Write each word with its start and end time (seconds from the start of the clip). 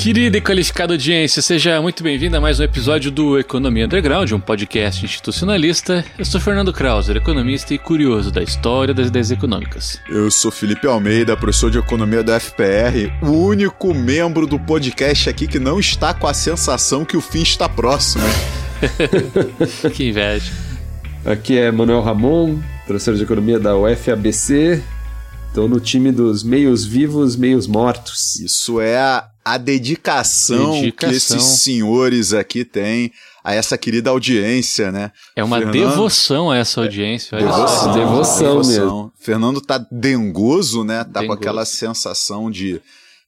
Querida 0.00 0.38
e 0.38 0.40
qualificada 0.40 0.94
audiência, 0.94 1.42
seja 1.42 1.78
muito 1.82 2.02
bem-vinda 2.02 2.38
a 2.38 2.40
mais 2.40 2.58
um 2.58 2.62
episódio 2.62 3.10
do 3.10 3.38
Economia 3.38 3.84
Underground, 3.84 4.32
um 4.32 4.40
podcast 4.40 5.04
institucionalista. 5.04 6.02
Eu 6.18 6.24
sou 6.24 6.40
Fernando 6.40 6.72
Krauser, 6.72 7.18
economista 7.18 7.74
e 7.74 7.78
curioso 7.78 8.30
da 8.30 8.42
história 8.42 8.94
das 8.94 9.08
ideias 9.08 9.30
econômicas. 9.30 10.00
Eu 10.08 10.30
sou 10.30 10.50
Felipe 10.50 10.86
Almeida, 10.86 11.36
professor 11.36 11.70
de 11.70 11.76
economia 11.76 12.22
da 12.22 12.40
FPR, 12.40 13.12
o 13.20 13.30
único 13.30 13.92
membro 13.92 14.46
do 14.46 14.58
podcast 14.58 15.28
aqui 15.28 15.46
que 15.46 15.58
não 15.58 15.78
está 15.78 16.14
com 16.14 16.26
a 16.26 16.32
sensação 16.32 17.04
que 17.04 17.18
o 17.18 17.20
fim 17.20 17.42
está 17.42 17.68
próximo. 17.68 18.24
que 19.92 20.08
inveja. 20.08 20.50
Aqui 21.26 21.58
é 21.58 21.70
Manuel 21.70 22.00
Ramon, 22.00 22.58
professor 22.86 23.14
de 23.14 23.22
economia 23.22 23.60
da 23.60 23.76
UFABC. 23.76 24.82
Estou 25.48 25.68
no 25.68 25.78
time 25.78 26.10
dos 26.10 26.42
meios 26.42 26.86
vivos, 26.86 27.36
meios 27.36 27.66
mortos. 27.66 28.40
Isso 28.40 28.80
é 28.80 28.96
a, 28.96 29.29
a 29.44 29.56
dedicação, 29.56 30.80
dedicação, 30.80 31.10
que 31.10 31.16
esses 31.16 31.42
senhores 31.60 32.32
aqui 32.32 32.64
têm 32.64 33.12
a 33.42 33.54
essa 33.54 33.76
querida 33.78 34.10
audiência, 34.10 34.92
né? 34.92 35.10
É 35.34 35.42
uma 35.42 35.58
Fernando... 35.58 35.72
devoção 35.74 36.50
a 36.50 36.58
essa 36.58 36.80
audiência. 36.80 37.38
Devoção, 37.38 37.92
devoção, 37.92 38.46
devoção 38.46 38.70
mesmo. 38.70 39.12
Fernando 39.18 39.60
tá 39.60 39.84
dengoso, 39.90 40.84
né? 40.84 41.04
Tá 41.04 41.20
dengoso. 41.20 41.26
com 41.26 41.32
aquela 41.32 41.64
sensação 41.64 42.50
de, 42.50 42.80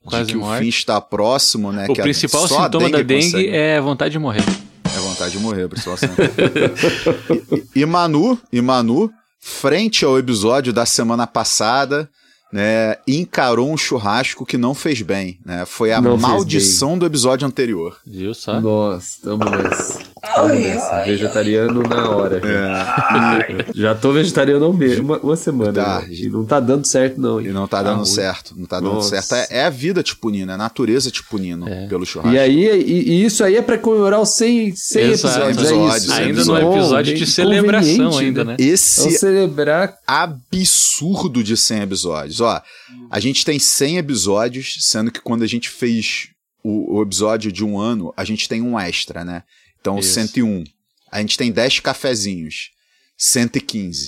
de 0.07 0.25
que 0.27 0.37
morte. 0.37 0.59
o 0.59 0.62
fim 0.62 0.69
está 0.69 1.01
próximo, 1.01 1.73
né? 1.73 1.87
O 1.88 1.95
que 1.95 2.02
principal 2.02 2.47
sintoma 2.47 2.91
da 2.91 3.02
dengue 3.02 3.24
consegue... 3.24 3.49
é 3.49 3.80
vontade 3.80 4.13
de 4.13 4.19
morrer. 4.19 4.45
É 4.85 4.99
vontade 4.99 5.32
de 5.32 5.38
morrer, 5.38 5.69
principal 5.69 5.97
e, 7.74 7.80
e 7.80 7.87
Manu, 7.87 8.38
e 8.52 8.60
Manu, 8.60 9.10
frente 9.41 10.04
ao 10.04 10.19
episódio 10.19 10.73
da 10.73 10.85
semana 10.85 11.26
passada, 11.26 12.10
né, 12.52 12.96
encarou 13.08 13.72
um 13.72 13.76
churrasco 13.76 14.45
que 14.45 14.58
não 14.58 14.74
fez 14.74 15.00
bem, 15.00 15.38
né? 15.45 15.64
Foi 15.64 15.90
a 15.92 16.00
não 16.00 16.18
maldição 16.18 16.98
do 16.98 17.06
episódio 17.06 17.46
anterior. 17.46 17.96
Viu 18.06 18.34
só? 18.34 18.60
Nossa, 18.60 19.18
tamo 19.22 19.45
nessa. 19.45 20.12
Tamo 20.23 20.54
nessa. 20.54 21.02
Vegetariano 21.02 21.82
na 21.82 22.09
hora. 22.09 22.40
É. 22.46 23.66
já 23.74 23.95
tô 23.95 24.12
vegetariano 24.12 24.70
uma, 24.70 25.18
uma 25.18 25.37
semana. 25.37 25.73
Tá. 25.73 26.01
Né? 26.02 26.09
E 26.10 26.29
não 26.29 26.45
tá 26.45 26.60
dando 26.60 26.87
certo, 26.87 27.20
não. 27.20 27.40
E 27.40 27.48
não 27.48 27.66
tá, 27.66 27.79
tá 27.79 27.90
dando 27.90 27.96
ruim. 27.96 28.06
certo. 28.06 28.54
Não 28.56 28.66
tá 28.66 28.79
dando 28.79 28.95
Nossa. 28.95 29.20
certo. 29.20 29.51
É, 29.52 29.59
é, 29.59 29.64
a 29.64 29.70
vida 29.70 30.02
te 30.02 30.14
punindo, 30.14 30.52
é 30.52 30.54
a 30.54 30.59
natureza 30.59 31.10
te 31.10 31.24
punindo 31.24 31.68
é. 31.68 31.87
pelo 31.88 32.06
churrasco. 32.06 32.34
E 32.34 32.38
aí, 32.38 32.82
e, 32.82 33.10
e, 33.10 33.24
isso 33.24 33.42
aí 33.42 33.56
é 33.56 33.62
pra 33.62 33.76
comemorar 33.76 34.20
os 34.20 34.30
100, 34.37 34.76
100 34.76 35.02
episódios. 35.02 35.59
episódios. 35.59 36.10
É 36.10 36.14
ainda 36.14 36.45
no 36.45 36.59
episódio 36.59 37.14
de 37.14 37.26
celebração 37.26 38.18
ainda, 38.18 38.45
né? 38.45 38.57
Esse 38.59 39.10
celebrar 39.18 39.98
absurdo 40.07 41.42
de 41.42 41.57
100 41.57 41.80
episódios 41.80 42.40
ó, 42.40 42.62
a 43.10 43.20
gente 43.20 43.45
tem 43.45 43.59
100 43.59 43.98
episódios, 43.98 44.76
sendo 44.80 45.10
que 45.10 45.20
quando 45.20 45.42
a 45.42 45.46
gente 45.46 45.68
fez 45.68 46.29
o, 46.62 46.98
o 46.98 47.02
episódio 47.02 47.51
de 47.51 47.64
um 47.64 47.79
ano, 47.79 48.12
a 48.16 48.24
gente 48.24 48.48
tem 48.48 48.62
um 48.62 48.79
extra, 48.79 49.24
né? 49.24 49.42
Então, 49.83 49.99
Isso. 49.99 50.15
101. 50.15 50.63
A 51.11 51.21
gente 51.21 51.37
tem 51.37 51.51
10 51.51 51.80
cafezinhos. 51.80 52.71
115. 53.19 54.07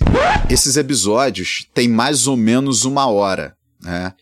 Esses 0.49 0.77
episódios 0.77 1.67
têm 1.75 1.89
mais 1.89 2.27
ou 2.29 2.37
menos 2.37 2.85
uma 2.85 3.07
hora, 3.07 3.57
né? 3.83 4.15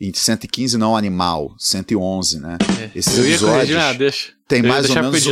E 0.00 0.12
115 0.14 0.78
não 0.78 0.96
animal, 0.96 1.54
111, 1.58 2.38
né? 2.38 2.56
É. 2.80 2.90
Esses 2.94 3.18
episódios 3.18 3.76
ah, 3.76 3.92
deixa. 3.92 4.32
tem 4.46 4.62
mais 4.62 4.88
ou 4.88 4.94
menos 4.94 5.24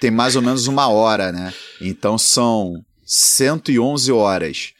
tem 0.00 0.10
mais 0.10 0.36
ou 0.36 0.42
menos 0.42 0.66
uma 0.68 0.88
hora, 0.88 1.32
né? 1.32 1.52
Então 1.80 2.16
são 2.16 2.84
111 3.04 4.12
horas 4.12 4.72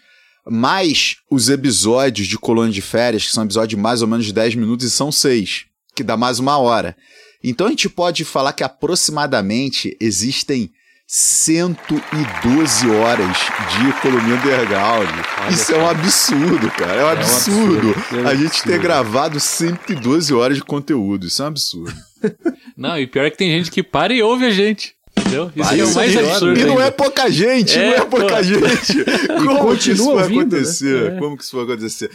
mais 0.48 1.16
os 1.28 1.48
episódios 1.48 2.28
de 2.28 2.38
Colônia 2.38 2.72
de 2.72 2.80
Férias, 2.82 3.24
que 3.24 3.32
são 3.32 3.44
episódios 3.44 3.70
de 3.70 3.76
mais 3.76 4.00
ou 4.00 4.06
menos 4.06 4.30
10 4.30 4.54
minutos, 4.54 4.86
e 4.86 4.90
são 4.90 5.10
seis, 5.10 5.64
que 5.94 6.04
dá 6.04 6.16
mais 6.16 6.38
uma 6.38 6.56
hora. 6.56 6.96
Então 7.42 7.66
a 7.66 7.70
gente 7.70 7.88
pode 7.88 8.24
falar 8.24 8.52
que 8.52 8.64
aproximadamente 8.64 9.96
existem 10.00 10.70
112 11.08 12.90
horas 12.90 13.36
de 13.70 13.88
economia 13.90 14.34
underground. 14.34 15.08
Olha 15.40 15.50
Isso 15.52 15.72
é 15.72 15.78
um 15.78 15.88
absurdo, 15.88 16.70
cara. 16.72 17.00
É 17.00 17.04
um, 17.04 17.08
é 17.08 17.12
absurdo. 17.12 17.88
um 17.88 17.90
absurdo. 17.90 18.16
É 18.16 18.22
um 18.22 18.28
a 18.28 18.34
gente 18.34 18.62
ter 18.64 18.78
gravado 18.80 19.38
112 19.38 20.34
horas 20.34 20.56
de 20.56 20.64
conteúdo. 20.64 21.26
Isso 21.26 21.42
é 21.42 21.44
um 21.44 21.48
absurdo. 21.48 21.94
Não, 22.76 22.98
e 22.98 23.06
pior 23.06 23.24
é 23.24 23.30
que 23.30 23.38
tem 23.38 23.50
gente 23.50 23.70
que 23.70 23.84
para 23.84 24.12
e 24.12 24.20
ouve 24.20 24.46
a 24.46 24.50
gente. 24.50 24.96
Entendeu? 25.18 25.50
Isso 25.54 25.74
é 25.74 25.84
o 25.84 25.94
mais 25.94 26.16
absurdo. 26.16 26.60
E 26.60 26.64
não 26.64 26.80
é 26.80 26.90
pouca 26.90 27.30
gente, 27.30 27.78
é, 27.78 27.86
não 27.86 27.94
é 27.94 28.04
pouca 28.04 28.36
pô. 28.36 28.42
gente. 28.42 29.04
Como 29.46 29.76
que 29.76 29.90
isso 29.92 30.14
vai 30.14 30.24
ouvindo, 30.24 30.40
acontecer? 30.40 31.12
Né? 31.12 31.18
Como 31.18 31.36
que 31.38 31.42
isso 31.42 31.56
vai 31.56 31.64
acontecer? 31.64 32.10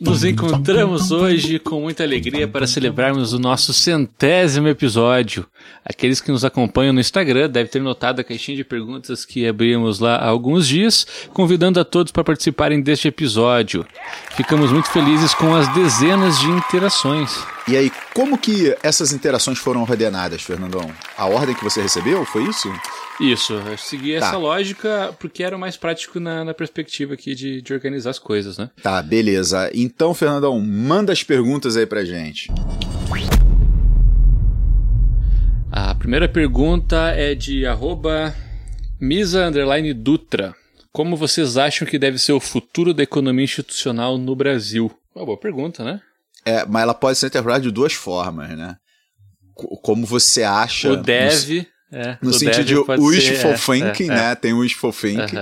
Nos 0.00 0.24
encontramos 0.24 1.10
hoje 1.10 1.58
com 1.58 1.82
muita 1.82 2.02
alegria 2.02 2.48
para 2.48 2.66
celebrarmos 2.66 3.34
o 3.34 3.38
nosso 3.38 3.74
centésimo 3.74 4.66
episódio. 4.66 5.46
Aqueles 5.84 6.22
que 6.22 6.32
nos 6.32 6.42
acompanham 6.42 6.94
no 6.94 7.00
Instagram 7.00 7.50
devem 7.50 7.70
ter 7.70 7.82
notado 7.82 8.20
a 8.20 8.24
caixinha 8.24 8.56
de 8.56 8.64
perguntas 8.64 9.26
que 9.26 9.46
abrimos 9.46 10.00
lá 10.00 10.16
há 10.16 10.26
alguns 10.26 10.66
dias, 10.66 11.06
convidando 11.34 11.78
a 11.78 11.84
todos 11.84 12.12
para 12.12 12.24
participarem 12.24 12.80
deste 12.80 13.08
episódio. 13.08 13.86
Ficamos 14.36 14.72
muito 14.72 14.90
felizes 14.90 15.34
com 15.34 15.54
as 15.54 15.70
dezenas 15.74 16.38
de 16.38 16.46
interações. 16.46 17.38
E 17.68 17.76
aí, 17.76 17.92
como 18.14 18.38
que 18.38 18.74
essas 18.82 19.12
interações 19.12 19.58
foram 19.58 19.82
ordenadas, 19.82 20.40
Fernandão? 20.40 20.90
A 21.16 21.26
ordem 21.26 21.54
que 21.54 21.62
você 21.62 21.82
recebeu, 21.82 22.24
foi 22.24 22.44
isso? 22.44 22.72
Isso, 23.20 23.52
eu 23.52 23.76
segui 23.76 24.18
tá. 24.18 24.26
essa 24.26 24.38
lógica 24.38 25.14
porque 25.20 25.42
era 25.42 25.58
mais 25.58 25.76
prático 25.76 26.18
na, 26.18 26.42
na 26.42 26.54
perspectiva 26.54 27.12
aqui 27.12 27.34
de, 27.34 27.60
de 27.60 27.74
organizar 27.74 28.10
as 28.10 28.18
coisas, 28.18 28.56
né? 28.56 28.70
Tá, 28.82 29.02
beleza. 29.02 29.70
Então, 29.74 30.14
Fernandão, 30.14 30.58
manda 30.58 31.12
as 31.12 31.22
perguntas 31.22 31.76
aí 31.76 31.84
pra 31.84 32.02
gente. 32.02 32.50
A 35.70 35.94
primeira 35.94 36.28
pergunta 36.28 37.10
é 37.10 37.34
de 37.34 37.66
arroba 37.66 38.34
Misa 38.98 39.50
Dutra. 39.94 40.54
Como 40.90 41.16
vocês 41.16 41.56
acham 41.58 41.86
que 41.86 41.98
deve 41.98 42.18
ser 42.18 42.32
o 42.32 42.40
futuro 42.40 42.94
da 42.94 43.02
economia 43.02 43.44
institucional 43.44 44.16
no 44.16 44.34
Brasil? 44.34 44.90
Uma 45.14 45.26
boa 45.26 45.38
pergunta, 45.38 45.84
né? 45.84 46.00
É, 46.44 46.64
mas 46.64 46.82
ela 46.82 46.94
pode 46.94 47.18
ser 47.18 47.26
interpretada 47.26 47.62
de 47.62 47.70
duas 47.70 47.92
formas, 47.92 48.48
né? 48.56 48.76
Como 49.54 50.06
você 50.06 50.42
acha. 50.42 50.90
O 50.90 50.96
deve. 50.96 51.68
É, 51.92 52.16
no 52.22 52.32
sentido 52.32 52.64
de 52.64 52.74
wishful 52.76 53.56
ser, 53.56 53.58
thinking, 53.58 54.10
é, 54.10 54.12
é, 54.12 54.16
né? 54.16 54.34
Tem 54.34 54.52
o 54.52 54.58
wishful 54.58 54.92
thinking. 54.92 55.36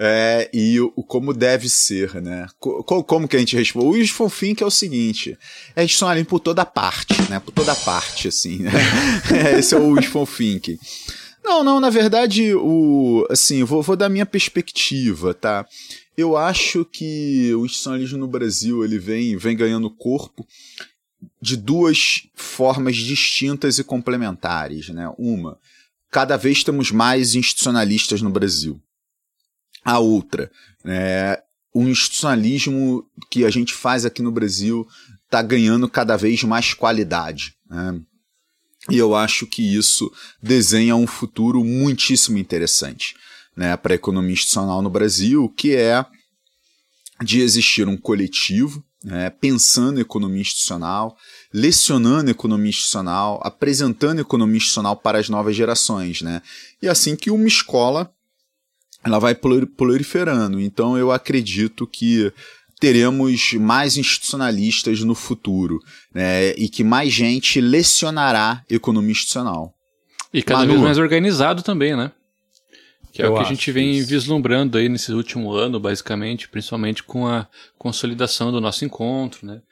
É, 0.00 0.48
e 0.52 0.78
o, 0.78 0.92
o, 0.94 1.02
como 1.02 1.34
deve 1.34 1.68
ser, 1.68 2.22
né? 2.22 2.46
Co, 2.60 3.02
como 3.02 3.26
que 3.26 3.34
a 3.34 3.38
gente 3.40 3.56
responde? 3.56 3.86
O 3.86 3.90
wishful 3.90 4.30
thinking 4.30 4.62
é 4.62 4.66
o 4.66 4.70
seguinte: 4.70 5.36
é 5.74 5.84
ali 6.06 6.22
por 6.22 6.38
toda 6.38 6.64
parte, 6.64 7.14
né? 7.28 7.40
Por 7.40 7.50
toda 7.50 7.74
parte, 7.74 8.28
assim. 8.28 8.58
Né? 8.58 8.70
Esse 9.58 9.74
é 9.74 9.78
o 9.78 9.90
wishful 9.90 10.26
thinking. 10.26 10.78
Não, 11.42 11.64
não, 11.64 11.80
na 11.80 11.90
verdade, 11.90 12.54
o, 12.54 13.26
assim, 13.30 13.64
vou, 13.64 13.82
vou 13.82 13.96
dar 13.96 14.08
minha 14.08 14.26
perspectiva, 14.26 15.34
tá? 15.34 15.66
Eu 16.16 16.36
acho 16.36 16.84
que 16.84 17.52
o 17.54 17.64
institucionalismo 17.64 18.18
no 18.18 18.28
Brasil 18.28 18.84
ele 18.84 18.98
vem, 18.98 19.36
vem 19.36 19.56
ganhando 19.56 19.90
corpo 19.90 20.46
de 21.40 21.56
duas 21.56 22.22
formas 22.34 22.96
distintas 22.96 23.78
e 23.78 23.84
complementares, 23.84 24.88
né? 24.90 25.12
Uma, 25.16 25.58
cada 26.10 26.36
vez 26.36 26.64
temos 26.64 26.90
mais 26.90 27.34
institucionalistas 27.34 28.22
no 28.22 28.30
Brasil. 28.30 28.80
A 29.84 29.98
outra, 29.98 30.50
é, 30.84 31.42
o 31.72 31.82
institucionalismo 31.82 33.04
que 33.30 33.44
a 33.44 33.50
gente 33.50 33.72
faz 33.74 34.04
aqui 34.04 34.22
no 34.22 34.32
Brasil 34.32 34.86
está 35.24 35.42
ganhando 35.42 35.88
cada 35.88 36.16
vez 36.16 36.42
mais 36.42 36.74
qualidade. 36.74 37.54
Né? 37.68 38.00
E 38.90 38.96
eu 38.96 39.14
acho 39.14 39.46
que 39.46 39.62
isso 39.62 40.10
desenha 40.42 40.96
um 40.96 41.06
futuro 41.06 41.62
muitíssimo 41.62 42.38
interessante 42.38 43.14
né, 43.56 43.76
para 43.76 43.92
a 43.92 43.96
economia 43.96 44.32
institucional 44.32 44.80
no 44.80 44.88
Brasil, 44.88 45.48
que 45.50 45.74
é 45.74 46.04
de 47.22 47.40
existir 47.40 47.86
um 47.86 47.96
coletivo 47.96 48.84
né, 49.04 49.30
pensando 49.30 49.98
em 49.98 50.02
economia 50.02 50.40
institucional, 50.40 51.16
lecionando 51.52 52.30
economia 52.30 52.70
institucional, 52.70 53.40
apresentando 53.42 54.20
economia 54.20 54.58
institucional 54.58 54.96
para 54.96 55.18
as 55.18 55.28
novas 55.28 55.56
gerações, 55.56 56.22
né? 56.22 56.42
E 56.82 56.88
assim 56.88 57.16
que 57.16 57.30
uma 57.30 57.46
escola 57.46 58.10
ela 59.04 59.18
vai 59.18 59.34
proliferando. 59.34 60.60
Então 60.60 60.98
eu 60.98 61.10
acredito 61.10 61.86
que 61.86 62.32
teremos 62.80 63.54
mais 63.54 63.96
institucionalistas 63.96 65.00
no 65.00 65.14
futuro, 65.14 65.80
né? 66.14 66.50
E 66.50 66.68
que 66.68 66.84
mais 66.84 67.12
gente 67.12 67.60
lecionará 67.60 68.62
economia 68.68 69.12
institucional. 69.12 69.74
E 70.32 70.42
cada 70.42 70.60
Manu, 70.60 70.72
vez 70.72 70.82
mais 70.82 70.98
organizado 70.98 71.62
também, 71.62 71.96
né? 71.96 72.12
Que 73.12 73.22
é 73.22 73.26
Eu 73.26 73.32
o 73.32 73.36
que 73.36 73.42
a 73.42 73.48
gente 73.48 73.72
vem 73.72 73.96
isso. 73.96 74.08
vislumbrando 74.08 74.76
aí 74.76 74.88
nesse 74.88 75.12
último 75.12 75.52
ano, 75.52 75.80
basicamente, 75.80 76.48
principalmente 76.48 77.02
com 77.02 77.26
a 77.26 77.48
consolidação 77.78 78.52
do 78.52 78.60
nosso 78.60 78.84
encontro, 78.84 79.46
né? 79.46 79.62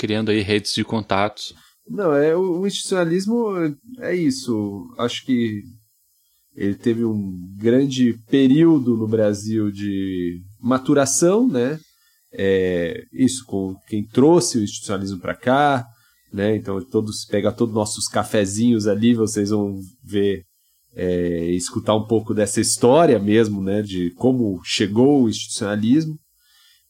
Criando 0.00 0.30
aí 0.30 0.40
redes 0.40 0.72
de 0.72 0.82
contatos. 0.82 1.54
Não, 1.86 2.14
é 2.14 2.34
o 2.34 2.66
institucionalismo 2.66 3.48
é 3.98 4.14
isso. 4.16 4.88
Acho 4.96 5.26
que 5.26 5.60
ele 6.56 6.74
teve 6.74 7.04
um 7.04 7.36
grande 7.58 8.14
período 8.30 8.96
no 8.96 9.06
Brasil 9.06 9.70
de 9.70 10.40
maturação, 10.58 11.46
né? 11.46 11.78
É, 12.32 13.02
isso 13.12 13.44
com 13.44 13.74
quem 13.88 14.02
trouxe 14.02 14.56
o 14.56 14.64
institucionalismo 14.64 15.20
para 15.20 15.34
cá, 15.34 15.84
né? 16.32 16.56
Então 16.56 16.82
todos 16.82 17.26
pega 17.26 17.52
todos 17.52 17.74
nossos 17.74 18.08
cafezinhos 18.08 18.86
ali, 18.86 19.12
vocês 19.12 19.50
vão 19.50 19.78
ver 20.02 20.44
é, 20.96 21.44
escutar 21.50 21.94
um 21.94 22.06
pouco 22.06 22.32
dessa 22.32 22.58
história 22.58 23.18
mesmo, 23.18 23.62
né? 23.62 23.82
De 23.82 24.10
como 24.12 24.62
chegou 24.64 25.24
o 25.24 25.28
institucionalismo. 25.28 26.16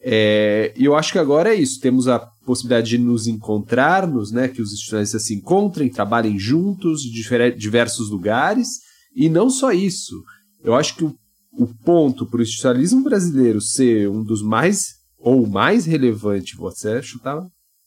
É, 0.00 0.72
e 0.76 0.84
eu 0.84 0.94
acho 0.94 1.10
que 1.10 1.18
agora 1.18 1.52
é 1.52 1.58
isso. 1.58 1.80
Temos 1.80 2.06
a 2.06 2.24
possibilidade 2.50 2.88
de 2.90 2.98
nos 2.98 3.28
encontrarmos, 3.28 4.32
né? 4.32 4.48
Que 4.48 4.60
os 4.60 4.72
institucionalistas 4.72 5.24
se 5.24 5.34
encontrem, 5.34 5.88
trabalhem 5.88 6.36
juntos 6.36 7.00
de 7.02 7.54
diversos 7.56 8.10
lugares. 8.10 8.80
E 9.14 9.28
não 9.28 9.48
só 9.48 9.70
isso. 9.70 10.20
Eu 10.64 10.74
acho 10.74 10.96
que 10.96 11.04
o, 11.04 11.14
o 11.52 11.68
ponto 11.84 12.26
para 12.26 12.40
o 12.40 12.42
institucionalismo 12.42 13.04
brasileiro 13.04 13.60
ser 13.60 14.10
um 14.10 14.24
dos 14.24 14.42
mais 14.42 14.96
ou 15.16 15.46
mais 15.46 15.86
relevante, 15.86 16.56
você 16.56 17.00
chutar 17.00 17.40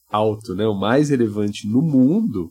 alto, 0.09 0.55
né? 0.55 0.65
O 0.65 0.79
mais 0.79 1.09
relevante 1.09 1.67
no 1.67 1.81
mundo 1.81 2.49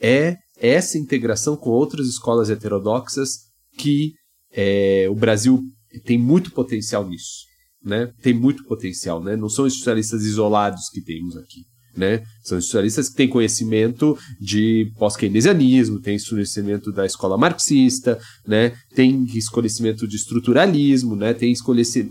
é 0.00 0.36
essa 0.58 0.96
integração 0.96 1.56
com 1.56 1.70
outras 1.70 2.06
escolas 2.06 2.50
heterodoxas 2.50 3.30
que 3.76 4.12
é, 4.52 5.08
o 5.10 5.14
Brasil 5.16 5.60
tem 6.04 6.16
muito 6.16 6.52
potencial 6.52 7.08
nisso 7.08 7.49
né, 7.84 8.12
tem 8.22 8.34
muito 8.34 8.64
potencial, 8.64 9.22
né? 9.22 9.36
Não 9.36 9.48
são 9.48 9.66
especialistas 9.66 10.22
isolados 10.24 10.88
que 10.90 11.00
temos 11.00 11.36
aqui, 11.36 11.64
né? 11.96 12.22
São 12.42 12.58
especialistas 12.58 13.08
que 13.08 13.16
têm 13.16 13.28
conhecimento 13.28 14.16
de 14.40 14.92
pós-keynesianismo, 14.98 16.00
têm 16.00 16.18
conhecimento 16.18 16.92
da 16.92 17.06
escola 17.06 17.38
marxista, 17.38 18.18
né? 18.46 18.72
Tem 18.94 19.26
conhecimento 19.50 20.06
de 20.06 20.16
estruturalismo, 20.16 21.16
né? 21.16 21.32
Tem 21.32 21.54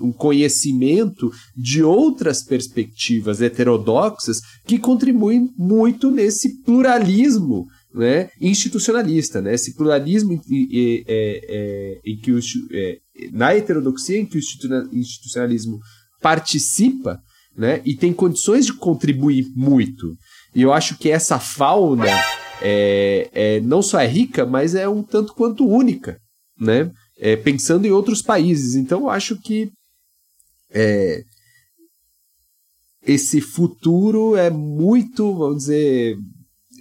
um 0.01 0.11
conhecimento 0.11 1.31
de 1.55 1.83
outras 1.83 2.43
perspectivas 2.43 3.41
heterodoxas 3.41 4.41
que 4.65 4.79
contribuem 4.79 5.49
muito 5.57 6.09
nesse 6.09 6.61
pluralismo 6.63 7.67
né, 7.99 8.29
institucionalista, 8.39 9.41
né, 9.41 9.53
esse 9.53 9.75
pluralismo 9.75 10.33
em, 10.33 10.41
em, 10.49 11.05
em, 11.07 12.01
em 12.05 12.17
que 12.17 12.31
o, 12.31 12.39
é, 12.71 12.97
na 13.31 13.53
heterodoxia 13.53 14.19
em 14.19 14.25
que 14.25 14.37
o 14.37 14.41
institucionalismo 14.93 15.79
participa 16.21 17.19
né, 17.55 17.81
e 17.83 17.95
tem 17.95 18.13
condições 18.13 18.65
de 18.65 18.73
contribuir 18.73 19.45
muito. 19.55 20.15
E 20.55 20.61
eu 20.61 20.71
acho 20.71 20.97
que 20.97 21.09
essa 21.09 21.39
fauna 21.39 22.05
é, 22.61 23.29
é, 23.33 23.59
não 23.59 23.81
só 23.81 23.99
é 23.99 24.07
rica, 24.07 24.45
mas 24.45 24.75
é 24.75 24.87
um 24.87 25.03
tanto 25.03 25.33
quanto 25.33 25.67
única, 25.67 26.17
né? 26.59 26.91
É, 27.17 27.35
pensando 27.35 27.85
em 27.85 27.91
outros 27.91 28.21
países. 28.21 28.75
Então 28.75 29.01
eu 29.01 29.09
acho 29.09 29.37
que 29.41 29.69
é, 30.71 31.21
esse 33.03 33.41
futuro 33.41 34.35
é 34.35 34.49
muito, 34.49 35.33
vamos 35.35 35.63
dizer, 35.63 36.17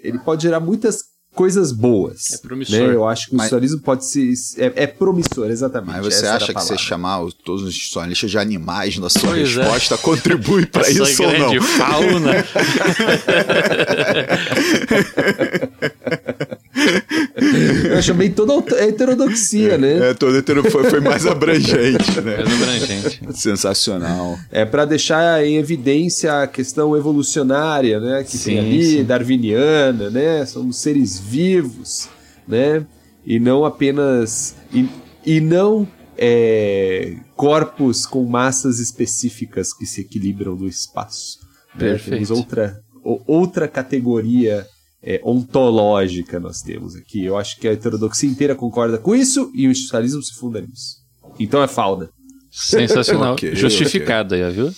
ele 0.03 0.19
pode 0.19 0.43
gerar 0.43 0.61
muitas 0.61 1.03
coisas 1.35 1.73
boas. 1.73 2.33
É 2.33 2.39
promissor. 2.39 2.79
Né? 2.79 2.95
Eu 2.95 3.07
acho 3.07 3.31
que 3.31 3.37
o 3.37 3.41
socialismo 3.41 3.81
pode 3.81 4.05
ser. 4.05 4.33
É, 4.57 4.83
é, 4.83 4.87
promissor, 4.87 5.51
exatamente. 5.51 5.93
Mas 5.93 6.15
você 6.15 6.27
acha 6.27 6.53
que 6.53 6.61
você 6.61 6.77
chamar 6.77 7.25
todos 7.45 7.63
os 7.63 7.77
socialistas 7.77 8.31
de 8.31 8.39
animais 8.39 8.99
na 8.99 9.09
sua 9.09 9.31
pois 9.31 9.57
é. 9.57 9.63
resposta 9.63 9.95
é. 9.95 9.99
contribui 9.99 10.67
para 10.67 10.91
isso 10.91 11.23
ou 11.23 11.39
não? 11.39 11.63
fauna. 11.63 12.33
Eu 17.91 18.03
chamei 18.03 18.31
toda 18.31 18.55
a 18.55 18.85
heterodoxia, 18.85 19.75
é, 19.75 19.79
né? 19.79 20.11
É, 20.11 20.15
toda 20.15 20.39
hetero 20.39 20.69
foi, 20.71 20.85
foi 20.85 21.01
mais 21.01 21.25
abrangente, 21.27 22.21
né? 22.21 22.37
Mais 22.37 22.63
abrangente. 22.63 23.21
Sensacional. 23.35 24.39
É 24.51 24.65
para 24.65 24.85
deixar 24.85 25.45
em 25.45 25.57
evidência 25.57 26.43
a 26.43 26.47
questão 26.47 26.97
evolucionária, 26.97 28.01
né? 28.01 28.25
Que 28.25 28.37
sim, 28.37 28.45
tem 28.45 28.59
ali, 28.59 28.85
sim. 28.85 29.05
darwiniana, 29.05 30.11
né? 30.11 30.45
Somos 30.47 30.79
seres 30.79 31.19
vivos, 31.19 32.09
né? 32.47 32.85
E 33.25 33.39
não 33.39 33.65
apenas. 33.65 34.55
E, 34.73 34.89
e 35.25 35.41
não 35.41 35.87
é, 36.17 37.17
corpos 37.37 38.05
com 38.05 38.25
massas 38.25 38.81
específicas 38.81 39.73
que 39.73 39.87
se 39.87 40.01
equilibram 40.01 40.57
no 40.57 40.67
espaço. 40.67 41.39
Né? 41.75 41.97
Temos 41.97 42.31
outra, 42.31 42.83
outra 43.05 43.69
categoria 43.69 44.67
é, 45.03 45.21
ontológica 45.25 46.41
nós 46.41 46.61
temos 46.61 46.97
aqui. 46.97 47.25
Eu 47.25 47.37
acho 47.37 47.59
que 47.59 47.69
a 47.69 47.73
heterodoxia 47.73 48.29
inteira 48.29 48.55
concorda 48.55 48.99
com 48.99 49.15
isso 49.15 49.51
e 49.55 49.67
o 49.67 49.71
institucionalismo 49.71 50.23
se 50.23 50.35
funda 50.35 50.61
nisso. 50.61 50.99
Então 51.39 51.63
é 51.63 51.69
falda. 51.69 52.11
Sensacional. 52.51 53.35
okay, 53.35 53.55
Justificado 53.55 54.35
okay. 54.35 54.47
aí, 54.47 54.53
viu? 54.53 54.75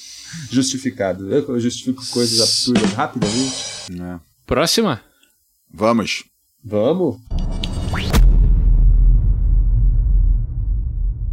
Justificado. 0.50 1.32
Eu 1.32 1.58
justifico 1.58 2.04
coisas 2.10 2.40
absurdas 2.40 2.92
rapidamente. 2.92 3.64
É. 4.00 4.20
Próxima? 4.46 5.00
Vamos. 5.72 6.24
Vamos. 6.62 7.16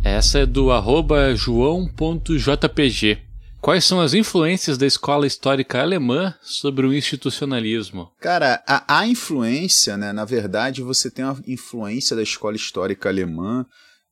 Essa 0.03 0.39
é 0.39 0.45
do 0.45 0.71
arroba 0.71 1.35
joão.jpg. 1.35 3.26
Quais 3.67 3.83
são 3.83 3.99
as 3.99 4.13
influências 4.13 4.77
da 4.77 4.87
escola 4.87 5.27
histórica 5.27 5.81
alemã 5.81 6.33
sobre 6.41 6.87
o 6.87 6.93
institucionalismo? 6.93 8.09
Cara, 8.17 8.63
a, 8.65 8.99
a 8.99 9.05
influência, 9.05 9.97
né, 9.97 10.13
na 10.13 10.23
verdade, 10.23 10.81
você 10.81 11.11
tem 11.11 11.25
a 11.25 11.35
influência 11.45 12.15
da 12.15 12.23
escola 12.23 12.55
histórica 12.55 13.09
alemã 13.09 13.65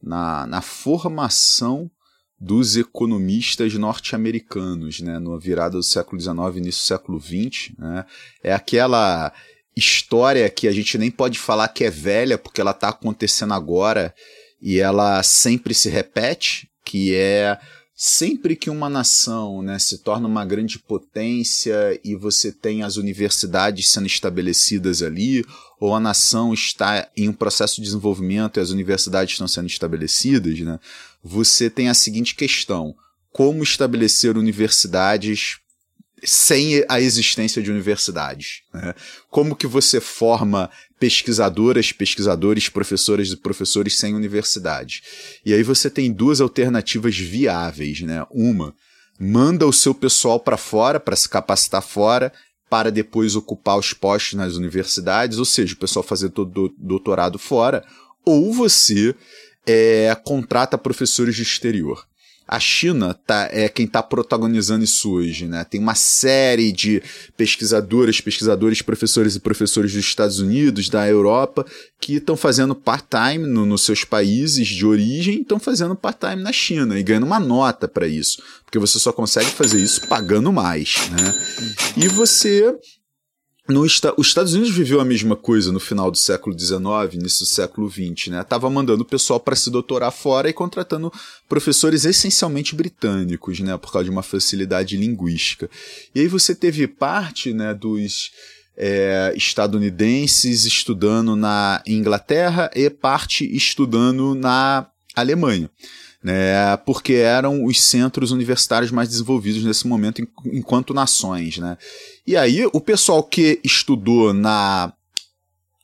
na, 0.03 0.45
na 0.45 0.61
formação 0.61 1.89
dos 2.37 2.75
economistas 2.75 3.73
norte-americanos, 3.75 4.99
né, 4.99 5.19
no 5.19 5.39
virada 5.39 5.77
do 5.77 5.83
século 5.83 6.19
XIX 6.19 6.37
início 6.57 6.81
do 6.81 6.87
século 6.87 7.21
XX. 7.21 7.77
Né, 7.79 8.05
é 8.43 8.53
aquela 8.53 9.31
história 9.73 10.49
que 10.49 10.67
a 10.67 10.71
gente 10.73 10.97
nem 10.97 11.09
pode 11.09 11.39
falar 11.39 11.69
que 11.69 11.85
é 11.85 11.89
velha, 11.89 12.37
porque 12.37 12.59
ela 12.59 12.71
está 12.71 12.89
acontecendo 12.89 13.53
agora 13.53 14.13
e 14.61 14.79
ela 14.79 15.23
sempre 15.23 15.73
se 15.73 15.87
repete, 15.87 16.69
que 16.83 17.15
é 17.15 17.57
sempre 17.95 18.57
que 18.57 18.69
uma 18.69 18.89
nação 18.89 19.61
né, 19.61 19.79
se 19.79 19.99
torna 19.99 20.27
uma 20.27 20.43
grande 20.43 20.77
potência 20.77 21.99
e 22.03 22.13
você 22.13 22.51
tem 22.51 22.83
as 22.83 22.97
universidades 22.97 23.89
sendo 23.89 24.05
estabelecidas 24.05 25.01
ali, 25.01 25.45
ou 25.79 25.95
a 25.95 25.99
nação 25.99 26.53
está 26.53 27.09
em 27.15 27.29
um 27.29 27.33
processo 27.33 27.77
de 27.77 27.83
desenvolvimento 27.83 28.57
e 28.57 28.61
as 28.61 28.69
universidades 28.69 29.35
estão 29.35 29.47
sendo 29.47 29.67
estabelecidas, 29.67 30.59
né, 30.59 30.77
você 31.23 31.69
tem 31.69 31.87
a 31.87 31.93
seguinte 31.93 32.35
questão: 32.35 32.93
como 33.31 33.63
estabelecer 33.63 34.37
universidades 34.37 35.59
sem 36.25 36.83
a 36.89 36.99
existência 36.99 37.61
de 37.61 37.71
universidades. 37.71 38.61
Né? 38.73 38.93
Como 39.29 39.55
que 39.55 39.67
você 39.67 39.99
forma 39.99 40.69
pesquisadoras, 40.99 41.91
pesquisadores, 41.91 42.69
professoras 42.69 43.29
e 43.29 43.37
professores 43.37 43.97
sem 43.97 44.13
universidade? 44.13 45.03
E 45.45 45.53
aí 45.53 45.63
você 45.63 45.89
tem 45.89 46.11
duas 46.11 46.41
alternativas 46.41 47.17
viáveis, 47.17 48.01
né? 48.01 48.25
Uma, 48.31 48.73
manda 49.19 49.65
o 49.67 49.73
seu 49.73 49.93
pessoal 49.93 50.39
para 50.39 50.57
fora 50.57 50.99
para 50.99 51.15
se 51.15 51.29
capacitar 51.29 51.81
fora 51.81 52.31
para 52.69 52.91
depois 52.91 53.35
ocupar 53.35 53.77
os 53.77 53.93
postos 53.93 54.33
nas 54.33 54.55
universidades, 54.55 55.37
ou 55.37 55.45
seja, 55.45 55.75
o 55.75 55.77
pessoal 55.77 56.03
fazer 56.03 56.29
todo 56.29 56.73
doutorado 56.77 57.37
fora, 57.37 57.85
ou 58.25 58.51
você 58.51 59.15
é, 59.67 60.15
contrata 60.23 60.77
professores 60.77 61.35
de 61.35 61.43
exterior 61.43 62.05
a 62.47 62.59
China 62.59 63.13
tá, 63.13 63.49
é 63.51 63.67
quem 63.67 63.85
está 63.85 64.03
protagonizando 64.03 64.83
isso 64.83 65.11
hoje, 65.11 65.47
né? 65.47 65.63
Tem 65.63 65.79
uma 65.79 65.95
série 65.95 66.71
de 66.71 67.01
pesquisadoras, 67.35 68.21
pesquisadores, 68.21 68.81
professores 68.81 69.35
e 69.35 69.39
professores 69.39 69.93
dos 69.93 70.05
Estados 70.05 70.39
Unidos, 70.39 70.89
da 70.89 71.07
Europa, 71.07 71.65
que 71.99 72.15
estão 72.15 72.37
fazendo 72.37 72.75
part-time 72.75 73.47
no, 73.47 73.65
nos 73.65 73.81
seus 73.81 74.03
países 74.03 74.67
de 74.67 74.85
origem, 74.85 75.41
estão 75.41 75.59
fazendo 75.59 75.95
part-time 75.95 76.43
na 76.43 76.51
China 76.51 76.99
e 76.99 77.03
ganhando 77.03 77.25
uma 77.25 77.39
nota 77.39 77.87
para 77.87 78.07
isso, 78.07 78.43
porque 78.63 78.77
você 78.77 78.99
só 78.99 79.11
consegue 79.11 79.49
fazer 79.49 79.81
isso 79.81 80.07
pagando 80.07 80.53
mais, 80.53 81.09
né? 81.09 81.33
E 81.97 82.07
você 82.07 82.75
no, 83.67 83.81
os 83.81 84.27
Estados 84.27 84.53
Unidos 84.53 84.71
viveu 84.71 85.01
a 85.01 85.05
mesma 85.05 85.35
coisa 85.35 85.71
no 85.71 85.79
final 85.79 86.11
do 86.11 86.17
século 86.17 86.57
XIX, 86.57 87.13
início 87.13 87.39
do 87.39 87.45
século 87.47 87.89
XX, 87.89 88.27
né? 88.27 88.43
Tava 88.43 88.69
mandando 88.69 89.01
o 89.01 89.05
pessoal 89.05 89.39
para 89.39 89.55
se 89.55 89.71
doutorar 89.71 90.11
fora 90.11 90.47
e 90.47 90.53
contratando 90.53 91.11
professores 91.49 92.05
essencialmente 92.05 92.75
britânicos, 92.75 93.59
né? 93.59 93.75
Por 93.77 93.91
causa 93.91 94.05
de 94.05 94.11
uma 94.11 94.21
facilidade 94.21 94.95
linguística. 94.95 95.69
E 96.13 96.19
aí 96.19 96.27
você 96.27 96.53
teve 96.53 96.87
parte, 96.87 97.53
né, 97.53 97.73
dos 97.73 98.31
é, 98.77 99.33
estadunidenses 99.35 100.65
estudando 100.65 101.35
na 101.35 101.81
Inglaterra 101.87 102.69
e 102.75 102.87
parte 102.89 103.45
estudando 103.55 104.35
na 104.35 104.87
Alemanha 105.15 105.69
né, 106.25 106.75
porque 106.77 107.13
eram 107.13 107.63
os 107.65 107.79
centros 107.79 108.31
universitários 108.31 108.89
mais 108.89 109.07
desenvolvidos 109.07 109.63
nesse 109.63 109.85
momento 109.85 110.27
enquanto 110.43 110.91
nações. 110.91 111.59
Né? 111.59 111.77
E 112.25 112.35
aí, 112.35 112.65
o 112.73 112.81
pessoal 112.81 113.21
que 113.21 113.59
estudou 113.63 114.33
na 114.33 114.91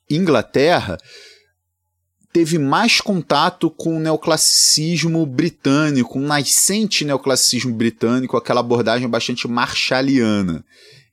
Inglaterra 0.09 0.97
teve 2.33 2.57
mais 2.57 2.99
contato 2.99 3.69
com 3.69 3.97
o 3.97 3.99
neoclassicismo 3.99 5.23
britânico, 5.27 6.17
um 6.17 6.25
nascente 6.25 7.05
neoclassicismo 7.05 7.75
britânico, 7.75 8.35
aquela 8.35 8.61
abordagem 8.61 9.07
bastante 9.07 9.47
marshalliana. 9.47 10.65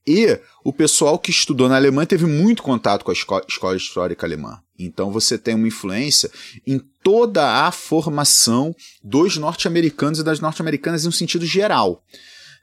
E 0.09 0.41
o 0.65 0.73
pessoal 0.73 1.19
que 1.19 1.31
estudou 1.31 1.69
na 1.69 1.77
Alemanha 1.77 2.07
teve 2.07 2.25
muito 2.25 2.63
contato 2.63 3.05
com 3.05 3.11
a 3.11 3.15
escola, 3.15 3.77
histórica 3.77 4.27
alemã. 4.27 4.59
Então 4.79 5.13
você 5.13 5.37
tem 5.37 5.55
uma 5.55 5.69
influência 5.69 6.31
em 6.67 6.81
toda 7.03 7.67
a 7.67 7.71
formação 7.71 8.75
dos 9.05 9.37
norte-americanos 9.37 10.19
e 10.19 10.25
das 10.25 10.41
norte-americanas 10.41 11.05
em 11.05 11.09
um 11.09 11.13
sentido 11.13 11.45
geral. 11.45 12.03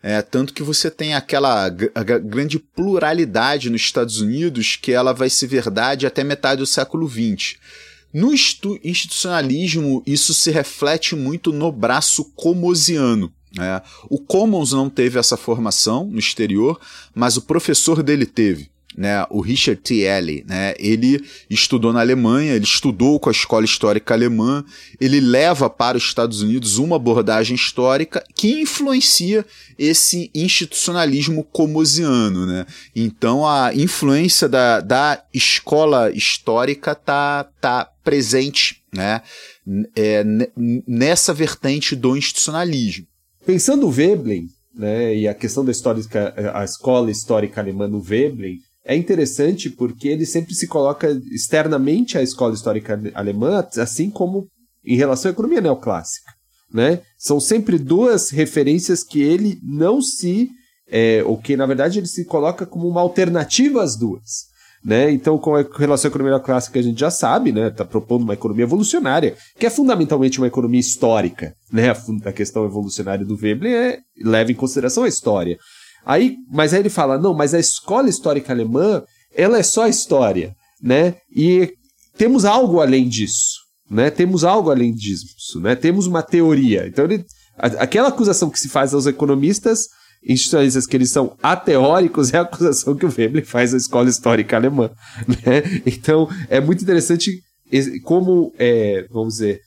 É, 0.01 0.23
tanto 0.23 0.55
que 0.55 0.63
você 0.63 0.89
tem 0.89 1.13
aquela 1.13 1.69
grande 1.69 2.57
pluralidade 2.57 3.69
nos 3.69 3.81
Estados 3.81 4.21
Unidos 4.21 4.75
que 4.75 4.91
ela 4.91 5.13
vai 5.13 5.29
ser 5.29 5.45
verdade 5.45 6.07
até 6.07 6.23
metade 6.23 6.61
do 6.61 6.65
século 6.65 7.07
XX. 7.07 7.57
No 8.11 8.33
institucionalismo, 8.33 10.01
isso 10.03 10.33
se 10.33 10.49
reflete 10.49 11.15
muito 11.15 11.53
no 11.53 11.71
braço 11.71 12.25
comosiano. 12.33 13.31
Né? 13.57 13.81
O 14.09 14.19
Commons 14.19 14.71
não 14.71 14.89
teve 14.89 15.17
essa 15.17 15.37
formação 15.37 16.05
no 16.05 16.19
exterior, 16.19 16.79
mas 17.13 17.37
o 17.37 17.41
professor 17.41 18.03
dele 18.03 18.25
teve 18.25 18.69
né, 18.97 19.25
o 19.29 19.41
Richard 19.41 19.81
T. 19.81 20.03
Ellie, 20.03 20.45
né, 20.47 20.73
ele 20.79 21.23
estudou 21.49 21.91
na 21.91 21.99
Alemanha, 21.99 22.53
ele 22.53 22.63
estudou 22.63 23.19
com 23.19 23.29
a 23.29 23.31
escola 23.31 23.65
histórica 23.65 24.13
alemã, 24.13 24.63
ele 24.99 25.19
leva 25.19 25.69
para 25.69 25.97
os 25.97 26.03
Estados 26.03 26.41
Unidos 26.41 26.77
uma 26.77 26.95
abordagem 26.95 27.55
histórica 27.55 28.23
que 28.33 28.61
influencia 28.61 29.45
esse 29.77 30.31
institucionalismo 30.33 31.43
comosiano, 31.43 32.45
né? 32.45 32.65
Então 32.95 33.45
a 33.45 33.73
influência 33.75 34.47
da, 34.47 34.79
da 34.79 35.21
escola 35.33 36.09
histórica 36.11 36.95
tá, 36.95 37.45
tá 37.59 37.89
presente, 38.03 38.81
né, 38.93 39.21
é, 39.95 40.23
nessa 40.87 41.33
vertente 41.33 41.95
do 41.95 42.15
institucionalismo. 42.15 43.05
Pensando 43.45 43.87
o 43.87 43.91
Veblen, 43.91 44.47
né, 44.73 45.15
e 45.15 45.27
a 45.27 45.33
questão 45.33 45.63
da 45.63 45.71
história, 45.71 46.01
a 46.53 46.63
escola 46.63 47.11
histórica 47.11 47.61
alemã 47.61 47.87
no 47.87 48.01
Veblen, 48.01 48.59
é 48.83 48.95
interessante 48.95 49.69
porque 49.69 50.07
ele 50.07 50.25
sempre 50.25 50.53
se 50.53 50.67
coloca 50.67 51.09
externamente 51.31 52.17
à 52.17 52.21
escola 52.21 52.53
histórica 52.53 52.99
alemã, 53.13 53.65
assim 53.77 54.09
como 54.09 54.47
em 54.85 54.95
relação 54.95 55.29
à 55.29 55.33
economia 55.33 55.61
neoclássica. 55.61 56.31
Né? 56.71 57.01
São 57.17 57.39
sempre 57.39 57.79
duas 57.79 58.29
referências 58.29 59.03
que 59.03 59.21
ele 59.21 59.59
não 59.63 60.01
se. 60.01 60.49
É, 60.87 61.23
ou 61.23 61.35
que, 61.35 61.57
na 61.57 61.65
verdade, 61.65 61.97
ele 61.97 62.05
se 62.05 62.25
coloca 62.25 62.63
como 62.63 62.87
uma 62.87 63.01
alternativa 63.01 63.81
às 63.81 63.95
duas. 63.95 64.45
Né? 64.85 65.11
Então, 65.11 65.35
com 65.39 65.55
relação 65.79 66.07
à 66.07 66.11
economia 66.11 66.39
clássica, 66.39 66.77
a 66.77 66.83
gente 66.83 66.99
já 66.99 67.09
sabe, 67.09 67.51
né? 67.51 67.69
Está 67.69 67.83
propondo 67.83 68.21
uma 68.21 68.35
economia 68.35 68.65
evolucionária, 68.65 69.35
que 69.57 69.65
é 69.65 69.69
fundamentalmente 69.71 70.37
uma 70.37 70.45
economia 70.45 70.79
histórica. 70.79 71.55
Né? 71.73 71.89
A, 71.89 72.29
a 72.29 72.31
questão 72.31 72.65
evolucionária 72.65 73.25
do 73.25 73.35
Veblen 73.35 73.73
é, 73.73 73.97
leva 74.23 74.51
em 74.51 74.55
consideração 74.55 75.03
a 75.03 75.07
história. 75.07 75.57
Aí, 76.05 76.35
mas 76.51 76.71
aí 76.71 76.81
ele 76.81 76.89
fala, 76.89 77.17
não, 77.17 77.33
mas 77.33 77.55
a 77.55 77.59
escola 77.59 78.07
histórica 78.07 78.53
alemã, 78.53 79.01
ela 79.35 79.57
é 79.57 79.63
só 79.63 79.87
história, 79.87 80.53
né? 80.79 81.15
E 81.35 81.73
temos 82.15 82.45
algo 82.45 82.79
além 82.79 83.09
disso, 83.09 83.57
né? 83.89 84.11
Temos 84.11 84.43
algo 84.43 84.69
além 84.69 84.93
disso, 84.93 85.59
né? 85.59 85.75
Temos 85.75 86.05
uma 86.05 86.21
teoria. 86.21 86.85
Então, 86.85 87.05
ele, 87.05 87.25
aquela 87.57 88.09
acusação 88.09 88.51
que 88.51 88.59
se 88.59 88.69
faz 88.69 88.93
aos 88.93 89.07
economistas 89.07 89.87
institucionalistas 90.27 90.85
que 90.87 90.97
eles 90.97 91.11
são 91.11 91.37
ateóricos 91.41 92.31
é 92.33 92.37
a 92.37 92.41
acusação 92.41 92.95
que 92.95 93.05
o 93.05 93.09
Veblen 93.09 93.43
faz 93.43 93.73
à 93.73 93.77
escola 93.77 94.09
histórica 94.09 94.55
alemã, 94.55 94.89
né? 95.27 95.81
Então, 95.85 96.27
é 96.49 96.59
muito 96.59 96.83
interessante 96.83 97.41
como, 98.03 98.53
é, 98.57 99.07
vamos 99.11 99.35
dizer, 99.35 99.61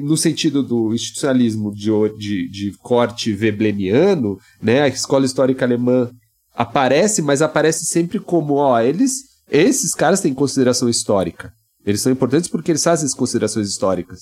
no 0.00 0.16
sentido 0.16 0.62
do 0.62 0.94
institucionalismo 0.94 1.74
de, 1.74 1.90
de, 2.16 2.48
de 2.48 2.72
corte 2.78 3.32
webleniano, 3.32 4.38
né, 4.62 4.82
a 4.82 4.88
escola 4.88 5.26
histórica 5.26 5.64
alemã 5.64 6.08
aparece, 6.54 7.20
mas 7.20 7.42
aparece 7.42 7.84
sempre 7.84 8.18
como, 8.18 8.54
ó, 8.54 8.80
eles, 8.80 9.22
esses 9.50 9.92
caras 9.92 10.20
têm 10.20 10.32
consideração 10.32 10.88
histórica. 10.88 11.52
Eles 11.84 12.00
são 12.00 12.10
importantes 12.10 12.48
porque 12.48 12.72
eles 12.72 12.82
fazem 12.82 13.06
as 13.06 13.14
considerações 13.14 13.68
históricas. 13.68 14.20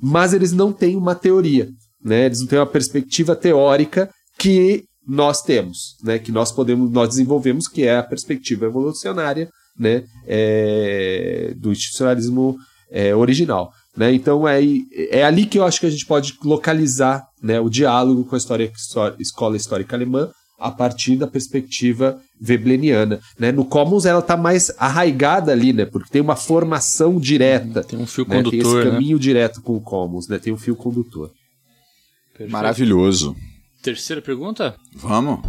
Mas 0.00 0.32
eles 0.32 0.52
não 0.52 0.72
têm 0.72 0.96
uma 0.96 1.14
teoria, 1.14 1.68
né? 2.02 2.26
Eles 2.26 2.40
não 2.40 2.46
têm 2.46 2.58
uma 2.58 2.66
perspectiva 2.66 3.36
teórica 3.36 4.10
que 4.38 4.84
nós 5.06 5.42
temos, 5.42 5.96
né? 6.02 6.18
Que 6.18 6.32
nós 6.32 6.50
podemos, 6.52 6.90
nós 6.90 7.08
desenvolvemos, 7.08 7.68
que 7.68 7.84
é 7.84 7.98
a 7.98 8.02
perspectiva 8.02 8.66
evolucionária, 8.66 9.48
né? 9.78 10.04
É, 10.26 11.54
do 11.56 11.72
institucionalismo 11.72 12.56
é, 12.90 13.14
original. 13.14 13.72
Né? 13.96 14.12
Então 14.12 14.46
é, 14.46 14.60
é 15.10 15.24
ali 15.24 15.46
que 15.46 15.58
eu 15.58 15.64
acho 15.64 15.80
que 15.80 15.86
a 15.86 15.90
gente 15.90 16.06
pode 16.06 16.36
localizar 16.44 17.26
né, 17.42 17.60
o 17.60 17.68
diálogo 17.68 18.24
com 18.24 18.34
a 18.34 18.38
história, 18.38 18.70
escola 19.18 19.56
histórica 19.56 19.94
alemã 19.94 20.30
a 20.58 20.70
partir 20.70 21.16
da 21.16 21.26
perspectiva 21.26 22.20
webleniana. 22.46 23.20
Né? 23.38 23.52
No 23.52 23.64
Commons 23.64 24.04
ela 24.04 24.20
está 24.20 24.36
mais 24.36 24.72
arraigada 24.78 25.52
ali, 25.52 25.72
né? 25.72 25.84
porque 25.84 26.10
tem 26.10 26.22
uma 26.22 26.36
formação 26.36 27.18
direta. 27.18 27.82
Tem 27.84 27.98
um 27.98 28.06
fio 28.06 28.26
né? 28.26 28.36
condutor. 28.36 28.50
Tem 28.50 28.60
esse 28.60 28.76
né? 28.76 28.90
caminho 28.90 29.16
né? 29.16 29.22
direto 29.22 29.60
com 29.60 29.76
o 29.76 29.80
Commons, 29.80 30.28
né? 30.28 30.38
tem 30.38 30.52
um 30.52 30.58
fio 30.58 30.74
condutor. 30.74 31.30
Perfeito. 32.32 32.52
Maravilhoso. 32.52 33.36
Terceira 33.84 34.22
pergunta? 34.22 34.78
Vamos. 34.94 35.40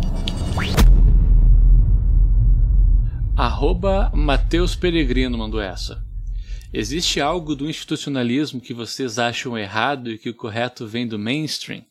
Arroba 3.38 4.12
Matheus 4.14 4.76
Peregrino 4.76 5.38
mandou 5.38 5.62
essa. 5.62 6.04
Existe 6.74 7.22
algo 7.22 7.56
do 7.56 7.70
institucionalismo 7.70 8.60
que 8.60 8.74
vocês 8.74 9.18
acham 9.18 9.58
errado 9.58 10.12
e 10.12 10.18
que 10.18 10.32
o 10.32 10.34
correto 10.34 10.86
vem 10.86 11.08
do 11.08 11.18
mainstream? 11.18 11.86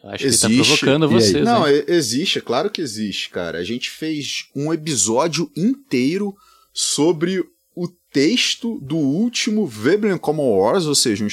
Eu 0.00 0.10
acho 0.10 0.24
existe. 0.24 0.46
que 0.46 0.52
ele 0.52 0.62
tá 0.62 0.64
provocando 0.68 1.08
vocês. 1.08 1.44
Não, 1.44 1.66
existe, 1.66 2.38
é 2.38 2.40
claro 2.40 2.70
que 2.70 2.80
existe, 2.80 3.28
cara. 3.30 3.58
A 3.58 3.64
gente 3.64 3.90
fez 3.90 4.44
um 4.54 4.72
episódio 4.72 5.50
inteiro 5.56 6.32
sobre 6.72 7.44
o 7.74 7.88
texto 8.12 8.78
do 8.80 8.98
último 8.98 9.66
Veblen 9.66 10.16
Common 10.16 10.56
Wars, 10.56 10.86
ou 10.86 10.94
seja, 10.94 11.24
um 11.24 11.28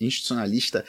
institucionalista 0.00 0.84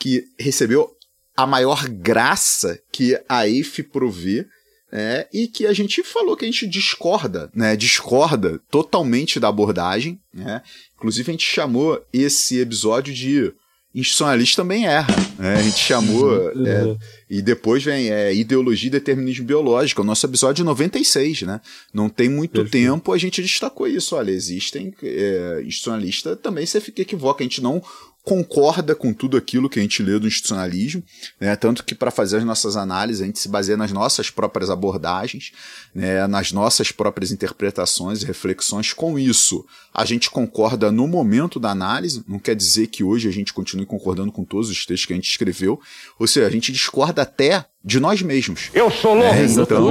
que 0.00 0.24
recebeu 0.36 0.96
a 1.36 1.46
maior 1.46 1.88
graça 1.88 2.78
que 2.90 3.18
a 3.28 3.46
EIF 3.46 3.82
provê 3.84 4.46
é, 4.92 5.26
e 5.32 5.48
que 5.48 5.66
a 5.66 5.72
gente 5.72 6.02
falou 6.02 6.36
que 6.36 6.44
a 6.44 6.48
gente 6.48 6.66
discorda, 6.66 7.50
né? 7.54 7.74
Discorda 7.74 8.60
totalmente 8.70 9.40
da 9.40 9.48
abordagem, 9.48 10.20
né? 10.32 10.62
Inclusive 10.94 11.30
a 11.30 11.32
gente 11.32 11.46
chamou 11.46 12.04
esse 12.12 12.60
episódio 12.60 13.14
de 13.14 13.54
institucionalista 13.94 14.62
também 14.62 14.86
erra. 14.86 15.14
Né? 15.38 15.54
A 15.54 15.62
gente 15.62 15.78
chamou. 15.78 16.26
Uhum. 16.54 16.66
É, 16.66 16.96
e 17.28 17.42
depois 17.42 17.82
vem 17.82 18.10
é, 18.10 18.34
Ideologia 18.34 18.88
e 18.88 18.90
Determinismo 18.90 19.46
Biológico, 19.46 20.02
o 20.02 20.04
nosso 20.04 20.26
episódio 20.26 20.64
96, 20.64 21.42
né? 21.42 21.60
Não 21.92 22.08
tem 22.08 22.28
muito 22.28 22.62
Perfeito. 22.62 22.72
tempo 22.72 23.12
a 23.12 23.18
gente 23.18 23.42
destacou 23.42 23.86
isso. 23.86 24.14
Olha, 24.14 24.30
existem 24.30 24.94
é, 25.02 25.62
institucionalistas 25.64 26.38
também 26.42 26.66
você 26.66 26.80
fica 26.80 27.02
equivoca. 27.02 27.42
A 27.42 27.46
gente 27.46 27.62
não 27.62 27.82
concorda 28.24 28.94
com 28.94 29.12
tudo 29.12 29.36
aquilo 29.36 29.68
que 29.68 29.80
a 29.80 29.82
gente 29.82 30.02
lê 30.02 30.18
do 30.18 30.28
institucionalismo, 30.28 31.02
né? 31.40 31.56
tanto 31.56 31.84
que 31.84 31.94
para 31.94 32.10
fazer 32.10 32.36
as 32.38 32.44
nossas 32.44 32.76
análises 32.76 33.20
a 33.20 33.26
gente 33.26 33.38
se 33.38 33.48
baseia 33.48 33.76
nas 33.76 33.90
nossas 33.90 34.30
próprias 34.30 34.70
abordagens, 34.70 35.50
né? 35.92 36.26
nas 36.28 36.52
nossas 36.52 36.92
próprias 36.92 37.32
interpretações 37.32 38.22
e 38.22 38.26
reflexões. 38.26 38.92
Com 38.92 39.18
isso, 39.18 39.66
a 39.92 40.04
gente 40.04 40.30
concorda 40.30 40.92
no 40.92 41.08
momento 41.08 41.58
da 41.58 41.70
análise, 41.70 42.22
não 42.28 42.38
quer 42.38 42.54
dizer 42.54 42.86
que 42.86 43.02
hoje 43.02 43.28
a 43.28 43.32
gente 43.32 43.52
continue 43.52 43.84
concordando 43.84 44.30
com 44.30 44.44
todos 44.44 44.70
os 44.70 44.86
textos 44.86 45.06
que 45.06 45.12
a 45.12 45.16
gente 45.16 45.28
escreveu, 45.28 45.80
ou 46.18 46.26
seja, 46.26 46.46
a 46.46 46.50
gente 46.50 46.70
discorda 46.70 47.22
até 47.22 47.66
de 47.84 47.98
nós 47.98 48.22
mesmos. 48.22 48.70
Eu 48.72 48.88
sou 48.90 49.14
louco! 49.14 49.34
É, 49.34 49.44
então, 49.44 49.90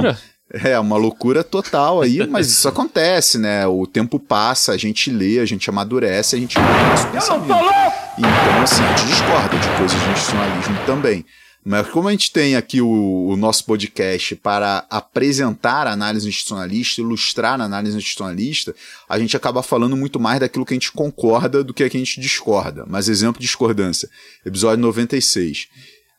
é, 0.52 0.78
uma 0.78 0.96
loucura 0.96 1.44
total 1.44 2.00
aí, 2.00 2.26
mas 2.26 2.48
isso 2.48 2.66
acontece, 2.66 3.38
né? 3.38 3.66
O 3.66 3.86
tempo 3.86 4.18
passa, 4.18 4.72
a 4.72 4.76
gente 4.76 5.10
lê, 5.10 5.38
a 5.38 5.46
gente 5.46 5.68
amadurece, 5.68 6.36
a 6.36 6.38
gente 6.38 6.56
Eu 6.56 7.38
não 7.38 7.46
tô 7.46 7.60
louco! 7.60 8.01
Então, 8.18 8.62
assim, 8.62 8.82
a 8.82 8.96
gente 8.96 9.08
discorda 9.08 9.58
de 9.58 9.68
coisas 9.78 10.00
de 10.00 10.10
institucionalismo 10.10 10.86
também. 10.86 11.24
Mas 11.64 11.88
como 11.88 12.08
a 12.08 12.10
gente 12.10 12.32
tem 12.32 12.56
aqui 12.56 12.80
o, 12.80 13.28
o, 13.28 13.36
nosso 13.36 13.64
podcast 13.64 14.34
para 14.34 14.84
apresentar 14.90 15.86
a 15.86 15.92
análise 15.92 16.28
institucionalista, 16.28 17.00
ilustrar 17.00 17.60
a 17.60 17.64
análise 17.64 17.96
institucionalista, 17.96 18.74
a 19.08 19.16
gente 19.18 19.36
acaba 19.36 19.62
falando 19.62 19.96
muito 19.96 20.18
mais 20.18 20.40
daquilo 20.40 20.66
que 20.66 20.74
a 20.74 20.76
gente 20.76 20.90
concorda 20.90 21.62
do 21.62 21.72
que 21.72 21.84
a 21.84 21.88
que 21.88 21.96
a 21.96 22.00
gente 22.00 22.20
discorda. 22.20 22.84
Mas 22.88 23.08
exemplo 23.08 23.40
de 23.40 23.46
discordância, 23.46 24.10
episódio 24.44 24.82
96 24.82 25.68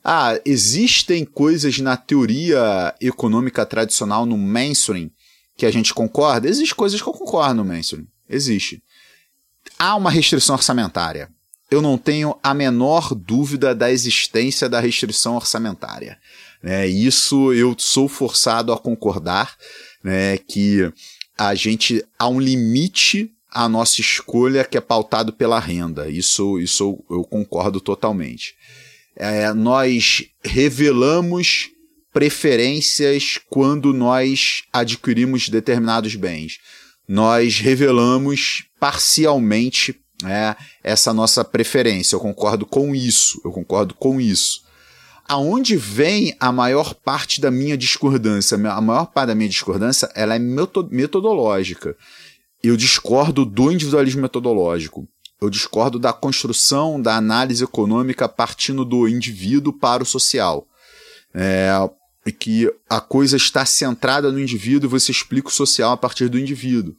ah, 0.04 0.38
existem 0.44 1.24
coisas 1.24 1.80
na 1.80 1.96
teoria 1.96 2.94
econômica 3.00 3.66
tradicional 3.66 4.26
no 4.26 4.38
mainstream 4.38 5.10
que 5.56 5.66
a 5.66 5.72
gente 5.72 5.94
concorda? 5.94 6.50
Existem 6.50 6.76
coisas 6.76 7.02
que 7.02 7.08
eu 7.08 7.14
concordo 7.14 7.56
no 7.56 7.66
mainstream. 7.66 8.06
Existe. 8.30 8.84
Há 9.80 9.96
uma 9.96 10.12
restrição 10.12 10.56
orçamentária. 10.56 11.30
Eu 11.74 11.82
não 11.82 11.98
tenho 11.98 12.38
a 12.44 12.54
menor 12.54 13.16
dúvida 13.16 13.74
da 13.74 13.92
existência 13.92 14.70
da 14.70 14.80
restrição 14.80 15.34
orçamentária. 15.34 16.20
Né? 16.62 16.86
Isso 16.86 17.52
eu 17.52 17.76
sou 17.80 18.08
forçado 18.08 18.72
a 18.72 18.78
concordar, 18.78 19.58
né? 20.04 20.38
que 20.38 20.94
a 21.36 21.56
gente 21.56 22.06
há 22.20 22.28
um 22.28 22.40
limite 22.40 23.32
a 23.50 23.68
nossa 23.68 24.02
escolha 24.02 24.64
que 24.64 24.78
é 24.78 24.82
pautado 24.82 25.34
pela 25.34 25.60
renda. 25.60 26.08
Isso, 26.08 26.60
isso 26.60 27.04
eu 27.10 27.24
concordo 27.24 27.82
totalmente. 27.82 28.54
É, 29.16 29.52
nós 29.52 30.28
revelamos 30.44 31.72
preferências 32.14 33.40
quando 33.50 33.92
nós 33.92 34.62
adquirimos 34.72 35.50
determinados 35.50 36.14
bens. 36.14 36.60
Nós 37.08 37.58
revelamos 37.58 38.66
parcialmente 38.80 40.03
é, 40.26 40.56
essa 40.84 41.14
nossa 41.14 41.44
preferência. 41.44 42.16
Eu 42.16 42.20
concordo 42.20 42.66
com 42.66 42.96
isso. 42.96 43.42
Eu 43.44 43.52
concordo 43.52 43.94
com 43.94 44.20
isso. 44.20 44.64
Aonde 45.28 45.78
vem 45.78 46.36
a 46.40 46.52
maior 46.52 46.94
parte 46.94 47.40
da 47.40 47.50
minha 47.50 47.78
discordância? 47.78 48.56
A 48.56 48.82
maior 48.82 49.06
parte 49.08 49.28
da 49.28 49.36
minha 49.36 49.50
discordância 49.50 50.10
ela 50.14 50.36
é 50.36 50.40
metodológica. 50.40 51.96
Eu 52.62 52.76
discordo 52.76 53.46
do 53.46 53.72
individualismo 53.72 54.22
metodológico. 54.22 55.08
Eu 55.42 55.50
discordo 55.50 56.00
da 56.00 56.14
construção 56.14 57.02
da 57.02 57.16
análise 57.16 57.64
econômica 57.64 58.30
partindo 58.30 58.86
do 58.86 59.08
indivíduo 59.08 59.74
para 59.74 60.04
o 60.04 60.06
social. 60.06 60.66
É, 61.34 61.72
que 62.32 62.72
a 62.90 63.02
coisa 63.02 63.36
está 63.36 63.66
centrada 63.66 64.32
no 64.32 64.40
indivíduo 64.40 64.88
e 64.88 64.92
você 64.92 65.12
explica 65.12 65.50
o 65.50 65.52
social 65.52 65.92
a 65.92 65.98
partir 65.98 66.30
do 66.30 66.40
indivíduo. 66.40 66.96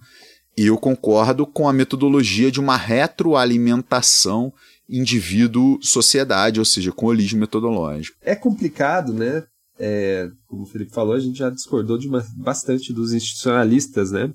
E 0.57 0.67
eu 0.67 0.79
concordo 0.79 1.47
com 1.47 1.69
a 1.69 1.73
metodologia 1.73 2.51
de 2.51 2.61
uma 2.61 2.77
retroalimentação 2.77 4.53
indivíduo-sociedade, 4.89 6.59
ou 6.59 6.65
seja, 6.65 6.93
com 6.93 7.07
holismo 7.07 7.41
metodológico. 7.41 8.17
É 8.23 8.35
complicado, 8.35 9.13
né? 9.13 9.43
É, 9.79 10.29
como 10.47 10.63
o 10.63 10.67
Felipe 10.67 10.93
falou, 10.93 11.15
a 11.15 11.21
gente 11.21 11.39
já 11.39 11.51
discordou 11.51 11.99
de 11.99 12.07
uma, 12.07 12.25
bastante 12.37 12.93
dos 12.93 13.13
institucionalistas, 13.13 14.13
né? 14.13 14.33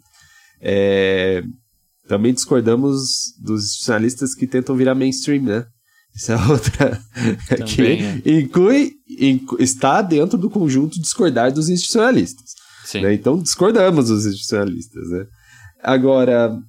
É, 0.59 1.43
também 2.07 2.33
discordamos 2.33 3.33
dos 3.39 3.65
institucionalistas 3.65 4.33
que 4.33 4.47
tentam 4.47 4.75
virar 4.75 4.95
mainstream, 4.95 5.43
né? 5.43 5.65
Isso 6.13 6.31
é 6.31 6.35
outra. 6.47 7.01
Também, 7.47 8.21
que 8.21 8.29
é. 8.29 8.39
inclui, 8.39 8.93
inclui, 9.07 9.63
está 9.63 10.01
dentro 10.01 10.37
do 10.37 10.49
conjunto 10.49 10.99
discordar 10.99 11.53
dos 11.53 11.69
institucionalistas. 11.69 12.51
Né? 12.95 13.13
Então 13.13 13.39
discordamos 13.39 14.07
dos 14.07 14.25
institucionalistas, 14.25 15.09
né? 15.11 15.25
Agora, 15.81 16.61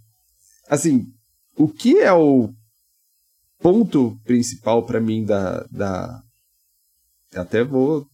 assim, 0.68 1.06
o 1.56 1.68
que 1.68 1.98
é 1.98 2.12
o 2.12 2.52
ponto 3.58 4.18
principal 4.24 4.86
para 4.86 5.00
mim 5.00 5.24
da, 5.24 5.64
da. 5.70 6.22
Até 7.34 7.62
vou, 7.62 8.06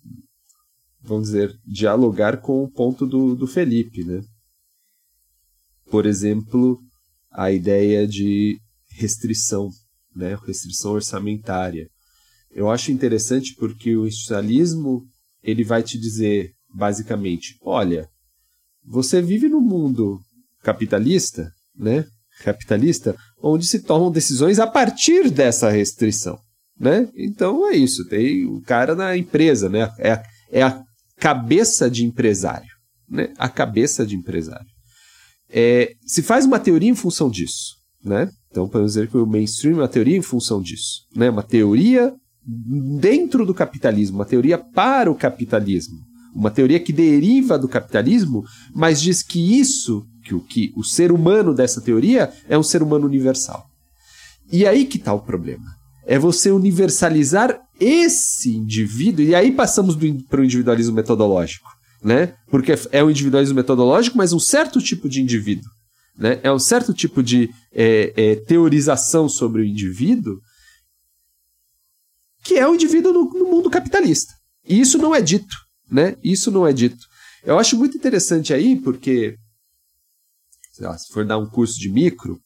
vamos 1.00 1.28
dizer, 1.28 1.56
dialogar 1.64 2.40
com 2.40 2.64
o 2.64 2.70
ponto 2.70 3.06
do, 3.06 3.34
do 3.34 3.46
Felipe, 3.46 4.04
né? 4.04 4.22
Por 5.90 6.04
exemplo, 6.04 6.80
a 7.30 7.52
ideia 7.52 8.06
de 8.06 8.58
restrição, 8.88 9.70
né? 10.14 10.36
restrição 10.46 10.92
orçamentária. 10.92 11.88
Eu 12.50 12.70
acho 12.70 12.90
interessante 12.90 13.54
porque 13.54 13.94
o 13.94 14.06
institucionalismo 14.06 15.06
ele 15.42 15.62
vai 15.62 15.82
te 15.82 15.98
dizer, 15.98 16.52
basicamente, 16.74 17.56
olha, 17.62 18.08
você 18.82 19.20
vive 19.22 19.48
num 19.48 19.60
mundo 19.60 20.20
capitalista, 20.66 21.48
né? 21.78 22.04
capitalista, 22.42 23.16
onde 23.40 23.64
se 23.66 23.78
tomam 23.80 24.10
decisões 24.10 24.58
a 24.58 24.66
partir 24.66 25.30
dessa 25.30 25.70
restrição, 25.70 26.36
né? 26.78 27.08
Então 27.16 27.68
é 27.70 27.76
isso, 27.76 28.06
tem 28.08 28.44
o 28.44 28.60
cara 28.62 28.94
na 28.94 29.16
empresa, 29.16 29.68
né? 29.68 29.88
É, 29.98 30.20
é 30.50 30.62
a 30.62 30.82
cabeça 31.18 31.88
de 31.88 32.04
empresário, 32.04 32.68
né? 33.08 33.32
A 33.38 33.48
cabeça 33.48 34.04
de 34.04 34.16
empresário. 34.16 34.66
É, 35.48 35.92
se 36.04 36.20
faz 36.20 36.44
uma 36.44 36.58
teoria 36.58 36.90
em 36.90 36.96
função 36.96 37.30
disso, 37.30 37.76
né? 38.04 38.28
Então 38.50 38.68
podemos 38.68 38.92
dizer 38.92 39.08
que 39.08 39.16
o 39.16 39.26
mainstream 39.26 39.76
é 39.76 39.82
uma 39.82 39.88
teoria 39.88 40.16
em 40.16 40.22
função 40.22 40.60
disso, 40.60 41.06
né? 41.14 41.30
Uma 41.30 41.44
teoria 41.44 42.12
dentro 43.00 43.46
do 43.46 43.54
capitalismo, 43.54 44.18
uma 44.18 44.26
teoria 44.26 44.58
para 44.58 45.10
o 45.10 45.14
capitalismo, 45.14 45.98
uma 46.34 46.50
teoria 46.50 46.78
que 46.78 46.92
deriva 46.92 47.58
do 47.58 47.68
capitalismo, 47.68 48.44
mas 48.74 49.00
diz 49.00 49.22
que 49.22 49.58
isso 49.58 50.04
que 50.26 50.34
o, 50.34 50.40
que 50.40 50.72
o 50.76 50.82
ser 50.82 51.12
humano 51.12 51.54
dessa 51.54 51.80
teoria 51.80 52.32
é 52.48 52.58
um 52.58 52.62
ser 52.62 52.82
humano 52.82 53.06
universal. 53.06 53.64
E 54.50 54.66
aí 54.66 54.84
que 54.84 54.98
está 54.98 55.12
o 55.12 55.20
problema. 55.20 55.64
É 56.04 56.18
você 56.18 56.50
universalizar 56.50 57.58
esse 57.78 58.54
indivíduo, 58.54 59.24
e 59.24 59.34
aí 59.34 59.52
passamos 59.52 59.96
para 60.28 60.40
o 60.40 60.44
individualismo 60.44 60.94
metodológico, 60.94 61.68
né? 62.02 62.34
Porque 62.48 62.74
é 62.92 63.02
um 63.02 63.10
individualismo 63.10 63.56
metodológico, 63.56 64.16
mas 64.16 64.32
um 64.32 64.38
certo 64.38 64.80
tipo 64.80 65.08
de 65.08 65.20
indivíduo. 65.20 65.70
Né? 66.16 66.40
É 66.42 66.50
um 66.50 66.58
certo 66.58 66.94
tipo 66.94 67.22
de 67.22 67.50
é, 67.72 68.12
é, 68.16 68.36
teorização 68.36 69.28
sobre 69.28 69.62
o 69.62 69.64
indivíduo 69.64 70.40
que 72.42 72.54
é 72.54 72.66
o 72.66 72.74
indivíduo 72.74 73.12
no, 73.12 73.24
no 73.24 73.50
mundo 73.50 73.68
capitalista. 73.68 74.32
E 74.66 74.80
isso 74.80 74.98
não 74.98 75.12
é 75.12 75.20
dito, 75.20 75.54
né? 75.90 76.16
Isso 76.22 76.48
não 76.48 76.64
é 76.64 76.72
dito. 76.72 77.04
Eu 77.44 77.58
acho 77.58 77.76
muito 77.76 77.96
interessante 77.96 78.54
aí, 78.54 78.76
porque 78.76 79.36
lá, 80.84 80.96
se 80.98 81.12
for 81.12 81.24
dar 81.24 81.38
um 81.38 81.48
curso 81.48 81.78
de 81.78 81.88
micro, 81.88 82.38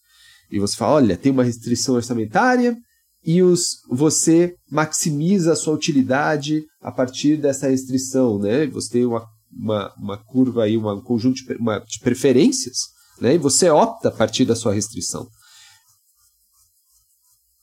e 0.50 0.58
você 0.58 0.76
fala, 0.76 0.94
olha, 0.94 1.16
tem 1.16 1.30
uma 1.30 1.44
restrição 1.44 1.94
orçamentária 1.94 2.76
e 3.24 3.42
os, 3.42 3.82
você 3.88 4.54
maximiza 4.70 5.52
a 5.52 5.56
sua 5.56 5.74
utilidade 5.74 6.64
a 6.80 6.90
partir 6.90 7.36
dessa 7.36 7.68
restrição, 7.68 8.38
né? 8.38 8.66
Você 8.68 8.90
tem 8.90 9.06
uma, 9.06 9.24
uma, 9.52 9.94
uma 9.96 10.18
curva 10.24 10.64
aí, 10.64 10.76
um 10.76 11.00
conjunto 11.02 11.36
de, 11.36 11.54
uma, 11.54 11.78
de 11.80 12.00
preferências, 12.00 12.78
né? 13.20 13.34
E 13.34 13.38
você 13.38 13.68
opta 13.70 14.08
a 14.08 14.12
partir 14.12 14.44
da 14.44 14.56
sua 14.56 14.72
restrição. 14.72 15.28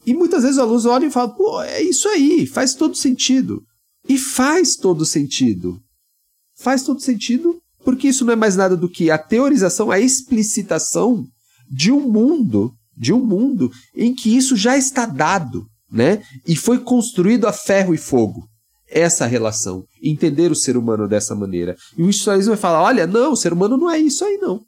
E 0.06 0.14
muitas 0.14 0.44
vezes 0.44 0.58
os 0.58 0.64
alunos 0.64 0.86
olham 0.86 1.10
e 1.10 1.12
falam, 1.12 1.36
pô, 1.36 1.62
é 1.62 1.82
isso 1.82 2.08
aí, 2.08 2.48
faz 2.48 2.74
todo 2.74 2.96
sentido. 2.96 3.62
E 4.08 4.18
faz 4.18 4.78
todo 4.78 5.06
sentido. 5.06 5.82
Faz 6.56 6.84
todo 6.84 7.02
sentido 7.02 7.60
porque 7.88 8.10
isso 8.10 8.26
não 8.26 8.34
é 8.34 8.36
mais 8.36 8.58
nada 8.58 8.76
do 8.76 8.90
que 8.90 9.10
a 9.10 9.18
teorização, 9.18 9.90
a 9.90 9.98
explicitação 9.98 11.26
de 11.72 11.90
um 11.90 12.02
mundo, 12.02 12.74
de 12.98 13.14
um 13.14 13.26
mundo 13.26 13.72
em 13.96 14.14
que 14.14 14.36
isso 14.36 14.58
já 14.58 14.78
está 14.78 15.06
dado, 15.06 15.66
né? 15.90 16.22
E 16.46 16.54
foi 16.54 16.80
construído 16.80 17.48
a 17.48 17.54
ferro 17.54 17.96
e 17.96 17.98
fogo. 17.98 18.46
Essa 18.90 19.26
relação, 19.26 19.86
entender 20.04 20.52
o 20.52 20.56
ser 20.56 20.76
humano 20.76 21.08
dessa 21.08 21.34
maneira. 21.34 21.78
E 21.98 22.04
o 22.04 22.10
historismo 22.10 22.50
vai 22.50 22.60
falar: 22.60 22.82
olha, 22.82 23.08
não, 23.08 23.32
o 23.32 23.38
ser 23.38 23.54
humano 23.54 23.78
não 23.78 23.90
é 23.90 23.98
isso 23.98 24.26
aí, 24.26 24.36
não. 24.36 24.60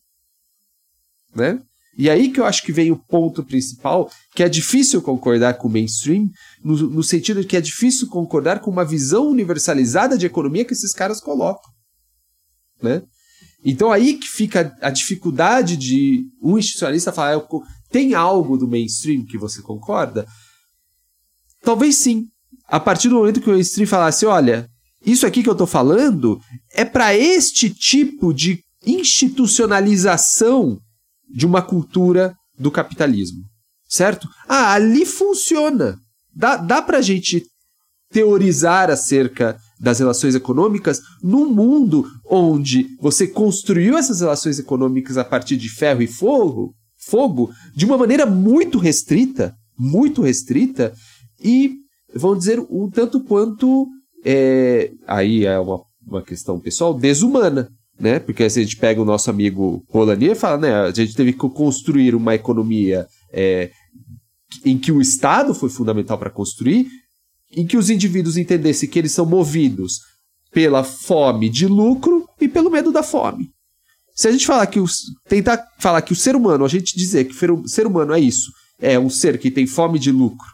Né? 1.36 1.60
E 1.98 2.10
aí 2.10 2.32
que 2.32 2.40
eu 2.40 2.46
acho 2.46 2.64
que 2.64 2.72
vem 2.72 2.90
o 2.90 2.96
ponto 2.96 3.44
principal, 3.44 4.10
que 4.34 4.44
é 4.44 4.48
difícil 4.48 5.02
concordar 5.02 5.56
com 5.56 5.68
o 5.68 5.72
mainstream, 5.72 6.30
no, 6.64 6.90
no 6.90 7.04
sentido 7.04 7.42
de 7.42 7.48
que 7.48 7.58
é 7.58 7.62
difícil 7.62 8.08
concordar 8.08 8.62
com 8.62 8.72
uma 8.72 8.86
visão 8.86 9.28
universalizada 9.28 10.18
de 10.18 10.26
economia 10.26 10.64
que 10.64 10.72
esses 10.72 10.94
caras 10.94 11.20
colocam. 11.20 11.70
Né? 12.82 13.02
Então 13.64 13.92
aí 13.92 14.16
que 14.16 14.28
fica 14.28 14.76
a 14.82 14.90
dificuldade 14.90 15.76
de 15.76 16.26
um 16.42 16.58
institucionalista 16.58 17.12
falar, 17.12 17.42
tem 17.92 18.14
algo 18.14 18.58
do 18.58 18.68
mainstream 18.68 19.26
que 19.26 19.38
você 19.38 19.62
concorda? 19.62 20.26
Talvez 21.62 21.96
sim. 21.96 22.28
A 22.68 22.80
partir 22.80 23.10
do 23.10 23.16
momento 23.16 23.42
que 23.42 23.50
o 23.50 23.54
mainstream 23.54 23.88
falasse, 23.88 24.26
olha, 24.26 24.70
isso 25.06 25.26
aqui 25.26 25.42
que 25.42 25.50
eu 25.50 25.54
estou 25.54 25.68
falando 25.68 26.40
é 26.74 26.86
para 26.86 27.16
este 27.16 27.70
tipo 27.70 28.34
de 28.34 28.64
institucionalização 28.86 30.80
de 31.30 31.46
uma 31.46 31.62
cultura 31.62 32.36
do 32.58 32.72
capitalismo. 32.72 33.44
Certo? 33.88 34.28
Ah, 34.48 34.74
ali 34.74 35.06
funciona. 35.06 36.00
Dá, 36.34 36.58
dá 36.58 36.82
para 36.82 37.00
a 37.00 37.02
gente 37.02 37.44
teorizar 38.12 38.90
acerca 38.90 39.60
das 39.80 40.00
relações 40.00 40.36
econômicas 40.36 41.02
num 41.24 41.50
mundo 41.50 42.06
onde 42.30 42.88
você 43.00 43.28
construiu 43.28 43.98
essas 43.98 44.20
relações 44.20 44.60
econômicas 44.60 45.18
a 45.18 45.24
partir 45.24 45.56
de 45.56 45.70
ferro 45.70 46.02
e 46.02 46.08
fogo, 46.08 46.74
fogo 46.98 47.50
de 47.76 47.86
uma 47.86 47.98
maneira 47.98 48.26
muito 48.26 48.78
restrita, 48.78 49.56
muito 49.78 50.22
restrita 50.22 50.94
e 51.42 51.78
vamos 52.14 52.40
dizer 52.40 52.60
um 52.70 52.90
tanto 52.90 53.24
quanto 53.24 53.88
é, 54.26 54.92
aí 55.08 55.46
é 55.46 55.58
uma, 55.60 55.82
uma 56.06 56.22
questão 56.22 56.60
pessoal 56.60 56.94
desumana, 56.94 57.70
né? 57.98 58.20
Porque 58.20 58.50
se 58.50 58.60
a 58.60 58.64
gente 58.64 58.78
pega 58.78 59.02
o 59.02 59.06
nosso 59.06 59.30
amigo 59.30 59.84
Polanyi 59.92 60.32
e 60.32 60.36
fala, 60.36 60.58
né? 60.58 60.74
A 60.74 60.92
gente 60.92 61.16
teve 61.16 61.32
que 61.32 61.40
construir 61.40 62.16
uma 62.16 62.36
economia 62.36 63.08
é, 63.32 63.72
em 64.66 64.78
que 64.78 64.92
o 64.92 65.02
Estado 65.02 65.54
foi 65.54 65.70
fundamental 65.70 66.18
para 66.18 66.30
construir 66.30 66.88
em 67.52 67.66
que 67.66 67.78
os 67.78 67.90
indivíduos 67.90 68.38
entendessem 68.38 68.90
que 68.90 69.00
eles 69.00 69.12
são 69.12 69.26
movidos 69.26 70.00
pela 70.52 70.84
fome 70.84 71.50
de 71.50 71.68
lucro 71.68 72.28
e 72.40 72.48
pelo 72.48 72.70
medo 72.70 72.92
da 72.92 73.04
fome. 73.04 73.50
Se 74.14 74.28
a 74.28 74.32
gente 74.32 74.46
falar 74.46 74.68
que 74.68 74.80
tentar 75.28 75.64
falar 75.80 76.02
que 76.02 76.14
o 76.14 76.16
ser 76.16 76.36
humano, 76.36 76.66
a 76.66 76.68
gente 76.68 76.98
dizer 76.98 77.26
que 77.26 77.46
o 77.46 77.68
ser 77.68 77.88
humano 77.88 78.14
é 78.14 78.20
isso, 78.20 78.52
é 78.80 79.00
um 79.00 79.10
ser 79.10 79.38
que 79.38 79.52
tem 79.52 79.66
fome 79.66 79.98
de 79.98 80.12
lucro, 80.12 80.48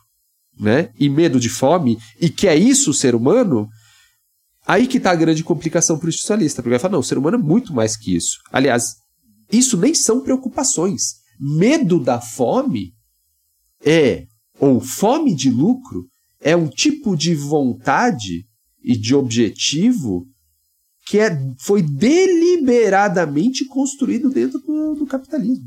né? 0.59 0.89
E 0.99 1.09
medo 1.09 1.39
de 1.39 1.49
fome, 1.49 1.97
e 2.19 2.29
que 2.29 2.47
é 2.47 2.55
isso 2.55 2.91
o 2.91 2.93
ser 2.93 3.15
humano, 3.15 3.67
aí 4.67 4.87
que 4.87 4.97
está 4.97 5.11
a 5.11 5.15
grande 5.15 5.43
complicação 5.43 5.97
para 5.97 6.07
o 6.07 6.09
institucionalista, 6.09 6.61
porque 6.61 6.71
vai 6.71 6.79
falar, 6.79 6.93
não, 6.93 6.99
o 6.99 7.03
ser 7.03 7.17
humano 7.17 7.37
é 7.37 7.41
muito 7.41 7.73
mais 7.73 7.95
que 7.95 8.15
isso. 8.15 8.37
Aliás, 8.51 8.95
isso 9.51 9.77
nem 9.77 9.93
são 9.93 10.21
preocupações. 10.21 11.15
medo 11.39 11.99
da 11.99 12.21
fome 12.21 12.93
é, 13.83 14.25
ou 14.59 14.79
fome 14.79 15.35
de 15.35 15.49
lucro, 15.49 16.05
é 16.45 16.55
um 16.55 16.67
tipo 16.67 17.17
de 17.17 17.33
vontade 17.33 18.45
e 18.83 18.95
de 18.95 19.15
objetivo 19.15 20.27
que 21.07 21.17
é, 21.17 21.35
foi 21.59 21.81
deliberadamente 21.81 23.65
construído 23.65 24.29
dentro 24.29 24.59
do, 24.59 24.93
do 24.93 25.05
capitalismo. 25.07 25.65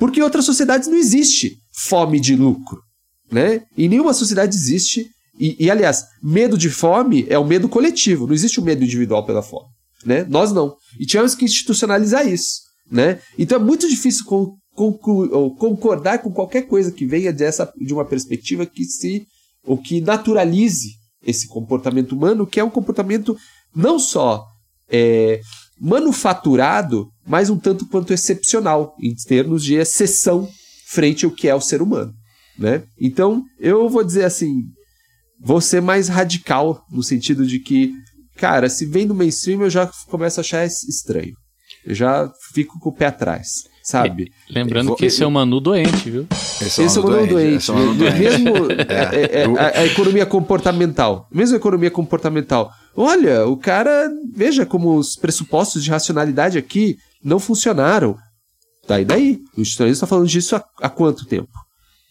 Porque 0.00 0.18
em 0.18 0.22
outras 0.24 0.44
sociedades 0.44 0.88
não 0.88 0.96
existe 0.96 1.58
fome 1.72 2.18
de 2.18 2.34
lucro. 2.34 2.82
Né? 3.30 3.62
Em 3.78 3.88
nenhuma 3.88 4.12
sociedade 4.12 4.56
existe. 4.56 5.08
E, 5.38 5.64
e, 5.64 5.70
aliás, 5.70 6.04
medo 6.20 6.58
de 6.58 6.68
fome 6.68 7.24
é 7.28 7.38
um 7.38 7.46
medo 7.46 7.68
coletivo, 7.68 8.26
não 8.26 8.34
existe 8.34 8.58
o 8.58 8.64
medo 8.64 8.82
individual 8.82 9.24
pela 9.24 9.42
fome. 9.42 9.68
Né? 10.04 10.24
Nós 10.24 10.50
não. 10.50 10.74
E 10.98 11.06
tivemos 11.06 11.36
que 11.36 11.44
institucionalizar 11.44 12.26
isso. 12.26 12.62
Né? 12.90 13.20
Então 13.38 13.60
é 13.60 13.62
muito 13.62 13.88
difícil 13.88 14.24
con 14.26 14.58
concordar 14.74 16.20
com 16.20 16.32
qualquer 16.32 16.62
coisa 16.62 16.90
que 16.90 17.04
venha 17.04 17.32
dessa, 17.32 17.70
de 17.76 17.92
uma 17.92 18.04
perspectiva 18.04 18.64
que 18.64 18.84
se 18.84 19.26
ou 19.64 19.78
que 19.78 20.00
naturalize 20.00 20.90
esse 21.22 21.48
comportamento 21.48 22.12
humano, 22.12 22.46
que 22.46 22.60
é 22.60 22.64
um 22.64 22.70
comportamento 22.70 23.36
não 23.74 23.98
só 23.98 24.44
é, 24.88 25.40
manufaturado, 25.78 27.08
mas 27.26 27.50
um 27.50 27.58
tanto 27.58 27.86
quanto 27.88 28.12
excepcional, 28.12 28.94
em 29.00 29.14
termos 29.14 29.62
de 29.62 29.74
exceção 29.74 30.48
frente 30.86 31.24
ao 31.24 31.30
que 31.30 31.48
é 31.48 31.54
o 31.54 31.60
ser 31.60 31.82
humano. 31.82 32.12
Né? 32.58 32.82
Então, 32.98 33.44
eu 33.58 33.88
vou 33.88 34.02
dizer 34.02 34.24
assim, 34.24 34.64
vou 35.40 35.60
ser 35.60 35.80
mais 35.80 36.08
radical, 36.08 36.82
no 36.90 37.02
sentido 37.02 37.46
de 37.46 37.60
que, 37.60 37.92
cara, 38.36 38.68
se 38.68 38.86
vem 38.86 39.06
do 39.06 39.14
mainstream, 39.14 39.62
eu 39.62 39.70
já 39.70 39.90
começo 40.08 40.40
a 40.40 40.42
achar 40.42 40.66
estranho. 40.66 41.34
Eu 41.84 41.94
já 41.94 42.30
fico 42.52 42.78
com 42.80 42.90
o 42.90 42.94
pé 42.94 43.06
atrás 43.06 43.70
sabe? 43.82 44.32
Lembrando 44.48 44.88
vou, 44.88 44.96
que 44.96 45.06
esse 45.06 45.22
é 45.22 45.26
o 45.26 45.30
Manu 45.30 45.60
doente, 45.60 46.10
viu? 46.10 46.26
Esse 46.60 46.82
é 46.82 47.00
o 47.00 47.04
Manu, 47.04 47.26
doente. 47.26 47.72
Doente. 47.72 48.18
Mesmo 48.18 48.50
é, 48.88 49.16
é, 49.16 49.42
é, 49.42 49.44
a, 49.44 49.80
a, 49.80 49.86
economia 49.86 50.26
comportamental. 50.26 51.26
Mesmo 51.32 51.56
a 51.56 51.58
economia 51.58 51.90
comportamental. 51.90 52.70
Olha, 52.94 53.46
o 53.46 53.56
cara, 53.56 54.10
veja 54.34 54.66
como 54.66 54.96
os 54.96 55.16
pressupostos 55.16 55.82
de 55.82 55.90
racionalidade 55.90 56.58
aqui 56.58 56.96
não 57.22 57.38
funcionaram. 57.38 58.16
Daí, 58.86 59.04
daí. 59.04 59.38
O 59.56 59.60
institucionalismo 59.60 60.04
está 60.04 60.06
falando 60.06 60.28
disso 60.28 60.56
há, 60.56 60.64
há 60.80 60.88
quanto 60.88 61.26
tempo? 61.26 61.50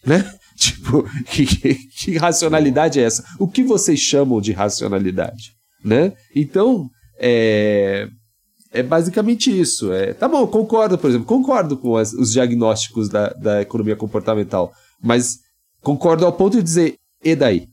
Né? 0.02 0.24
Tipo, 0.56 1.06
que, 1.30 1.44
que, 1.44 1.74
que 1.74 2.16
racionalidade 2.16 2.98
é 2.98 3.02
essa? 3.02 3.22
O 3.38 3.46
que 3.46 3.62
vocês 3.62 4.00
chamam 4.00 4.40
de 4.40 4.50
racionalidade? 4.50 5.52
Né? 5.84 6.14
Então, 6.34 6.88
é, 7.20 8.08
é 8.72 8.82
basicamente 8.82 9.50
isso. 9.50 9.92
É, 9.92 10.12
tá 10.12 10.28
bom, 10.28 10.46
concordo, 10.46 10.96
por 10.96 11.10
exemplo, 11.10 11.26
concordo 11.26 11.76
com 11.76 11.96
as, 11.96 12.12
os 12.12 12.32
diagnósticos 12.32 13.08
da, 13.08 13.28
da 13.30 13.62
economia 13.62 13.96
comportamental, 13.96 14.72
mas 15.02 15.40
concordo 15.80 16.24
ao 16.24 16.32
ponto 16.32 16.56
de 16.56 16.62
dizer, 16.62 16.94
e 17.22 17.34
daí? 17.34 17.68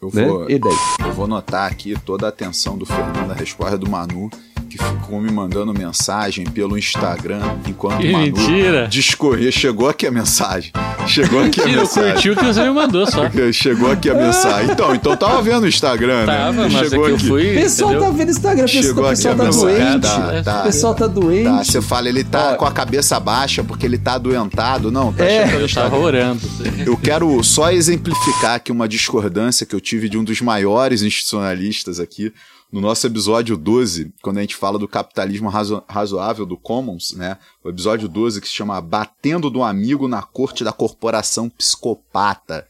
Eu 0.00 0.10
né? 0.12 0.26
vou, 0.26 0.50
e 0.50 0.58
daí? 0.58 0.76
Eu 1.06 1.12
vou 1.12 1.28
notar 1.28 1.70
aqui 1.70 1.94
toda 2.04 2.26
a 2.26 2.28
atenção 2.30 2.76
do 2.76 2.84
Fernando 2.84 3.28
na 3.28 3.34
resposta 3.34 3.78
do 3.78 3.88
Manu 3.88 4.28
que 4.72 4.82
ficou 4.82 5.20
me 5.20 5.30
mandando 5.30 5.74
mensagem 5.74 6.46
pelo 6.46 6.78
Instagram 6.78 7.42
enquanto 7.68 8.00
que 8.00 8.10
Manu 8.10 8.24
mentira. 8.24 8.88
discorria. 8.88 9.52
Chegou 9.52 9.86
aqui 9.86 10.06
a 10.06 10.10
mensagem. 10.10 10.72
Chegou 11.06 11.40
aqui 11.44 11.60
mentira, 11.60 11.80
a 11.80 11.82
mensagem. 11.82 12.12
curtiu 12.12 12.36
que 12.36 12.44
você 12.44 12.62
me 12.62 12.70
mandou 12.70 13.06
só. 13.06 13.22
Chegou 13.52 13.90
aqui 13.90 14.08
a 14.08 14.14
mensagem. 14.14 14.72
Então, 14.72 14.94
então 14.94 15.14
tava 15.14 15.42
vendo 15.42 15.64
o 15.64 15.68
Instagram, 15.68 16.24
né? 16.24 16.36
Tava, 16.38 16.68
mas 16.70 16.74
é 16.74 16.88
Chegou 16.88 17.08
é 17.08 17.12
aqui. 17.12 17.24
eu 17.24 17.28
fui. 17.28 17.50
O 17.50 17.54
pessoal 17.60 17.90
entendeu? 17.90 18.08
tá 18.08 18.16
vendo 18.16 18.28
o 18.28 18.30
Instagram, 18.30 18.66
Chegou 18.66 19.04
o 19.04 19.08
pessoal 19.08 19.36
tá 19.36 19.50
doente. 19.50 20.00
Tá, 20.00 20.42
tá, 20.42 20.60
o 20.60 20.64
pessoal 20.64 20.94
tá 20.94 21.06
doente. 21.06 21.44
Tá, 21.44 21.64
você 21.64 21.82
fala, 21.82 22.08
ele 22.08 22.24
tá 22.24 22.54
com 22.56 22.64
a 22.64 22.72
cabeça 22.72 23.20
baixa 23.20 23.62
porque 23.62 23.84
ele 23.84 23.98
tá 23.98 24.14
adoentado. 24.14 24.90
Não, 24.90 25.12
tá 25.12 25.24
é, 25.24 25.62
eu 25.62 25.68
tava 25.68 25.98
orando. 25.98 26.40
Eu 26.86 26.96
quero 26.96 27.42
só 27.42 27.70
exemplificar 27.70 28.54
aqui 28.54 28.72
uma 28.72 28.88
discordância 28.88 29.66
que 29.66 29.74
eu 29.74 29.80
tive 29.80 30.08
de 30.08 30.16
um 30.16 30.24
dos 30.24 30.40
maiores 30.40 31.02
institucionalistas 31.02 32.00
aqui, 32.00 32.32
no 32.72 32.80
nosso 32.80 33.06
episódio 33.06 33.54
12, 33.54 34.14
quando 34.22 34.38
a 34.38 34.40
gente 34.40 34.56
fala 34.56 34.78
do 34.78 34.88
capitalismo 34.88 35.50
razo 35.50 35.84
razoável 35.86 36.46
do 36.46 36.56
Commons, 36.56 37.12
né? 37.12 37.36
O 37.62 37.68
episódio 37.68 38.08
12 38.08 38.40
que 38.40 38.48
se 38.48 38.54
chama 38.54 38.80
Batendo 38.80 39.50
do 39.50 39.62
Amigo 39.62 40.08
na 40.08 40.22
Corte 40.22 40.64
da 40.64 40.72
Corporação 40.72 41.50
Psicopata. 41.50 42.66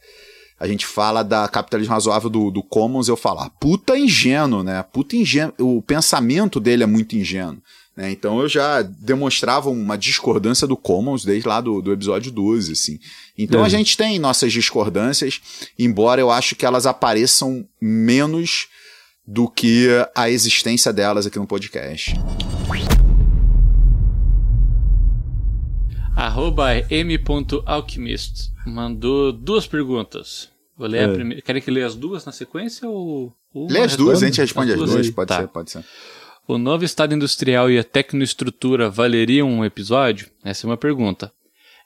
A 0.59 0.67
gente 0.67 0.85
fala 0.85 1.23
da 1.23 1.47
capitalismo 1.47 1.93
razoável 1.93 2.29
do, 2.29 2.51
do 2.51 2.61
Commons, 2.61 3.07
eu 3.07 3.15
falo, 3.15 3.39
ah, 3.39 3.49
puta 3.49 3.97
ingênuo, 3.97 4.61
né? 4.61 4.83
Puta 4.83 5.15
ingênuo. 5.15 5.53
O 5.57 5.81
pensamento 5.81 6.59
dele 6.59 6.83
é 6.83 6.87
muito 6.87 7.15
ingênuo. 7.15 7.61
Né? 7.95 8.11
Então 8.11 8.41
eu 8.41 8.49
já 8.49 8.81
demonstrava 8.81 9.69
uma 9.69 9.97
discordância 9.97 10.67
do 10.67 10.75
Commons 10.75 11.23
desde 11.23 11.47
lá 11.47 11.61
do, 11.61 11.81
do 11.81 11.93
episódio 11.93 12.29
12, 12.29 12.73
assim. 12.73 12.99
Então 13.37 13.61
é. 13.61 13.65
a 13.65 13.69
gente 13.69 13.95
tem 13.95 14.19
nossas 14.19 14.51
discordâncias, 14.51 15.39
embora 15.79 16.19
eu 16.19 16.29
acho 16.29 16.55
que 16.55 16.65
elas 16.65 16.85
apareçam 16.85 17.65
menos 17.79 18.67
do 19.25 19.47
que 19.47 19.87
a 20.15 20.29
existência 20.29 20.91
delas 20.91 21.25
aqui 21.25 21.39
no 21.39 21.47
podcast. 21.47 22.13
Arroba 26.15 26.75
m.alchemist 26.89 28.51
mandou 28.65 29.31
duas 29.31 29.65
perguntas. 29.65 30.49
Vou 30.77 30.87
ler 30.87 30.99
é. 30.99 31.05
a 31.05 31.13
primeira. 31.13 31.41
Querem 31.41 31.61
que 31.61 31.71
leia 31.71 31.85
as 31.85 31.95
duas 31.95 32.25
na 32.25 32.31
sequência 32.31 32.87
ou. 32.87 33.33
Lê 33.53 33.81
as 33.81 33.95
duas, 33.95 34.21
a 34.21 34.25
gente 34.25 34.41
responde 34.41 34.73
as, 34.73 34.81
as 34.81 34.89
duas, 34.89 35.09
pode 35.11 35.27
tá. 35.27 35.41
ser, 35.41 35.47
pode 35.47 35.71
ser. 35.71 35.85
O 36.47 36.57
novo 36.57 36.83
estado 36.83 37.13
industrial 37.13 37.69
e 37.69 37.79
a 37.79 37.83
tecnoestrutura 37.83 38.89
valeriam 38.89 39.49
um 39.49 39.63
episódio? 39.63 40.29
Essa 40.43 40.65
é 40.65 40.69
uma 40.69 40.77
pergunta. 40.77 41.31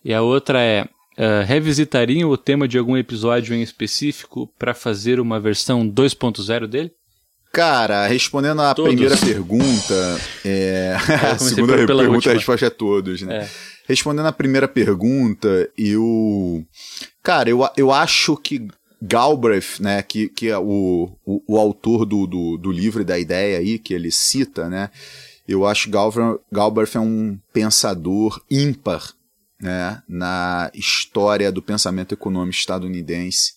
E 0.04 0.14
a 0.14 0.22
outra 0.22 0.62
é: 0.62 0.84
uh, 0.84 1.46
revisitariam 1.46 2.30
o 2.30 2.38
tema 2.38 2.68
de 2.68 2.78
algum 2.78 2.98
episódio 2.98 3.54
em 3.54 3.62
específico 3.62 4.48
para 4.58 4.74
fazer 4.74 5.20
uma 5.20 5.40
versão 5.40 5.88
2.0 5.88 6.68
dele? 6.68 6.92
Cara, 7.58 8.06
respondendo 8.06 8.62
todos. 8.76 8.94
primeira 8.94 9.18
pergunta, 9.18 10.22
é... 10.46 10.96
a 11.34 11.40
segunda 11.40 11.74
pergunta, 11.74 12.04
última. 12.04 12.32
a 12.32 12.36
resposta 12.36 12.68
é 12.68 12.70
todos, 12.70 13.24
né? 13.24 13.36
É. 13.36 13.50
Respondendo 13.88 14.28
a 14.28 14.32
primeira 14.32 14.68
pergunta, 14.68 15.68
eu. 15.76 16.64
Cara, 17.24 17.50
eu, 17.50 17.68
eu 17.76 17.92
acho 17.92 18.38
que 18.38 18.68
Galbraith, 19.02 19.80
né, 19.80 20.04
que, 20.04 20.30
que 20.30 20.50
é 20.50 20.58
o, 20.60 21.10
o, 21.26 21.42
o 21.48 21.58
autor 21.58 22.06
do, 22.06 22.28
do, 22.28 22.58
do, 22.58 22.72
livro 22.72 23.02
e 23.02 23.06
da 23.06 23.18
ideia 23.18 23.58
aí, 23.58 23.80
que 23.80 23.92
ele 23.92 24.12
cita, 24.12 24.70
né, 24.70 24.92
eu 25.48 25.66
acho 25.66 25.86
que 25.86 25.90
Galbraith, 25.90 26.40
Galbraith 26.52 26.96
é 26.96 27.00
um 27.00 27.40
pensador 27.52 28.40
ímpar, 28.52 29.02
né, 29.60 30.04
na 30.08 30.70
história 30.76 31.52
do 31.52 31.64
pensamento 31.64 32.14
econômico 32.14 32.56
estadunidense. 32.56 33.57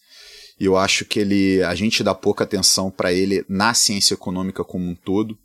E 0.61 0.67
eu 0.67 0.77
acho 0.77 1.07
que 1.07 1.19
ele, 1.19 1.63
a 1.63 1.75
gente 1.75 2.05
dá 2.05 2.15
pouca 2.15 2.45
atenção 2.45 2.91
para 2.91 3.11
ele 3.11 3.43
na 3.49 3.73
ciência 3.73 4.13
econômica 4.13 4.63
como 4.63 4.87
um 4.87 4.95
todo. 4.95 5.37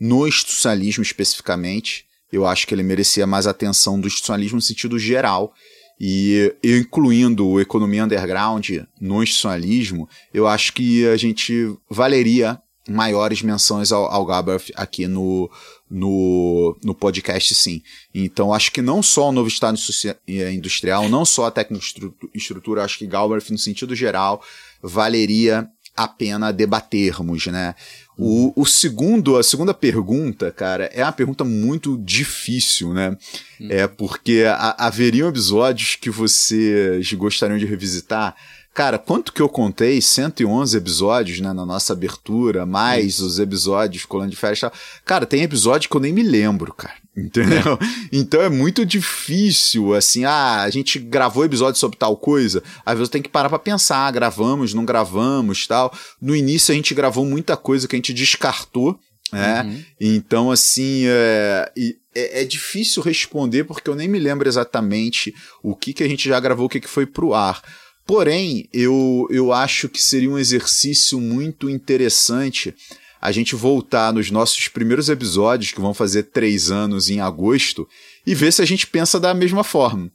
No 0.00 0.26
institucionalismo 0.26 1.02
especificamente, 1.02 2.04
eu 2.32 2.44
acho 2.44 2.66
que 2.66 2.74
ele 2.74 2.82
merecia 2.82 3.24
mais 3.24 3.46
atenção 3.46 4.00
do 4.00 4.08
institucionalismo 4.08 4.56
no 4.56 4.62
sentido 4.62 4.98
geral. 4.98 5.54
E 6.00 6.54
incluindo 6.62 7.60
economia 7.60 8.04
underground 8.04 8.68
no 9.00 9.22
institucionalismo, 9.22 10.08
eu 10.34 10.46
acho 10.46 10.72
que 10.72 11.06
a 11.06 11.16
gente 11.16 11.72
valeria 11.88 12.60
maiores 12.88 13.42
menções 13.42 13.92
ao, 13.92 14.06
ao 14.06 14.24
Gabbard 14.24 14.72
aqui 14.74 15.06
no, 15.06 15.50
no, 15.90 16.76
no 16.84 16.94
podcast, 16.94 17.54
sim. 17.54 17.82
Então, 18.14 18.52
acho 18.52 18.70
que 18.72 18.82
não 18.82 19.02
só 19.02 19.28
o 19.28 19.32
novo 19.32 19.48
Estado 19.48 19.78
eh, 20.26 20.52
industrial, 20.52 21.08
não 21.08 21.24
só 21.24 21.46
a 21.46 21.50
tecnoestrutura, 21.50 22.84
acho 22.84 22.98
que 22.98 23.06
Galbraith, 23.06 23.50
no 23.50 23.58
sentido 23.58 23.94
geral, 23.94 24.42
valeria 24.82 25.68
a 25.96 26.06
pena 26.06 26.52
debatermos, 26.52 27.46
né? 27.46 27.74
O, 28.16 28.52
o 28.60 28.66
segundo, 28.66 29.36
a 29.36 29.42
segunda 29.42 29.74
pergunta, 29.74 30.50
cara, 30.52 30.90
é 30.92 31.02
uma 31.02 31.12
pergunta 31.12 31.44
muito 31.44 31.98
difícil, 31.98 32.92
né? 32.92 33.16
Hum. 33.60 33.68
É 33.70 33.86
porque 33.88 34.44
a, 34.46 34.86
haveriam 34.86 35.28
episódios 35.28 35.96
que 35.96 36.10
vocês 36.10 37.12
gostariam 37.14 37.58
de 37.58 37.66
revisitar 37.66 38.36
Cara, 38.74 38.98
quanto 38.98 39.32
que 39.32 39.42
eu 39.42 39.48
contei? 39.48 40.00
111 40.00 40.76
episódios, 40.76 41.40
né, 41.40 41.52
na 41.52 41.66
nossa 41.66 41.92
abertura, 41.92 42.64
mais 42.64 43.16
Sim. 43.16 43.24
os 43.24 43.38
episódios 43.38 44.04
colando 44.04 44.30
de 44.30 44.36
férias. 44.36 44.60
Cara, 45.04 45.26
tem 45.26 45.42
episódio 45.42 45.90
que 45.90 45.96
eu 45.96 46.00
nem 46.00 46.12
me 46.12 46.22
lembro, 46.22 46.72
cara. 46.72 46.94
Entendeu? 47.16 47.74
É. 47.74 48.08
Então 48.12 48.40
é 48.40 48.48
muito 48.48 48.86
difícil, 48.86 49.94
assim, 49.94 50.24
ah, 50.24 50.62
a 50.62 50.70
gente 50.70 51.00
gravou 51.00 51.44
episódio 51.44 51.80
sobre 51.80 51.98
tal 51.98 52.16
coisa, 52.16 52.62
às 52.86 52.96
vezes 52.96 53.10
tem 53.10 53.20
que 53.20 53.28
parar 53.28 53.48
pra 53.48 53.58
pensar, 53.58 54.06
ah, 54.06 54.10
gravamos, 54.12 54.72
não 54.72 54.84
gravamos, 54.84 55.66
tal. 55.66 55.92
No 56.20 56.36
início 56.36 56.70
a 56.70 56.76
gente 56.76 56.94
gravou 56.94 57.24
muita 57.24 57.56
coisa 57.56 57.88
que 57.88 57.96
a 57.96 57.98
gente 57.98 58.14
descartou, 58.14 58.98
né? 59.32 59.62
Uhum. 59.62 59.84
Então, 60.00 60.50
assim, 60.50 61.04
é, 61.06 61.72
é, 62.14 62.42
é, 62.42 62.44
difícil 62.44 63.02
responder 63.02 63.64
porque 63.64 63.90
eu 63.90 63.94
nem 63.94 64.08
me 64.08 64.18
lembro 64.18 64.48
exatamente 64.48 65.34
o 65.62 65.74
que, 65.74 65.92
que 65.92 66.02
a 66.02 66.08
gente 66.08 66.28
já 66.28 66.38
gravou, 66.40 66.66
o 66.66 66.68
que, 66.68 66.80
que 66.80 66.88
foi 66.88 67.06
pro 67.06 67.34
ar. 67.34 67.60
Porém, 68.08 68.66
eu, 68.72 69.28
eu 69.30 69.52
acho 69.52 69.86
que 69.86 70.02
seria 70.02 70.30
um 70.30 70.38
exercício 70.38 71.20
muito 71.20 71.68
interessante 71.68 72.74
a 73.20 73.30
gente 73.30 73.54
voltar 73.54 74.14
nos 74.14 74.30
nossos 74.30 74.66
primeiros 74.66 75.10
episódios, 75.10 75.72
que 75.72 75.80
vão 75.80 75.92
fazer 75.92 76.22
três 76.22 76.70
anos 76.70 77.10
em 77.10 77.20
agosto, 77.20 77.86
e 78.26 78.34
ver 78.34 78.50
se 78.50 78.62
a 78.62 78.64
gente 78.64 78.86
pensa 78.86 79.20
da 79.20 79.34
mesma 79.34 79.62
forma. 79.62 80.10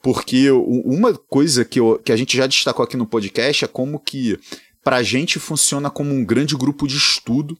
Porque 0.00 0.48
uma 0.52 1.12
coisa 1.12 1.64
que, 1.64 1.80
eu, 1.80 2.00
que 2.04 2.12
a 2.12 2.16
gente 2.16 2.36
já 2.36 2.46
destacou 2.46 2.84
aqui 2.84 2.96
no 2.96 3.04
podcast 3.04 3.64
é 3.64 3.68
como 3.68 3.98
que 3.98 4.38
para 4.84 4.98
a 4.98 5.02
gente 5.02 5.40
funciona 5.40 5.90
como 5.90 6.14
um 6.14 6.24
grande 6.24 6.54
grupo 6.54 6.86
de 6.86 6.96
estudo 6.96 7.58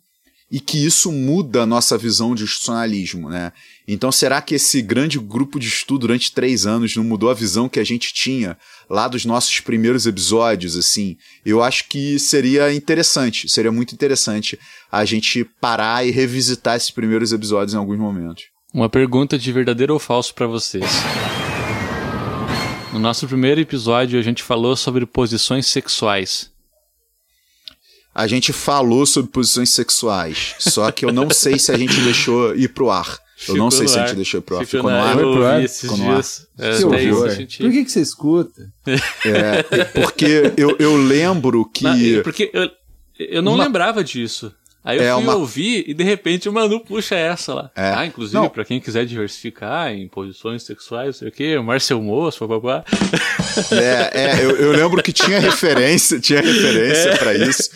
e 0.49 0.61
que 0.61 0.87
isso 0.87 1.11
muda 1.11 1.63
a 1.63 1.67
nossa 1.67 1.99
visão 1.99 2.33
de 2.33 2.45
institucionalismo, 2.45 3.29
né? 3.29 3.53
Então, 3.87 4.11
será 4.11 4.41
que 4.41 4.55
esse 4.55 4.81
grande 4.81 5.19
grupo 5.19 5.61
de 5.61 5.69
estudo 5.69 6.01
durante 6.01 6.33
três 6.33 6.65
anos 6.65 6.97
não 6.97 7.05
mudou 7.05 7.31
a 7.31 7.35
visão 7.35 7.69
que 7.69 7.79
a 7.79 7.85
gente 7.85 8.15
tinha 8.15 8.57
lá 8.89 9.07
dos 9.07 9.25
nossos 9.25 9.61
primeiros 9.61 10.07
episódios, 10.07 10.77
assim? 10.77 11.17
Eu 11.45 11.63
acho 11.63 11.89
que 11.89 12.19
seria 12.19 12.73
interessante, 12.73 13.49
seria 13.49 13.71
muito 13.71 13.95
interessante 13.95 14.59
a 14.91 15.05
gente 15.05 15.45
parar 15.61 16.07
e 16.07 16.11
revisitar 16.11 16.77
esses 16.77 16.91
primeiros 16.91 17.33
episódios 17.33 17.75
em 17.75 17.79
alguns 17.79 17.99
momentos. 17.99 18.45
Uma 18.73 18.89
pergunta 18.89 19.39
de 19.39 19.53
verdadeiro 19.53 19.93
ou 19.93 19.99
falso 19.99 20.35
para 20.35 20.47
vocês. 20.47 20.85
No 22.93 22.99
nosso 22.99 23.27
primeiro 23.27 23.61
episódio, 23.61 24.19
a 24.19 24.23
gente 24.23 24.43
falou 24.43 24.77
sobre 24.77 25.05
posições 25.05 25.67
sexuais 25.67 26.55
a 28.15 28.29
gente 28.29 28.53
falou 28.53 29.05
sobre 29.05 29.31
posições 29.33 29.71
sexuais, 29.71 30.55
só 30.61 30.93
que 30.93 31.05
eu 31.05 31.13
não 31.13 31.29
sei 31.31 31.59
se 31.59 31.73
a 31.73 31.77
gente 31.77 32.01
deixou 32.01 32.55
ir 32.55 32.69
pro 32.69 32.89
ar. 32.89 33.19
Eu 33.49 33.57
não 33.57 33.71
sei 33.71 33.89
se 33.89 33.99
a 33.99 34.07
gente 34.07 34.17
deixou 34.17 34.43
pro 34.43 34.59
ar. 34.59 34.67
Ficou, 34.67 34.91
no 34.91 34.97
ar. 34.97 35.17
Ficou 35.17 35.37
no 35.37 35.45
ar. 35.45 35.69
Ficou 35.69 35.97
no 35.97 36.11
ar. 36.11 36.25
É. 36.59 36.81
Por 36.81 37.71
que, 37.71 37.85
que 37.85 37.91
você 37.91 38.01
escuta? 38.01 38.73
É, 39.27 39.85
porque 39.85 40.53
eu, 40.57 40.77
eu 40.79 40.97
lembro 40.97 41.65
que. 41.65 41.85
Não, 41.85 42.23
porque 42.23 42.51
eu, 42.53 42.71
eu 43.19 43.43
não 43.43 43.55
Uma... 43.55 43.65
lembrava 43.65 44.05
disso. 44.05 44.53
Aí 44.85 44.99
eu 44.99 45.03
é 45.03 45.15
fui 45.15 45.23
uma... 45.23 45.35
ouvir 45.37 45.85
e 45.89 45.95
de 45.95 46.05
repente 46.05 46.47
o 46.47 46.53
Manu 46.53 46.79
puxa 46.79 47.15
essa 47.15 47.55
lá. 47.55 47.71
É. 47.75 47.95
Ah, 47.95 48.05
inclusive, 48.05 48.51
para 48.51 48.67
quem 48.67 48.79
quiser 48.79 49.07
diversificar 49.07 49.91
em 49.91 50.07
posições 50.07 50.63
sexuais, 50.63 51.17
sei 51.17 51.29
o 51.29 51.33
quê, 51.33 51.57
o 51.57 51.65
Marcel 51.65 52.03
Moço, 52.03 52.47
blá. 52.47 52.85
É, 53.71 54.11
é 54.13 54.45
eu, 54.45 54.51
eu, 54.51 54.73
lembro 54.73 55.03
que 55.03 55.13
tinha 55.13 55.39
referência, 55.39 56.21
tinha 56.21 56.41
referência 56.41 57.11
é. 57.11 57.17
para 57.17 57.35
isso. 57.35 57.71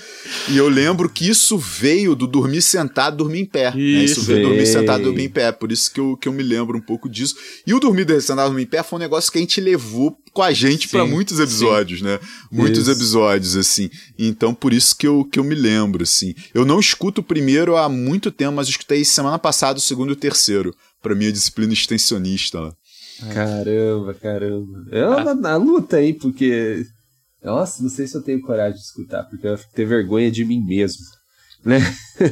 E 0.49 0.57
eu 0.57 0.68
lembro 0.68 1.09
que 1.09 1.29
isso 1.29 1.57
veio 1.57 2.14
do 2.14 2.27
dormir 2.27 2.61
sentado, 2.61 3.16
dormir 3.16 3.40
em 3.40 3.44
pé. 3.47 3.68
Isso, 3.68 3.77
né? 3.77 4.05
isso 4.05 4.23
veio 4.23 4.42
do 4.42 4.49
dormir 4.49 4.66
sentado, 4.66 5.05
dormir 5.05 5.25
em 5.25 5.29
pé. 5.31 5.53
Por 5.53 5.73
isso 5.73 5.92
que 5.92 6.01
eu, 6.01 6.16
que 6.16 6.29
eu 6.29 6.33
me 6.33 6.42
lembro 6.42 6.77
um 6.77 6.81
pouco 6.81 7.09
disso. 7.09 7.37
E 7.66 7.73
o 7.73 7.81
dormir 7.81 8.07
sentado, 8.21 8.49
dormir 8.49 8.64
em 8.64 8.66
pé 8.66 8.83
foi 8.83 8.99
um 8.99 9.01
negócio 9.01 9.31
que 9.33 9.38
a 9.38 9.40
gente 9.40 9.61
levou 9.61 10.18
com 10.33 10.42
a 10.42 10.53
gente 10.53 10.88
para 10.88 11.07
muitos 11.07 11.40
episódios, 11.40 12.01
sim. 12.01 12.05
né? 12.05 12.21
Muitos 12.51 12.83
isso. 12.83 12.90
episódios, 12.90 13.57
assim. 13.57 13.90
Então, 14.18 14.55
por 14.55 14.73
isso 14.73 14.97
que 14.97 15.07
eu, 15.07 15.25
que 15.25 15.38
eu 15.38 15.44
me 15.44 15.55
lembro, 15.55 16.03
assim. 16.03 16.35
Eu 16.53 16.64
não 16.64 16.79
escuto 16.79 16.98
o 17.01 17.23
primeiro 17.23 17.77
há 17.77 17.89
muito 17.89 18.31
tempo, 18.31 18.53
mas 18.57 18.67
eu 18.67 18.73
escutei 18.73 19.05
semana 19.05 19.39
passada 19.39 19.79
o 19.79 19.83
segundo 19.83 20.11
e 20.11 20.13
o 20.13 20.17
terceiro. 20.17 20.75
Pra 21.01 21.15
minha 21.15 21.31
disciplina 21.31 21.73
extensionista 21.73 22.61
lá. 22.61 22.75
Caramba, 23.33 24.15
caramba. 24.15 24.87
É 24.91 25.07
uma, 25.07 25.33
uma 25.33 25.57
luta, 25.57 26.01
hein? 26.03 26.15
Porque. 26.15 26.85
Nossa, 27.43 27.83
não 27.83 27.89
sei 27.89 28.07
se 28.07 28.17
eu 28.17 28.23
tenho 28.23 28.41
coragem 28.41 28.77
de 28.79 28.85
escutar, 28.85 29.25
porque 29.25 29.47
eu 29.47 29.57
fico 29.57 29.73
ter 29.73 29.85
vergonha 29.85 30.31
de 30.31 30.45
mim 30.45 30.61
mesmo. 30.61 31.05
Né? 31.65 31.81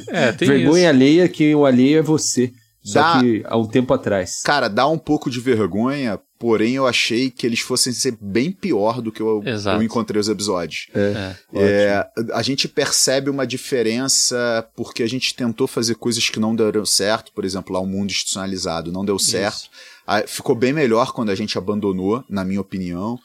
É, 0.08 0.32
tem 0.34 0.48
vergonha 0.48 0.84
isso. 0.84 0.88
alheia 0.88 1.28
que 1.28 1.54
o 1.54 1.64
alheio 1.64 1.98
é 1.98 2.02
você. 2.02 2.52
Só 2.82 3.00
dá, 3.00 3.20
que 3.20 3.42
há 3.46 3.56
um 3.56 3.66
tempo 3.66 3.92
atrás. 3.94 4.42
Cara, 4.44 4.68
dá 4.68 4.86
um 4.86 4.98
pouco 4.98 5.28
de 5.28 5.40
vergonha, 5.40 6.20
porém 6.38 6.74
eu 6.74 6.86
achei 6.86 7.30
que 7.30 7.46
eles 7.46 7.60
fossem 7.60 7.92
ser 7.92 8.16
bem 8.20 8.50
pior 8.50 9.00
do 9.00 9.10
que 9.10 9.20
eu, 9.20 9.42
eu 9.44 9.82
encontrei 9.82 10.20
os 10.20 10.28
episódios. 10.28 10.88
É. 10.94 11.34
É, 11.54 11.62
é, 11.62 12.10
a 12.32 12.42
gente 12.42 12.68
percebe 12.68 13.30
uma 13.30 13.46
diferença 13.46 14.68
porque 14.74 15.02
a 15.02 15.08
gente 15.08 15.34
tentou 15.34 15.66
fazer 15.66 15.94
coisas 15.94 16.28
que 16.28 16.38
não 16.38 16.54
deram 16.54 16.84
certo, 16.84 17.32
por 17.32 17.44
exemplo, 17.44 17.74
lá 17.74 17.80
o 17.80 17.86
mundo 17.86 18.10
institucionalizado 18.10 18.92
não 18.92 19.04
deu 19.04 19.18
certo. 19.18 19.68
Isso. 19.70 20.26
Ficou 20.26 20.54
bem 20.54 20.72
melhor 20.72 21.12
quando 21.12 21.30
a 21.30 21.34
gente 21.34 21.58
abandonou, 21.58 22.24
na 22.28 22.44
minha 22.44 22.60
opinião. 22.60 23.18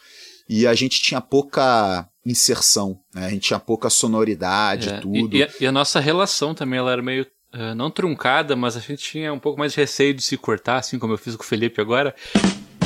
E 0.49 0.67
a 0.67 0.73
gente 0.73 1.01
tinha 1.01 1.21
pouca 1.21 2.07
inserção, 2.25 2.99
né? 3.13 3.27
A 3.27 3.29
gente 3.29 3.43
tinha 3.43 3.59
pouca 3.59 3.89
sonoridade, 3.89 4.89
é. 4.89 4.99
tudo. 4.99 5.35
E, 5.35 5.39
e, 5.39 5.43
a, 5.43 5.49
e, 5.61 5.67
a, 5.67 5.71
nossa 5.71 5.99
relação 5.99 6.53
também, 6.53 6.79
ela 6.79 6.91
era 6.91 7.01
meio 7.01 7.25
Uh, 7.53 7.75
não 7.75 7.91
truncada, 7.91 8.55
mas 8.55 8.77
a 8.77 8.79
gente 8.79 9.03
tinha 9.03 9.33
um 9.33 9.37
pouco 9.37 9.59
mais 9.59 9.73
de 9.73 9.77
receio 9.77 10.13
de 10.13 10.21
se 10.21 10.37
cortar, 10.37 10.77
assim 10.77 10.97
como 10.97 11.11
eu 11.11 11.17
fiz 11.17 11.35
com 11.35 11.43
o 11.43 11.45
Felipe 11.45 11.81
agora. 11.81 12.15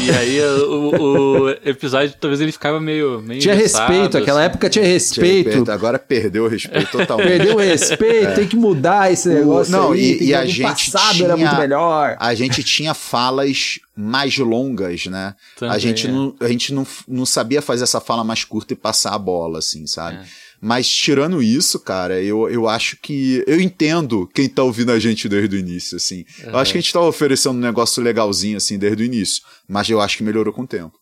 E 0.02 0.12
aí 0.12 0.42
o, 0.42 1.46
o, 1.46 1.50
episódio 1.64 2.16
talvez 2.20 2.42
ele 2.42 2.52
ficava 2.52 2.80
meio. 2.80 3.22
meio 3.22 3.40
tinha 3.40 3.56
respeito, 3.56 4.18
aquela 4.18 4.40
assim. 4.40 4.50
época 4.50 4.70
tinha 4.70 4.86
respeito. 4.86 5.24
tinha 5.24 5.44
respeito. 5.44 5.72
Agora 5.72 5.98
perdeu 5.98 6.46
o 6.46 6.48
respeito 6.48 6.92
totalmente. 6.92 7.28
perdeu 7.28 7.56
o 7.56 7.60
respeito, 7.60 8.28
é. 8.28 8.34
tem 8.34 8.48
que 8.48 8.56
mudar 8.56 9.12
esse 9.12 9.30
negócio. 9.30 9.72
Não, 9.72 9.94
aí, 9.94 10.20
e, 10.20 10.24
e 10.26 10.36
a 10.36 10.46
gente. 10.46 10.92
passado 10.92 11.16
tinha, 11.16 11.26
era 11.26 11.38
muito 11.38 11.56
melhor. 11.56 12.18
A 12.20 12.34
gente 12.36 12.64
tinha 12.64 12.94
falas 12.94 13.80
mais 13.96 14.38
longas, 14.38 15.06
né? 15.06 15.34
Também, 15.58 15.76
a 15.76 15.80
gente, 15.80 16.08
é. 16.08 16.12
não, 16.12 16.36
a 16.40 16.48
gente 16.48 16.74
não, 16.74 16.86
não 17.08 17.26
sabia 17.26 17.62
fazer 17.62 17.84
essa 17.84 18.02
fala 18.02 18.24
mais 18.24 18.44
curta 18.44 18.74
e 18.74 18.76
passar 18.76 19.14
a 19.14 19.20
bola, 19.20 19.60
assim, 19.60 19.88
sabe? 19.88 20.18
É. 20.18 20.46
Mas 20.62 20.90
tirando 20.90 21.44
isso, 21.44 21.80
cara, 21.80 22.22
eu, 22.22 22.50
eu 22.50 22.68
acho 22.68 22.98
que. 23.02 23.44
Eu 23.46 23.60
entendo 23.60 24.28
quem 24.34 24.50
tá 24.50 24.64
ouvindo 24.64 24.92
a 24.92 24.98
gente 24.98 25.30
desde 25.30 25.56
o 25.56 25.60
início, 25.60 25.98
assim. 25.98 26.26
Uhum. 26.44 26.52
Eu 26.52 26.58
acho 26.58 26.72
que 26.72 26.78
a 26.78 26.82
gente 26.82 26.94
tá 26.94 27.02
oferecendo 27.02 27.56
um 27.56 27.62
negócio 27.62 28.02
legalzinho, 28.02 28.58
assim, 28.58 28.78
desde 28.78 29.04
o 29.04 29.06
início. 29.06 29.44
Mas 29.68 29.90
eu 29.90 30.02
acho 30.02 30.18
que 30.18 30.24
melhorou 30.24 30.54
com 30.54 30.64
o 30.64 30.68
tempo. 30.68 30.98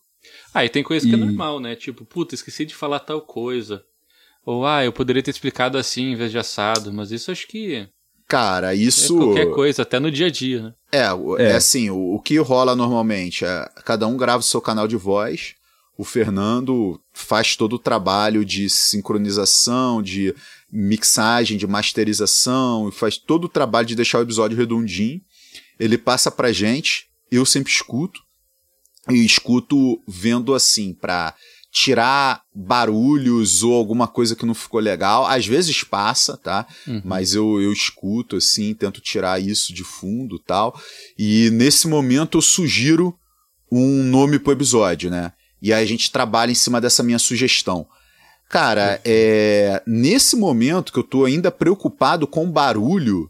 Ah, 0.52 0.64
e 0.64 0.68
tem 0.68 0.82
coisa 0.82 1.06
que 1.06 1.14
é 1.14 1.18
normal, 1.18 1.60
né? 1.60 1.76
Tipo, 1.76 2.04
puta, 2.04 2.34
esqueci 2.34 2.64
de 2.64 2.74
falar 2.74 3.00
tal 3.00 3.20
coisa. 3.20 3.82
Ou, 4.44 4.66
ah, 4.66 4.84
eu 4.84 4.92
poderia 4.92 5.22
ter 5.22 5.30
explicado 5.30 5.76
assim 5.76 6.12
em 6.12 6.16
vez 6.16 6.30
de 6.30 6.38
assado. 6.38 6.92
Mas 6.92 7.10
isso 7.10 7.30
acho 7.30 7.46
que. 7.46 7.86
Cara, 8.26 8.74
isso. 8.74 9.16
É 9.16 9.18
qualquer 9.18 9.50
coisa, 9.50 9.82
até 9.82 10.00
no 10.00 10.10
dia 10.10 10.26
a 10.26 10.30
dia, 10.30 10.62
né? 10.62 10.74
É, 10.90 11.06
é, 11.42 11.50
é 11.50 11.56
assim, 11.56 11.90
o, 11.90 12.14
o 12.14 12.20
que 12.20 12.38
rola 12.38 12.74
normalmente 12.74 13.44
é 13.44 13.68
cada 13.84 14.06
um 14.06 14.16
grava 14.16 14.40
o 14.40 14.46
seu 14.46 14.60
canal 14.60 14.88
de 14.88 14.96
voz 14.96 15.54
o 15.96 16.04
Fernando 16.04 17.00
faz 17.12 17.56
todo 17.56 17.74
o 17.74 17.78
trabalho 17.78 18.44
de 18.44 18.68
sincronização, 18.68 20.02
de 20.02 20.34
mixagem, 20.70 21.56
de 21.56 21.66
masterização, 21.66 22.90
faz 22.90 23.16
todo 23.16 23.44
o 23.44 23.48
trabalho 23.48 23.86
de 23.86 23.94
deixar 23.94 24.18
o 24.18 24.22
episódio 24.22 24.56
redondinho. 24.56 25.20
Ele 25.78 25.96
passa 25.96 26.30
pra 26.30 26.52
gente, 26.52 27.06
eu 27.30 27.46
sempre 27.46 27.72
escuto, 27.72 28.20
e 29.10 29.24
escuto 29.24 30.00
vendo 30.06 30.54
assim, 30.54 30.92
pra 30.94 31.34
tirar 31.74 32.42
barulhos 32.54 33.64
ou 33.64 33.74
alguma 33.74 34.06
coisa 34.06 34.36
que 34.36 34.46
não 34.46 34.54
ficou 34.54 34.78
legal. 34.78 35.26
Às 35.26 35.44
vezes 35.44 35.82
passa, 35.82 36.36
tá? 36.36 36.66
Uhum. 36.86 37.02
Mas 37.04 37.34
eu, 37.34 37.60
eu 37.60 37.72
escuto 37.72 38.36
assim, 38.36 38.72
tento 38.74 39.00
tirar 39.00 39.42
isso 39.42 39.74
de 39.74 39.82
fundo 39.82 40.38
tal. 40.38 40.80
E 41.18 41.50
nesse 41.50 41.88
momento 41.88 42.38
eu 42.38 42.42
sugiro 42.42 43.18
um 43.72 44.04
nome 44.04 44.38
pro 44.38 44.52
episódio, 44.52 45.10
né? 45.10 45.32
E 45.60 45.72
aí 45.72 45.82
a 45.82 45.86
gente 45.86 46.12
trabalha 46.12 46.52
em 46.52 46.54
cima 46.54 46.80
dessa 46.80 47.02
minha 47.02 47.18
sugestão. 47.18 47.88
Cara, 48.48 49.00
é, 49.04 49.82
nesse 49.84 50.36
momento 50.36 50.92
que 50.92 50.98
eu 51.00 51.02
tô 51.02 51.24
ainda 51.24 51.50
preocupado 51.50 52.24
com 52.24 52.48
barulho, 52.48 53.28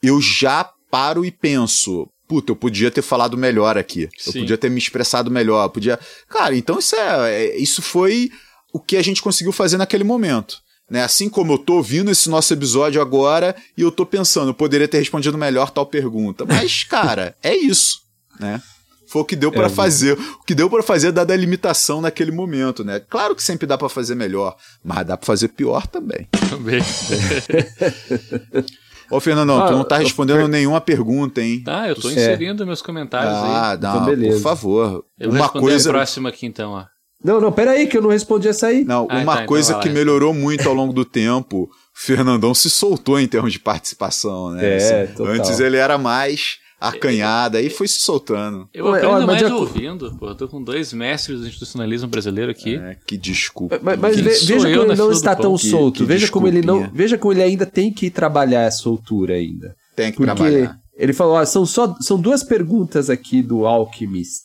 eu 0.00 0.20
já 0.20 0.70
paro 0.88 1.24
e 1.24 1.32
penso, 1.32 2.08
puta, 2.32 2.50
eu 2.50 2.56
podia 2.56 2.90
ter 2.90 3.02
falado 3.02 3.36
melhor 3.36 3.76
aqui. 3.76 4.08
Sim. 4.16 4.30
Eu 4.30 4.32
podia 4.40 4.56
ter 4.56 4.70
me 4.70 4.78
expressado 4.78 5.30
melhor. 5.30 5.68
Podia. 5.68 5.98
Cara, 6.26 6.56
então 6.56 6.78
isso 6.78 6.96
é, 6.96 7.30
é, 7.30 7.56
Isso 7.58 7.82
foi 7.82 8.30
o 8.72 8.80
que 8.80 8.96
a 8.96 9.02
gente 9.02 9.20
conseguiu 9.20 9.52
fazer 9.52 9.76
naquele 9.76 10.02
momento. 10.02 10.62
Né? 10.90 11.04
Assim 11.04 11.28
como 11.28 11.52
eu 11.52 11.58
tô 11.58 11.74
ouvindo 11.74 12.10
esse 12.10 12.30
nosso 12.30 12.54
episódio 12.54 13.02
agora 13.02 13.54
e 13.76 13.82
eu 13.82 13.92
tô 13.92 14.06
pensando, 14.06 14.48
eu 14.48 14.54
poderia 14.54 14.88
ter 14.88 14.98
respondido 14.98 15.36
melhor 15.36 15.70
tal 15.70 15.84
pergunta. 15.84 16.46
Mas, 16.46 16.84
cara, 16.88 17.36
é 17.42 17.54
isso. 17.54 18.00
Né? 18.40 18.62
Foi 19.06 19.20
o 19.20 19.24
que 19.26 19.36
deu 19.36 19.52
para 19.52 19.66
é, 19.66 19.68
fazer. 19.68 20.14
O 20.14 20.44
que 20.46 20.54
deu 20.54 20.70
para 20.70 20.82
fazer 20.82 21.12
dada 21.12 21.34
a 21.34 21.36
limitação 21.36 22.00
naquele 22.00 22.30
momento, 22.30 22.82
né? 22.82 22.98
Claro 22.98 23.36
que 23.36 23.42
sempre 23.42 23.66
dá 23.66 23.76
para 23.76 23.90
fazer 23.90 24.14
melhor, 24.14 24.56
mas 24.82 25.06
dá 25.06 25.18
para 25.18 25.26
fazer 25.26 25.48
pior 25.48 25.86
também. 25.86 26.26
Também. 26.48 26.80
Ô, 29.12 29.20
Fernandão, 29.20 29.62
ah, 29.62 29.66
tu 29.66 29.72
não 29.74 29.84
tá 29.84 29.98
respondendo 29.98 30.40
eu... 30.40 30.48
nenhuma 30.48 30.80
pergunta, 30.80 31.42
hein? 31.42 31.62
Tá, 31.62 31.86
eu 31.86 31.94
tô 31.94 32.08
é. 32.08 32.12
inserindo 32.12 32.64
meus 32.64 32.80
comentários 32.80 33.34
ah, 33.34 33.72
aí. 33.72 33.76
Dá, 33.76 33.90
então, 33.90 34.06
beleza. 34.06 34.36
por 34.36 34.42
favor. 34.42 35.04
Eu 35.20 35.28
uma 35.28 35.48
vou 35.48 35.60
coisa 35.60 35.90
a 35.90 35.92
próxima 35.92 36.30
aqui 36.30 36.46
então, 36.46 36.72
ó. 36.72 36.86
Não, 37.22 37.38
não, 37.38 37.52
pera 37.52 37.72
aí 37.72 37.86
que 37.86 37.98
eu 37.98 38.00
não 38.00 38.08
respondi 38.08 38.48
essa 38.48 38.68
aí. 38.68 38.84
Não, 38.84 39.06
ah, 39.10 39.18
uma 39.18 39.24
tá, 39.26 39.32
então 39.34 39.46
coisa 39.46 39.72
então 39.72 39.82
que 39.82 39.90
melhorou 39.90 40.32
muito 40.32 40.66
ao 40.66 40.74
longo 40.74 40.94
do 40.94 41.04
tempo, 41.04 41.70
Fernandão 41.92 42.54
se 42.54 42.70
soltou 42.70 43.20
em 43.20 43.28
termos 43.28 43.52
de 43.52 43.58
participação, 43.58 44.52
né? 44.52 44.76
É, 44.76 44.76
assim, 44.76 45.14
total. 45.14 45.34
Antes 45.34 45.60
ele 45.60 45.76
era 45.76 45.98
mais 45.98 46.56
acanhada, 46.88 47.58
aí 47.58 47.70
foi 47.70 47.86
se 47.86 48.00
soltando. 48.00 48.68
Eu 48.74 48.88
aprendo 48.88 49.12
Olha, 49.12 49.26
mais 49.26 49.42
ouvindo, 49.42 50.14
pô. 50.18 50.28
Eu 50.28 50.34
tô 50.34 50.48
com 50.48 50.62
dois 50.62 50.92
mestres 50.92 51.40
do 51.40 51.46
institucionalismo 51.46 52.08
brasileiro 52.08 52.50
aqui. 52.50 52.76
É, 52.76 52.96
que 53.06 53.16
desculpa. 53.16 53.78
Mas, 53.82 53.98
mas 53.98 54.16
ve, 54.16 54.22
veja 54.22 54.78
como 54.78 54.84
ele 54.92 54.96
não 54.96 55.12
está 55.12 55.36
tão 55.36 55.56
solto. 55.56 55.98
Que, 55.98 55.98
que 56.00 56.04
veja 56.04 56.28
como 56.28 56.48
ele 56.48 56.60
não. 56.60 56.90
Veja 56.92 57.16
como 57.16 57.32
ele 57.32 57.42
ainda 57.42 57.64
tem 57.64 57.92
que 57.92 58.10
trabalhar 58.10 58.66
a 58.66 58.70
soltura 58.70 59.34
ainda. 59.34 59.76
Tem 59.94 60.10
que 60.10 60.16
Porque 60.16 60.34
trabalhar. 60.34 60.78
Ele 60.96 61.12
falou: 61.12 61.34
ó, 61.34 61.44
são, 61.44 61.64
só, 61.64 61.94
são 62.00 62.20
duas 62.20 62.42
perguntas 62.42 63.08
aqui 63.08 63.42
do 63.42 63.64
Alchemist. 63.64 64.44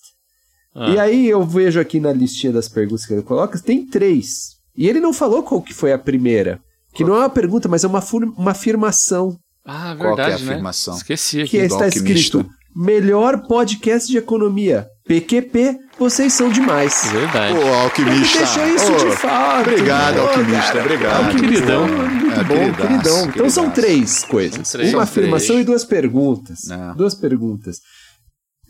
Ah. 0.76 0.91
E 0.91 1.00
aí 1.00 1.28
eu 1.28 1.43
vejo 1.43 1.80
aqui 1.80 2.00
na 2.00 2.13
listinha 2.13 2.54
das 2.54 2.69
perguntas 2.69 3.06
que 3.06 3.13
ele 3.13 3.23
coloca, 3.23 3.60
tem 3.60 3.86
três. 3.86 4.58
E 4.76 4.88
ele 4.88 5.00
não 5.00 5.12
falou 5.12 5.41
qual 5.41 5.62
que 5.62 5.73
foi 5.73 5.91
a 5.91 5.97
primeira. 5.97 6.62
que 6.93 7.04
não 7.04 7.15
é 7.15 7.19
uma 7.19 7.30
pergunta, 7.30 7.67
mas 7.67 7.84
é 7.84 7.88
uma, 7.88 8.04
uma 8.38 8.52
afirmação. 8.52 9.36
Ah, 9.68 9.94
verdade, 9.94 9.98
Qual 9.98 10.16
que 10.16 10.22
é 10.22 10.24
a 10.24 10.30
né? 10.30 10.36
afirmação? 10.36 10.94
Né? 10.94 11.00
Esqueci 11.02 11.42
aqui. 11.42 11.50
Que 11.50 11.58
está 11.58 11.88
escrito, 11.90 12.50
melhor 12.74 13.46
podcast 13.48 14.10
de 14.10 14.18
economia, 14.18 14.88
PQP, 15.06 15.78
vocês 16.00 16.32
são 16.32 16.50
demais. 16.50 17.12
Verdade. 17.12 17.58
Ô, 17.58 17.74
alquimista. 17.74 18.38
Deixou 18.38 18.68
isso 18.68 18.94
oh, 18.94 19.10
de 19.10 19.18
fato. 19.18 19.70
Obrigado, 19.70 20.20
alquimista. 20.22 20.62
Cara. 20.62 20.82
Obrigado. 20.82 21.36
queridão. 21.36 21.88
Muito 21.88 22.40
é, 22.40 22.44
bom, 22.46 22.74
queridão. 22.76 23.26
Então 23.26 23.50
são 23.50 23.70
três 23.70 24.24
coisas. 24.24 24.72
Três. 24.72 24.94
Uma 24.94 25.06
são 25.06 25.12
afirmação 25.12 25.48
três. 25.48 25.62
e 25.62 25.66
duas 25.66 25.84
perguntas. 25.84 26.70
É. 26.70 26.94
Duas 26.96 27.14
perguntas. 27.14 27.82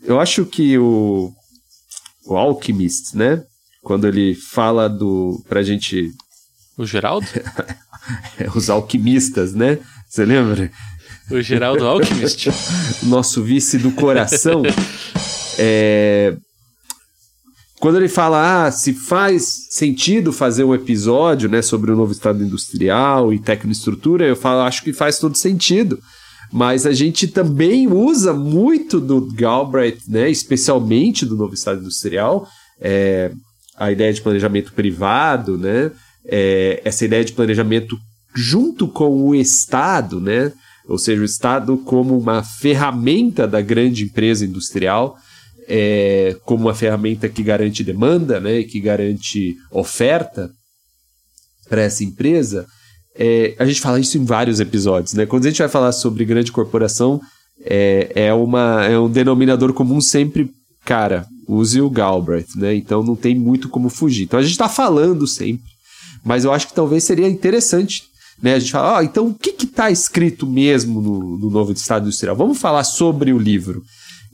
Eu 0.02 0.18
acho 0.18 0.44
que 0.46 0.78
o, 0.78 1.30
o 2.26 2.36
Alchemist, 2.36 3.16
né? 3.16 3.44
Quando 3.82 4.08
ele 4.08 4.34
fala 4.34 4.88
do. 4.88 5.44
pra 5.48 5.62
gente. 5.62 6.10
O 6.76 6.84
Geraldo? 6.84 7.26
Os 8.54 8.70
alquimistas, 8.70 9.52
né? 9.52 9.78
Você 10.08 10.24
lembra? 10.24 10.70
O 11.30 11.40
Geraldo 11.40 11.86
Alchemist. 11.86 12.48
Nosso 13.04 13.42
vice 13.42 13.78
do 13.78 13.92
coração. 13.92 14.62
é, 15.58 16.36
quando 17.78 17.96
ele 17.96 18.08
fala, 18.08 18.66
ah, 18.66 18.72
se 18.72 18.92
faz 18.92 19.68
sentido 19.70 20.32
fazer 20.32 20.64
um 20.64 20.74
episódio 20.74 21.48
né, 21.48 21.62
sobre 21.62 21.92
o 21.92 21.96
novo 21.96 22.12
estado 22.12 22.42
industrial 22.42 23.32
e 23.32 23.38
tecnoestrutura, 23.38 24.26
eu 24.26 24.34
falo, 24.34 24.62
acho 24.62 24.82
que 24.82 24.92
faz 24.92 25.18
todo 25.18 25.36
sentido. 25.36 25.98
Mas 26.52 26.86
a 26.86 26.92
gente 26.92 27.28
também 27.28 27.86
usa 27.86 28.32
muito 28.32 28.98
do 28.98 29.28
Galbraith, 29.32 30.00
né, 30.08 30.30
especialmente 30.30 31.26
do 31.26 31.36
novo 31.36 31.54
estado 31.54 31.80
industrial, 31.80 32.48
é, 32.80 33.30
a 33.76 33.92
ideia 33.92 34.12
de 34.12 34.22
planejamento 34.22 34.72
privado, 34.72 35.58
né, 35.58 35.92
é, 36.24 36.80
essa 36.84 37.04
ideia 37.04 37.24
de 37.24 37.32
planejamento 37.32 37.96
junto 38.34 38.88
com 38.88 39.26
o 39.26 39.34
Estado, 39.34 40.20
né, 40.20 40.52
ou 40.88 40.98
seja, 40.98 41.20
o 41.20 41.24
Estado 41.24 41.76
como 41.78 42.18
uma 42.18 42.42
ferramenta 42.42 43.46
da 43.46 43.60
grande 43.60 44.04
empresa 44.04 44.44
industrial 44.44 45.16
é, 45.68 46.34
como 46.46 46.64
uma 46.64 46.74
ferramenta 46.74 47.28
que 47.28 47.42
garante 47.42 47.84
demanda, 47.84 48.40
né, 48.40 48.62
que 48.62 48.80
garante 48.80 49.54
oferta 49.70 50.50
para 51.68 51.82
essa 51.82 52.02
empresa, 52.02 52.66
é, 53.14 53.54
a 53.58 53.66
gente 53.66 53.80
fala 53.80 54.00
isso 54.00 54.16
em 54.16 54.24
vários 54.24 54.60
episódios. 54.60 55.12
Né? 55.12 55.26
Quando 55.26 55.44
a 55.44 55.50
gente 55.50 55.58
vai 55.58 55.68
falar 55.68 55.92
sobre 55.92 56.24
grande 56.24 56.50
corporação, 56.50 57.20
é, 57.62 58.10
é, 58.14 58.32
uma, 58.32 58.84
é 58.84 58.98
um 58.98 59.10
denominador 59.10 59.74
comum 59.74 60.00
sempre, 60.00 60.50
cara, 60.86 61.26
use 61.46 61.80
o 61.82 61.90
Galbraith, 61.90 62.54
né? 62.56 62.74
Então 62.74 63.02
não 63.02 63.16
tem 63.16 63.34
muito 63.34 63.68
como 63.68 63.90
fugir. 63.90 64.24
Então 64.24 64.38
a 64.38 64.42
gente 64.42 64.52
está 64.52 64.68
falando 64.68 65.26
sempre, 65.26 65.66
mas 66.24 66.44
eu 66.44 66.52
acho 66.52 66.68
que 66.68 66.74
talvez 66.74 67.04
seria 67.04 67.28
interessante 67.28 68.04
né? 68.42 68.54
A 68.54 68.58
gente 68.58 68.72
fala, 68.72 68.98
oh, 68.98 69.02
então 69.02 69.26
o 69.26 69.34
que 69.34 69.50
está 69.64 69.90
escrito 69.90 70.46
mesmo 70.46 71.00
no, 71.00 71.38
no 71.38 71.50
novo 71.50 71.72
Estado 71.72 72.04
Industrial? 72.04 72.36
Vamos 72.36 72.58
falar 72.58 72.84
sobre 72.84 73.32
o 73.32 73.38
livro. 73.38 73.82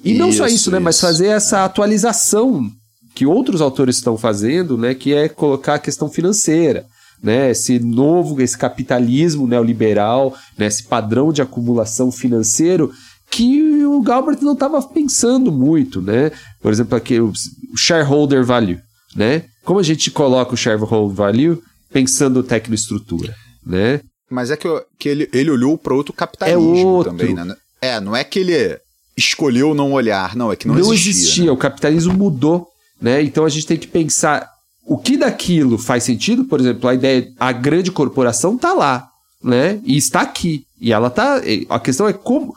E 0.05 0.13
isso, 0.13 0.19
não 0.19 0.33
só 0.33 0.47
isso, 0.47 0.71
né? 0.71 0.79
Mas 0.79 1.01
fazer 1.01 1.29
essa 1.29 1.65
atualização 1.65 2.71
que 3.15 3.25
outros 3.25 3.61
autores 3.61 3.97
estão 3.97 4.19
fazendo, 4.19 4.77
né? 4.77 4.95
Que 4.95 5.15
é 5.15 5.29
colocar 5.29 5.75
a 5.75 5.79
questão 5.79 6.09
financeira. 6.09 6.87
Né, 7.23 7.53
esse 7.53 7.79
novo, 7.79 8.43
esse 8.43 8.59
capitalismo 8.59 9.47
neoliberal, 9.47 10.37
né, 10.59 10.67
esse 10.67 10.83
padrão 10.83 11.33
de 11.33 11.41
acumulação 11.41 12.13
financeiro 12.13 12.93
que 13.31 13.83
o 13.87 14.03
Galbraith 14.03 14.43
não 14.43 14.53
estava 14.53 14.83
pensando 14.83 15.51
muito, 15.51 16.03
né? 16.03 16.31
Por 16.61 16.71
exemplo, 16.71 16.97
aqui 16.97 17.19
o 17.21 17.33
shareholder 17.75 18.45
value, 18.45 18.79
né? 19.17 19.45
Como 19.65 19.81
a 19.81 19.83
gente 19.83 20.11
coloca 20.11 20.53
o 20.53 20.57
shareholder 20.57 21.17
value 21.17 21.63
pensando 21.91 22.43
tecnoestrutura, 22.43 23.35
né? 23.65 24.01
Mas 24.31 24.51
é 24.51 24.57
que, 24.57 24.69
que 24.99 25.09
ele, 25.09 25.29
ele 25.33 25.51
olhou 25.51 25.79
para 25.79 25.95
outro 25.95 26.13
capitalismo 26.13 26.77
é 26.77 26.85
outro. 26.85 27.13
também, 27.13 27.35
né? 27.35 27.57
É, 27.81 28.01
não 28.01 28.17
é 28.17 28.25
que 28.25 28.39
ele 28.39 28.79
escolheu 29.17 29.75
não 29.75 29.93
olhar. 29.93 30.35
Não, 30.35 30.51
é 30.51 30.57
que 30.57 30.67
não, 30.67 30.75
não 30.75 30.93
existia. 30.93 31.11
existia. 31.11 31.45
Né? 31.47 31.51
O 31.51 31.57
capitalismo 31.57 32.15
mudou, 32.15 32.69
né? 33.01 33.23
Então 33.23 33.45
a 33.45 33.49
gente 33.49 33.67
tem 33.67 33.77
que 33.77 33.87
pensar 33.87 34.51
o 34.87 34.99
que 34.99 35.17
daquilo 35.17 35.79
faz 35.79 36.05
sentido. 36.05 36.45
Por 36.45 36.61
exemplo, 36.61 36.89
a 36.89 36.95
ideia, 36.95 37.33
a 37.39 37.53
grande 37.53 37.91
corporação 37.91 38.57
está 38.57 38.73
lá, 38.73 39.09
né? 39.43 39.81
E 39.85 39.97
está 39.97 40.23
aqui. 40.23 40.67
E 40.81 40.93
ela 40.93 41.11
tá. 41.11 41.41
A 41.69 41.79
questão 41.79 42.09
é 42.09 42.13
como 42.13 42.55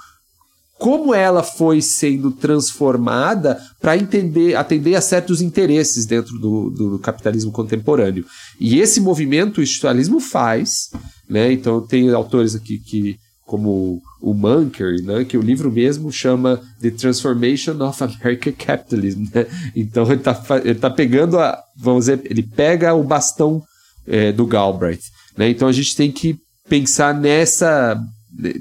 como 0.80 1.14
ela 1.14 1.42
foi 1.42 1.82
sendo 1.82 2.32
transformada 2.32 3.60
para 3.82 3.98
entender, 3.98 4.56
atender 4.56 4.96
a 4.96 5.02
certos 5.02 5.42
interesses 5.42 6.06
dentro 6.06 6.38
do, 6.38 6.70
do, 6.70 7.00
capitalismo 7.00 7.52
contemporâneo. 7.52 8.26
E 8.60 8.80
esse 8.80 9.02
movimento 9.02 9.58
o 9.58 9.64
institucionalismo 9.64 10.20
faz, 10.20 10.90
né? 11.30 11.52
Então 11.52 11.82
tem 11.82 12.10
autores 12.12 12.56
aqui 12.56 12.80
que 12.80 13.18
como 13.48 14.02
o 14.22 14.34
Munker, 14.34 15.02
né, 15.04 15.24
que 15.24 15.38
o 15.38 15.42
livro 15.42 15.72
mesmo 15.72 16.12
chama 16.12 16.62
The 16.82 16.92
Transformation 16.92 17.82
of 17.82 18.04
American 18.04 18.54
Capitalism. 18.54 19.24
Né? 19.34 19.48
Então 19.74 20.04
ele 20.04 20.16
está 20.16 20.34
tá 20.34 20.90
pegando 20.90 21.40
a, 21.40 21.58
vamos 21.78 22.06
dizer, 22.06 22.22
ele 22.26 22.44
pega 22.44 22.94
o 22.94 23.04
bastão 23.04 23.64
é, 24.06 24.34
do 24.34 24.46
Galbraith. 24.46 25.04
Né? 25.38 25.50
Então 25.50 25.70
a 25.70 25.72
gente 25.72 25.96
tem 25.96 26.12
que 26.12 26.38
pensar 26.68 27.14
nessa, 27.14 27.98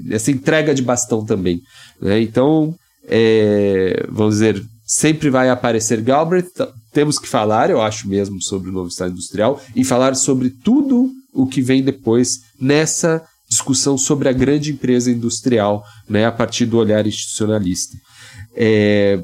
nessa 0.05 0.31
entrega 0.31 0.73
de 0.73 0.81
bastão 0.81 1.25
também. 1.25 1.59
Né? 2.01 2.21
Então, 2.21 2.75
é, 3.07 4.05
vamos 4.09 4.35
dizer, 4.35 4.63
sempre 4.85 5.29
vai 5.29 5.49
aparecer 5.49 6.01
Galbraith. 6.01 6.51
Temos 6.93 7.19
que 7.19 7.27
falar, 7.27 7.69
eu 7.69 7.81
acho 7.81 8.07
mesmo, 8.07 8.41
sobre 8.41 8.69
o 8.69 8.73
novo 8.73 8.89
Estado 8.89 9.11
Industrial 9.11 9.61
e 9.75 9.83
falar 9.83 10.15
sobre 10.15 10.49
tudo 10.49 11.11
o 11.33 11.45
que 11.45 11.61
vem 11.61 11.83
depois 11.83 12.39
nessa 12.59 13.23
discussão 13.49 13.97
sobre 13.97 14.27
a 14.27 14.33
grande 14.33 14.71
empresa 14.71 15.11
industrial, 15.11 15.83
né, 16.09 16.25
a 16.25 16.31
partir 16.31 16.65
do 16.65 16.77
olhar 16.77 17.05
institucionalista. 17.05 17.95
É, 18.55 19.23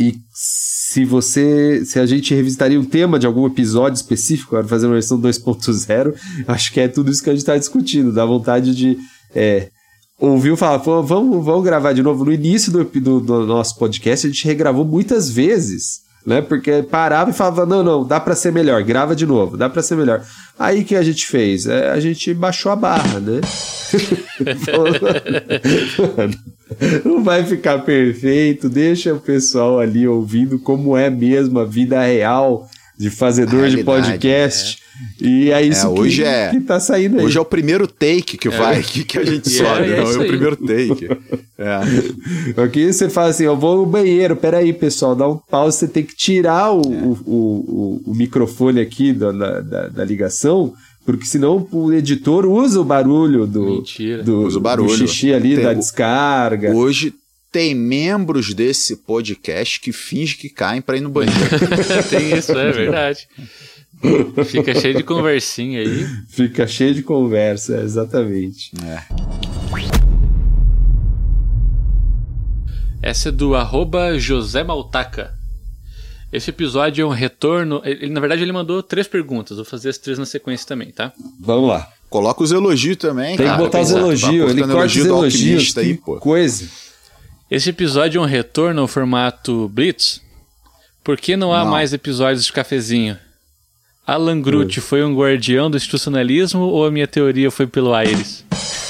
e 0.00 0.16
se 0.32 1.04
você, 1.04 1.84
se 1.84 1.98
a 2.00 2.06
gente 2.06 2.34
revisitaria 2.34 2.80
um 2.80 2.84
tema 2.84 3.18
de 3.18 3.26
algum 3.26 3.46
episódio 3.46 3.96
específico, 3.96 4.56
agora 4.56 4.68
fazer 4.68 4.86
uma 4.86 4.94
versão 4.94 5.20
2.0, 5.20 6.14
acho 6.48 6.72
que 6.72 6.80
é 6.80 6.88
tudo 6.88 7.10
isso 7.10 7.22
que 7.22 7.30
a 7.30 7.32
gente 7.32 7.42
está 7.42 7.56
discutindo, 7.56 8.12
dá 8.12 8.24
vontade 8.24 8.74
de 8.74 8.98
é, 9.34 9.70
ouviu 10.18 10.56
falar, 10.56 10.78
Pô, 10.78 11.02
vamos, 11.02 11.44
vamos 11.44 11.64
gravar 11.64 11.92
de 11.92 12.02
novo. 12.02 12.24
No 12.24 12.32
início 12.32 12.72
do, 12.72 12.84
do, 12.84 13.20
do 13.20 13.46
nosso 13.46 13.78
podcast, 13.78 14.26
a 14.26 14.30
gente 14.30 14.44
regravou 14.44 14.84
muitas 14.84 15.30
vezes 15.30 16.04
né? 16.26 16.40
Porque 16.40 16.82
parava 16.82 17.30
e 17.30 17.34
falava: 17.34 17.66
não, 17.66 17.82
não, 17.82 18.06
dá 18.06 18.18
para 18.18 18.34
ser 18.34 18.52
melhor, 18.52 18.82
grava 18.82 19.14
de 19.14 19.26
novo, 19.26 19.56
dá 19.56 19.68
para 19.68 19.82
ser 19.82 19.96
melhor. 19.96 20.24
Aí 20.58 20.84
que 20.84 20.96
a 20.96 21.02
gente 21.02 21.26
fez? 21.26 21.66
É, 21.66 21.90
a 21.90 22.00
gente 22.00 22.32
baixou 22.32 22.72
a 22.72 22.76
barra, 22.76 23.20
né? 23.20 23.40
não 27.04 27.22
vai 27.22 27.44
ficar 27.44 27.80
perfeito, 27.80 28.68
deixa 28.68 29.12
o 29.12 29.20
pessoal 29.20 29.78
ali 29.78 30.08
ouvindo 30.08 30.58
como 30.58 30.96
é 30.96 31.10
mesmo 31.10 31.58
a 31.58 31.64
vida 31.64 32.02
real 32.02 32.68
de 32.96 33.10
fazedor 33.10 33.68
de 33.68 33.82
podcast. 33.82 34.78
É. 34.80 34.84
E 35.20 35.50
é 35.50 35.62
isso 35.62 35.86
é, 35.86 35.88
hoje 35.88 36.22
que, 36.22 36.28
é, 36.28 36.50
que 36.50 36.60
tá 36.60 36.78
saindo 36.78 37.18
aí. 37.18 37.24
Hoje 37.24 37.36
é 37.36 37.40
o 37.40 37.44
primeiro 37.44 37.86
take 37.86 38.38
que 38.38 38.48
é. 38.48 38.50
vai, 38.50 38.82
que, 38.82 39.04
que 39.04 39.18
a 39.18 39.24
gente 39.24 39.50
sobe, 39.50 39.90
é, 39.90 40.00
não, 40.00 40.10
é 40.10 40.16
o 40.18 40.26
primeiro 40.26 40.56
take. 40.56 41.08
É. 41.58 42.62
Aqui 42.62 42.92
você 42.92 43.10
fala 43.10 43.28
assim, 43.30 43.44
eu 43.44 43.56
vou 43.56 43.78
no 43.78 43.86
banheiro, 43.86 44.36
peraí 44.36 44.72
pessoal, 44.72 45.16
dá 45.16 45.28
um 45.28 45.36
pause, 45.36 45.78
você 45.78 45.88
tem 45.88 46.04
que 46.04 46.14
tirar 46.14 46.72
o, 46.72 46.80
é. 46.80 46.96
o, 47.04 47.18
o, 47.26 48.02
o, 48.06 48.14
microfone 48.14 48.80
aqui 48.80 49.12
da, 49.12 49.32
da, 49.32 49.88
da 49.88 50.04
ligação, 50.04 50.72
porque 51.04 51.24
senão 51.24 51.66
o 51.72 51.92
editor 51.92 52.46
usa 52.46 52.80
o 52.80 52.84
barulho 52.84 53.46
do, 53.46 53.64
Mentira. 53.64 54.22
do, 54.22 54.42
usa 54.42 54.58
o 54.58 54.60
barulho. 54.60 54.88
do 54.88 54.96
xixi 54.96 55.34
ali, 55.34 55.56
tem, 55.56 55.64
da 55.64 55.74
descarga. 55.74 56.72
Hoje 56.72 57.12
tem 57.54 57.72
membros 57.72 58.52
desse 58.52 58.96
podcast 58.96 59.78
que 59.78 59.92
fingem 59.92 60.36
que 60.36 60.48
caem 60.48 60.82
para 60.82 60.96
ir 60.96 61.00
no 61.00 61.08
banheiro. 61.08 61.38
tem 62.10 62.36
isso, 62.36 62.50
é 62.50 62.72
verdade. 62.72 63.28
Fica 64.44 64.74
cheio 64.74 64.96
de 64.96 65.04
conversinha 65.04 65.78
aí. 65.78 66.04
Fica 66.28 66.66
cheio 66.66 66.92
de 66.92 67.04
conversa, 67.04 67.80
exatamente. 67.80 68.72
É. 68.84 69.00
Essa 73.00 73.28
é 73.28 73.32
do 73.32 73.54
arroba 73.54 74.18
José 74.18 74.64
Maltaca. 74.64 75.32
Esse 76.32 76.50
episódio 76.50 77.04
é 77.04 77.06
um 77.06 77.10
retorno. 77.10 77.80
Ele, 77.84 78.10
na 78.10 78.18
verdade, 78.18 78.42
ele 78.42 78.50
mandou 78.50 78.82
três 78.82 79.06
perguntas. 79.06 79.58
Vou 79.58 79.64
fazer 79.64 79.90
as 79.90 79.98
três 79.98 80.18
na 80.18 80.26
sequência 80.26 80.66
também, 80.66 80.90
tá? 80.90 81.12
Vamos 81.38 81.68
lá. 81.68 81.88
Coloca 82.10 82.42
os 82.42 82.50
elogios 82.50 82.96
também, 82.96 83.36
Tem 83.36 83.46
cara. 83.46 83.58
que 83.58 83.64
botar 83.64 83.80
os 83.80 83.90
elogios. 83.92 84.50
Ele 84.50 84.62
corta 84.62 84.86
os 84.86 84.96
elogios. 84.96 85.78
Aí, 85.78 85.94
pô. 85.94 86.16
coisa. 86.16 86.68
Esse 87.50 87.70
episódio 87.70 88.18
é 88.18 88.22
um 88.22 88.26
retorno 88.26 88.80
ao 88.80 88.88
formato 88.88 89.68
Blitz. 89.68 90.20
Por 91.02 91.18
que 91.18 91.36
não 91.36 91.52
há 91.52 91.62
não. 91.62 91.70
mais 91.70 91.92
episódios 91.92 92.46
de 92.46 92.52
cafezinho? 92.52 93.18
Alan 94.06 94.40
Groot 94.40 94.80
foi 94.80 95.04
um 95.04 95.14
guardião 95.14 95.70
do 95.70 95.76
institucionalismo 95.76 96.62
ou 96.62 96.86
a 96.86 96.90
minha 96.90 97.06
teoria 97.06 97.50
foi 97.50 97.66
pelo 97.66 97.92
Aires? 97.92 98.44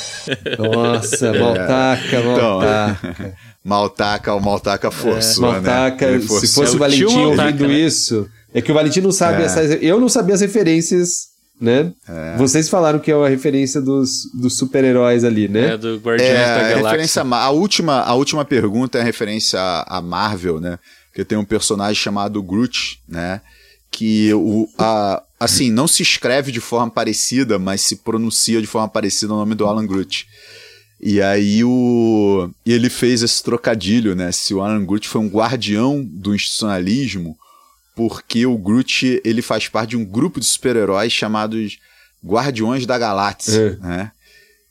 Nossa, 0.59 1.26
é. 1.26 1.38
Maltaca, 1.38 2.22
Maltaca. 2.22 3.11
Então, 3.11 3.32
maltaca, 3.64 4.34
o 4.34 4.40
Maltaca 4.40 4.90
forçou, 4.90 5.48
é, 5.48 5.52
Maltaca, 5.52 6.11
né? 6.12 6.20
se 6.20 6.55
fosse 6.55 6.72
é 6.72 6.76
o 6.76 6.78
Valentim 6.78 7.18
ouvindo 7.24 7.68
né? 7.68 7.74
isso... 7.74 8.28
É 8.52 8.62
que 8.62 8.70
o 8.70 8.74
Valentim 8.74 9.00
não 9.00 9.11
sabe 9.11 9.42
é. 9.42 9.46
essas... 9.46 9.82
Eu 9.82 9.98
não 10.00 10.09
sabia 10.09 10.34
as 10.34 10.40
referências 10.40 11.34
né? 11.61 11.92
É. 12.09 12.36
Vocês 12.36 12.68
falaram 12.68 12.98
que 12.98 13.11
é 13.11 13.16
uma 13.16 13.28
referência 13.28 13.80
dos, 13.80 14.30
dos 14.34 14.57
super-heróis 14.57 15.24
ali, 15.24 15.48
né? 15.48 15.74
É, 15.74 15.76
do 15.76 15.96
Guardiões 15.98 16.30
é, 16.30 16.34
da 16.34 16.62
Galáxia. 16.62 16.82
Referência 16.82 17.22
a, 17.22 17.44
a, 17.44 17.50
última, 17.50 18.00
a 18.00 18.14
última 18.14 18.44
pergunta 18.44 18.98
é 18.98 19.00
a 19.00 19.05
referência 19.05 19.61
a, 19.61 19.98
a 19.98 20.00
Marvel, 20.00 20.61
né? 20.61 20.78
Que 21.14 21.24
tem 21.24 21.38
um 21.38 21.44
personagem 21.44 21.94
chamado 21.94 22.42
Groot, 22.42 23.00
né? 23.09 23.40
Que 23.90 24.34
o, 24.34 24.68
a, 24.76 25.22
assim, 25.38 25.70
não 25.70 25.86
se 25.86 26.02
escreve 26.02 26.50
de 26.50 26.61
forma 26.61 26.90
parecida, 26.90 27.59
mas 27.59 27.80
se 27.82 27.96
pronuncia 27.96 28.61
de 28.61 28.66
forma 28.66 28.88
parecida 28.88 29.32
o 29.32 29.36
nome 29.36 29.55
do 29.55 29.66
Alan 29.66 29.86
Groot. 29.86 30.26
E 31.00 31.20
aí 31.20 31.62
o 31.62 32.50
e 32.64 32.72
ele 32.72 32.88
fez 32.88 33.22
esse 33.22 33.42
trocadilho, 33.42 34.14
né? 34.14 34.32
Se 34.32 34.55
o 34.55 34.61
Alan 34.61 34.84
Groot 34.84 35.09
foi 35.09 35.20
um 35.20 35.28
guardião 35.28 36.02
do 36.02 36.34
institucionalismo, 36.34 37.36
porque 37.95 38.45
o 38.47 38.59
Groot 38.59 39.20
ele 39.24 39.42
faz 39.42 39.68
parte 39.68 39.90
de 39.90 39.97
um 39.97 40.05
grupo 40.05 40.40
de 40.40 40.47
super-heróis 40.47 41.12
chamados 41.12 41.78
Guardiões 42.24 42.86
da 42.86 42.99
Galáxia, 42.99 43.78
é. 43.82 43.86
né? 43.86 44.11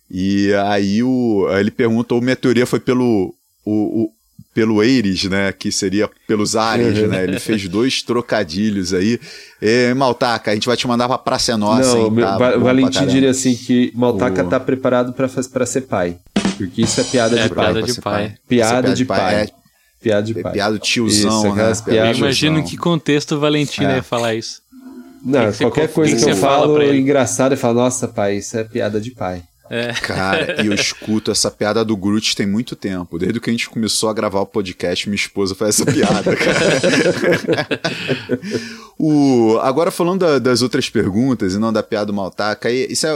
E 0.10 0.54
aí 0.54 1.02
o, 1.02 1.48
ele 1.58 1.72
pergunta, 1.72 2.14
ou 2.14 2.22
minha 2.22 2.36
teoria 2.36 2.66
foi 2.66 2.80
pelo 2.80 3.34
o, 3.66 4.04
o, 4.04 4.12
pelo 4.54 4.82
Ares, 4.82 5.24
né? 5.24 5.52
Que 5.52 5.72
seria 5.72 6.10
pelos 6.28 6.56
ares, 6.56 7.00
uhum. 7.00 7.08
né? 7.08 7.24
Ele 7.24 7.40
fez 7.40 7.68
dois 7.68 8.02
trocadilhos 8.04 8.94
aí. 8.94 9.20
E, 9.62 9.94
Maltaca, 9.94 10.52
a 10.52 10.54
gente 10.54 10.68
vai 10.68 10.78
te 10.78 10.88
mandar 10.88 11.08
pra 11.08 11.18
Praça 11.18 11.58
Nossa. 11.58 11.96
Não, 11.96 12.08
hein, 12.08 12.16
tá? 12.16 12.38
Va 12.38 12.58
Valentim 12.58 13.08
diria 13.08 13.32
assim 13.32 13.56
que 13.56 13.92
Maltaca 13.96 14.44
o... 14.44 14.50
tá 14.50 14.60
preparado 14.60 15.14
para 15.14 15.66
ser 15.66 15.82
pai. 15.82 16.18
Porque 16.58 16.84
isso 16.84 17.02
é 17.02 17.04
piada 17.04 17.40
é, 17.40 17.44
de 17.44 17.56
pai. 17.56 17.74
Piada 17.74 17.84
de 17.84 18.02
pai. 18.02 18.28
pai. 18.28 18.38
Piada 18.48 18.94
de 18.94 19.06
pai. 19.06 19.20
pai. 19.20 19.36
É 19.44 19.63
Piada 20.04 20.24
de 20.24 20.34
pai. 20.36 20.52
Piada 20.52 20.78
tiozão, 20.78 21.48
isso, 21.48 21.56
né? 21.56 21.74
Piada 21.86 22.10
eu 22.10 22.18
imagino 22.18 22.60
em 22.60 22.64
que 22.64 22.76
contexto 22.76 23.36
o 23.36 23.40
Valentim 23.40 23.86
é. 23.86 23.96
ia 23.96 24.04
falar 24.04 24.36
isso. 24.36 24.62
Não, 25.24 25.50
que 25.50 25.60
qualquer 25.60 25.88
que 25.88 25.94
coisa 25.94 26.16
que, 26.16 26.24
que 26.26 26.32
eu 26.32 26.36
falo 26.36 26.84
engraçada, 26.84 27.54
eu 27.56 27.58
falo, 27.58 27.76
nossa, 27.76 28.10
pai, 28.10 28.36
isso 28.36 28.58
é 28.58 28.66
piada 28.66 29.00
de 29.00 29.12
pai. 29.12 29.42
É. 29.70 29.94
Cara, 29.94 30.62
e 30.62 30.68
eu 30.68 30.74
escuto 30.74 31.32
essa 31.32 31.50
piada 31.50 31.86
do 31.86 31.96
Groot 31.96 32.36
tem 32.36 32.46
muito 32.46 32.76
tempo. 32.76 33.18
Desde 33.18 33.40
que 33.40 33.50
a 33.50 33.54
gente 33.54 33.70
começou 33.70 34.10
a 34.10 34.14
gravar 34.14 34.42
o 34.42 34.46
podcast, 34.46 35.08
minha 35.08 35.16
esposa 35.16 35.56
faz 35.56 35.80
essa 35.80 35.92
piada, 35.92 36.36
cara. 36.36 37.70
o, 39.00 39.58
agora 39.62 39.90
falando 39.90 40.20
da, 40.20 40.40
das 40.40 40.62
outras 40.62 40.90
perguntas 40.90 41.54
e 41.54 41.60
não 41.60 41.72
da 41.72 41.82
piada 41.82 42.08
do 42.08 42.14
Maltaca, 42.14 42.70
isso 42.70 43.08
é 43.08 43.16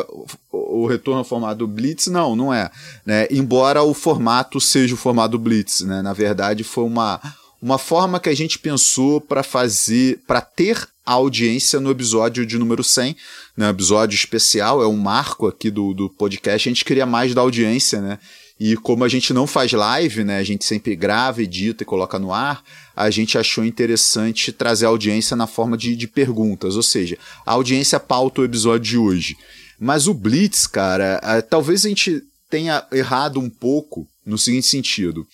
o, 0.52 0.84
o 0.84 0.88
retorno 0.88 1.20
ao 1.20 1.26
formato 1.26 1.68
Blitz? 1.68 2.08
Não, 2.08 2.36
não 2.36 2.54
é. 2.54 2.72
Né? 3.06 3.28
Embora 3.30 3.84
o 3.84 3.94
formato 3.94 4.62
seja 4.62 4.94
o 4.94 4.98
formato 4.98 5.38
Blitz, 5.38 5.82
né? 5.82 6.02
Na 6.02 6.14
verdade, 6.14 6.64
foi 6.64 6.86
uma, 6.86 7.20
uma 7.62 7.78
forma 7.78 8.20
que 8.20 8.30
a 8.30 8.36
gente 8.36 8.58
pensou 8.58 9.20
para 9.20 9.44
fazer, 9.44 10.22
para 10.26 10.42
ter 10.42 10.88
a 11.08 11.14
audiência 11.14 11.80
no 11.80 11.90
episódio 11.90 12.46
de 12.46 12.58
número 12.58 12.84
100, 12.84 13.16
né, 13.56 13.70
episódio 13.70 14.14
especial, 14.14 14.84
é 14.84 14.88
um 14.88 14.98
marco 14.98 15.48
aqui 15.48 15.72
do, 15.72 15.94
do 15.94 16.10
podcast, 16.10 16.68
a 16.68 16.72
gente 16.72 16.84
queria 16.84 17.06
mais 17.06 17.34
da 17.34 17.40
audiência, 17.40 18.02
né, 18.02 18.20
e 18.60 18.76
como 18.76 19.06
a 19.06 19.08
gente 19.08 19.32
não 19.32 19.48
faz 19.48 19.72
live, 19.72 20.26
né, 20.26 20.38
a 20.38 20.44
gente 20.44 20.66
sempre 20.66 20.98
grava, 20.98 21.42
edita 21.42 21.84
e 21.84 21.86
coloca 21.86 22.20
no 22.20 22.34
ar, 22.34 22.62
a 22.94 23.10
gente 23.10 23.38
achou 23.38 23.64
interessante 23.64 24.52
trazer 24.52 24.86
a 24.86 24.90
audiência 24.90 25.38
na 25.38 25.48
forma 25.48 25.78
de, 25.78 25.96
de 25.96 26.10
perguntas, 26.10 26.76
ou 26.76 26.84
seja, 26.84 27.18
a 27.46 27.54
audiência 27.54 28.02
pauta 28.02 28.42
o 28.42 28.46
episódio 28.46 28.92
de 28.92 28.98
hoje. 28.98 29.38
Mas 29.80 30.08
o 30.08 30.14
Blitz, 30.14 30.68
cara, 30.68 31.22
é, 31.24 31.42
talvez 31.42 31.86
a 31.86 31.90
gente 31.90 32.22
tenha 32.50 32.86
errado 32.92 33.40
um 33.40 33.50
pouco 33.50 34.06
no 34.26 34.38
seguinte 34.38 34.68
sentido. 34.68 35.26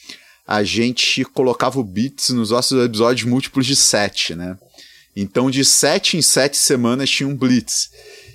A 0.45 0.63
gente 0.63 1.23
colocava 1.23 1.79
o 1.79 1.83
Blitz 1.83 2.29
nos 2.29 2.51
nossos 2.51 2.85
episódios 2.85 3.27
múltiplos 3.27 3.65
de 3.65 3.75
7, 3.75 4.35
né? 4.35 4.57
Então, 5.15 5.49
de 5.49 5.63
sete 5.63 6.17
em 6.17 6.21
sete 6.21 6.57
semanas 6.57 7.09
tinha 7.09 7.27
um 7.27 7.35
blitz. 7.35 7.89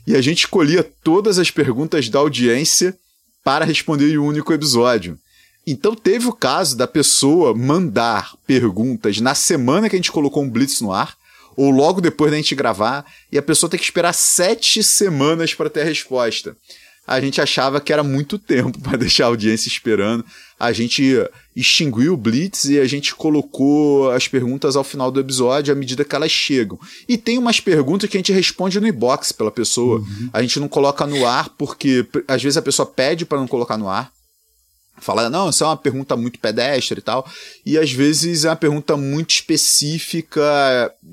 E 0.06 0.16
a 0.16 0.20
gente 0.20 0.40
escolhia 0.40 0.82
todas 1.02 1.38
as 1.38 1.50
perguntas 1.50 2.08
da 2.08 2.18
audiência 2.18 2.96
para 3.44 3.64
responder 3.64 4.12
em 4.12 4.18
um 4.18 4.26
único 4.26 4.52
episódio. 4.52 5.18
Então 5.66 5.94
teve 5.94 6.26
o 6.26 6.32
caso 6.32 6.76
da 6.76 6.86
pessoa 6.86 7.54
mandar 7.54 8.34
perguntas 8.46 9.20
na 9.20 9.34
semana 9.34 9.88
que 9.88 9.96
a 9.96 9.98
gente 9.98 10.12
colocou 10.12 10.42
um 10.42 10.48
blitz 10.48 10.80
no 10.80 10.92
ar, 10.92 11.14
ou 11.54 11.70
logo 11.70 12.00
depois 12.00 12.30
da 12.30 12.38
gente 12.38 12.54
gravar, 12.54 13.04
e 13.30 13.36
a 13.36 13.42
pessoa 13.42 13.68
ter 13.68 13.76
que 13.76 13.84
esperar 13.84 14.14
sete 14.14 14.82
semanas 14.82 15.52
para 15.52 15.68
ter 15.68 15.82
a 15.82 15.84
resposta 15.84 16.56
a 17.08 17.18
gente 17.22 17.40
achava 17.40 17.80
que 17.80 17.90
era 17.90 18.02
muito 18.02 18.38
tempo 18.38 18.78
para 18.84 18.98
deixar 18.98 19.24
a 19.24 19.28
audiência 19.28 19.68
esperando. 19.68 20.22
A 20.58 20.72
gente 20.72 21.14
extinguiu 21.54 22.14
o 22.14 22.16
Blitz 22.16 22.64
e 22.64 22.78
a 22.80 22.86
gente 22.86 23.14
colocou 23.14 24.10
as 24.10 24.26
perguntas 24.26 24.74
ao 24.74 24.82
final 24.82 25.10
do 25.10 25.20
episódio 25.20 25.72
à 25.72 25.76
medida 25.76 26.04
que 26.04 26.14
elas 26.14 26.32
chegam. 26.32 26.78
E 27.08 27.16
tem 27.16 27.38
umas 27.38 27.60
perguntas 27.60 28.10
que 28.10 28.16
a 28.16 28.20
gente 28.20 28.32
responde 28.32 28.80
no 28.80 28.88
inbox 28.88 29.30
pela 29.30 29.50
pessoa. 29.50 29.98
Uhum. 29.98 30.30
A 30.32 30.42
gente 30.42 30.58
não 30.58 30.68
coloca 30.68 31.06
no 31.06 31.26
ar 31.26 31.48
porque 31.50 32.06
às 32.26 32.42
vezes 32.42 32.56
a 32.56 32.62
pessoa 32.62 32.86
pede 32.86 33.24
para 33.24 33.38
não 33.38 33.46
colocar 33.46 33.76
no 33.76 33.88
ar. 33.88 34.10
Fala, 35.00 35.30
não, 35.30 35.50
isso 35.50 35.62
é 35.62 35.66
uma 35.68 35.76
pergunta 35.76 36.16
muito 36.16 36.40
pedestre 36.40 36.98
e 36.98 37.02
tal. 37.02 37.24
E 37.64 37.78
às 37.78 37.92
vezes 37.92 38.44
é 38.44 38.50
uma 38.50 38.56
pergunta 38.56 38.96
muito 38.96 39.30
específica 39.30 40.42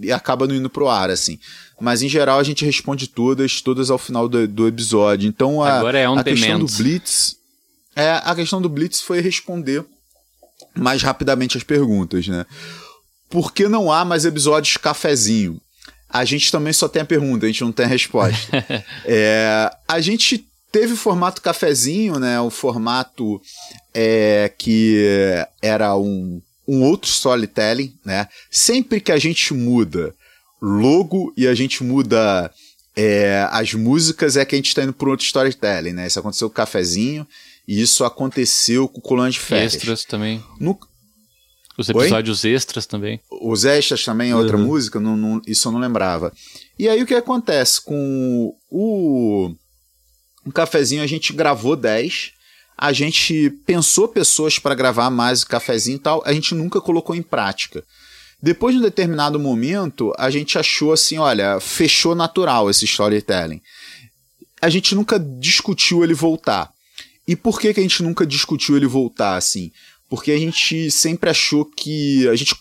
e 0.02 0.12
acaba 0.12 0.48
não 0.48 0.56
indo 0.56 0.72
pro 0.72 0.90
ar, 0.90 1.12
assim 1.12 1.38
mas 1.80 2.02
em 2.02 2.10
geral 2.10 2.40
a 2.40 2.44
gente 2.44 2.64
responde 2.64 3.08
todas, 3.08 3.62
todas 3.62 3.90
ao 3.90 3.98
final 3.98 4.28
do, 4.30 4.48
do 4.48 4.68
episódio. 4.68 5.28
Então 5.28 5.62
a, 5.62 5.74
Agora 5.74 6.00
é 6.00 6.10
um 6.10 6.18
a 6.18 6.24
questão 6.24 6.60
do 6.60 6.68
Blitz. 6.68 7.38
É, 7.96 8.22
a 8.24 8.36
questão 8.36 8.62
do 8.62 8.70
Blitz 8.70 9.02
foi 9.02 9.22
responder 9.22 9.86
mais 10.76 11.02
rapidamente 11.02 11.58
as 11.58 11.64
perguntas, 11.64 12.28
né? 12.28 12.46
Por 13.30 13.54
que 13.54 13.68
não 13.68 13.92
há 13.92 14.04
mais 14.04 14.26
episódios 14.26 14.78
cafezinho? 14.78 15.60
A 16.10 16.24
gente 16.24 16.52
também 16.52 16.74
só 16.74 16.88
tem 16.88 17.02
a 17.02 17.06
pergunta, 17.06 17.46
a 17.46 17.50
gente 17.50 17.64
não 17.64 17.72
tem 17.72 17.86
a 17.86 17.90
resposta. 17.90 18.38
é, 19.06 19.72
a 19.88 20.00
gente 20.00 20.48
teve 20.72 20.94
o 20.94 20.98
formato 20.98 21.42
cafezinho, 21.42 22.20
né? 22.20 22.40
O 22.40 22.50
formato 22.50 23.42
é, 23.94 24.52
que 24.58 25.04
era 25.62 25.96
um, 25.96 26.42
um 26.68 26.84
outro 26.84 27.10
storytelling, 27.10 27.94
né? 28.04 28.28
Sempre 28.52 29.00
que 29.00 29.12
a 29.12 29.18
gente 29.18 29.54
muda 29.54 30.14
logo 30.62 31.34
e 31.38 31.48
a 31.48 31.56
gente 31.56 31.84
muda 31.84 32.52
é, 32.96 33.48
as 33.52 33.74
músicas, 33.74 34.38
é 34.38 34.46
que 34.46 34.56
a 34.56 34.58
gente 34.58 34.68
está 34.68 34.84
indo 34.84 34.94
para 34.94 35.10
outro 35.10 35.26
storytelling, 35.26 35.94
né? 35.94 36.08
Isso 36.08 36.20
aconteceu 36.20 36.50
com 36.50 36.54
o 36.54 36.56
Cafezinho 36.56 37.28
e 37.68 37.82
isso 37.82 38.04
aconteceu 38.04 38.88
com 38.88 39.00
o 39.00 39.02
Colônia 39.02 39.32
de 39.32 39.40
Férias. 39.40 39.76
Extras 39.76 40.04
também. 40.04 40.44
No... 40.60 40.78
Os 41.78 41.90
episódios 41.90 42.44
Oi? 42.44 42.52
extras 42.52 42.86
também. 42.86 43.20
Os 43.42 43.66
extras 43.66 44.04
também 44.04 44.32
é 44.32 44.36
outra 44.36 44.56
uhum. 44.56 44.66
música, 44.66 45.00
não, 45.00 45.18
não, 45.18 45.42
isso 45.46 45.68
eu 45.68 45.72
não 45.74 45.80
lembrava. 45.80 46.32
E 46.80 46.88
aí 46.88 47.02
o 47.04 47.06
que 47.06 47.14
acontece? 47.14 47.82
Com 47.82 48.56
o, 48.70 49.54
o 50.46 50.52
Cafezinho 50.54 51.04
a 51.04 51.08
gente 51.08 51.34
gravou 51.34 51.76
10, 51.76 52.32
a 52.78 52.94
gente 52.94 53.50
pensou 53.66 54.08
pessoas 54.08 54.58
para 54.58 54.76
gravar 54.76 55.10
mais 55.10 55.44
o 55.44 55.48
Cafezinho 55.48 55.98
e 55.98 56.00
tal, 56.00 56.24
a 56.26 56.32
gente 56.32 56.56
nunca 56.56 56.80
colocou 56.80 57.16
em 57.16 57.22
prática. 57.22 57.84
Depois 58.42 58.76
de 58.76 58.80
um 58.80 58.84
determinado 58.84 59.40
momento, 59.40 60.14
a 60.18 60.30
gente 60.30 60.58
achou 60.58 60.94
assim, 60.94 61.18
olha, 61.18 61.60
fechou 61.60 62.14
natural 62.14 62.70
esse 62.70 62.86
storytelling. 62.86 63.62
A 64.62 64.70
gente 64.70 64.94
nunca 64.94 65.20
discutiu 65.20 66.04
ele 66.04 66.14
voltar. 66.14 66.75
E 67.28 67.36
por 67.36 67.60
que, 67.60 67.74
que 67.74 67.80
a 67.80 67.84
gente 67.84 68.04
nunca 68.04 68.26
discutiu 68.26 68.78
ele 68.78 68.88
voltar, 68.88 69.36
assim? 69.36 69.72
Porque 70.10 70.32
a 70.32 70.38
gente 70.38 70.92
sempre 70.92 71.30
achou 71.30 71.66
que 71.66 72.28
a 72.28 72.36
gente 72.36 72.56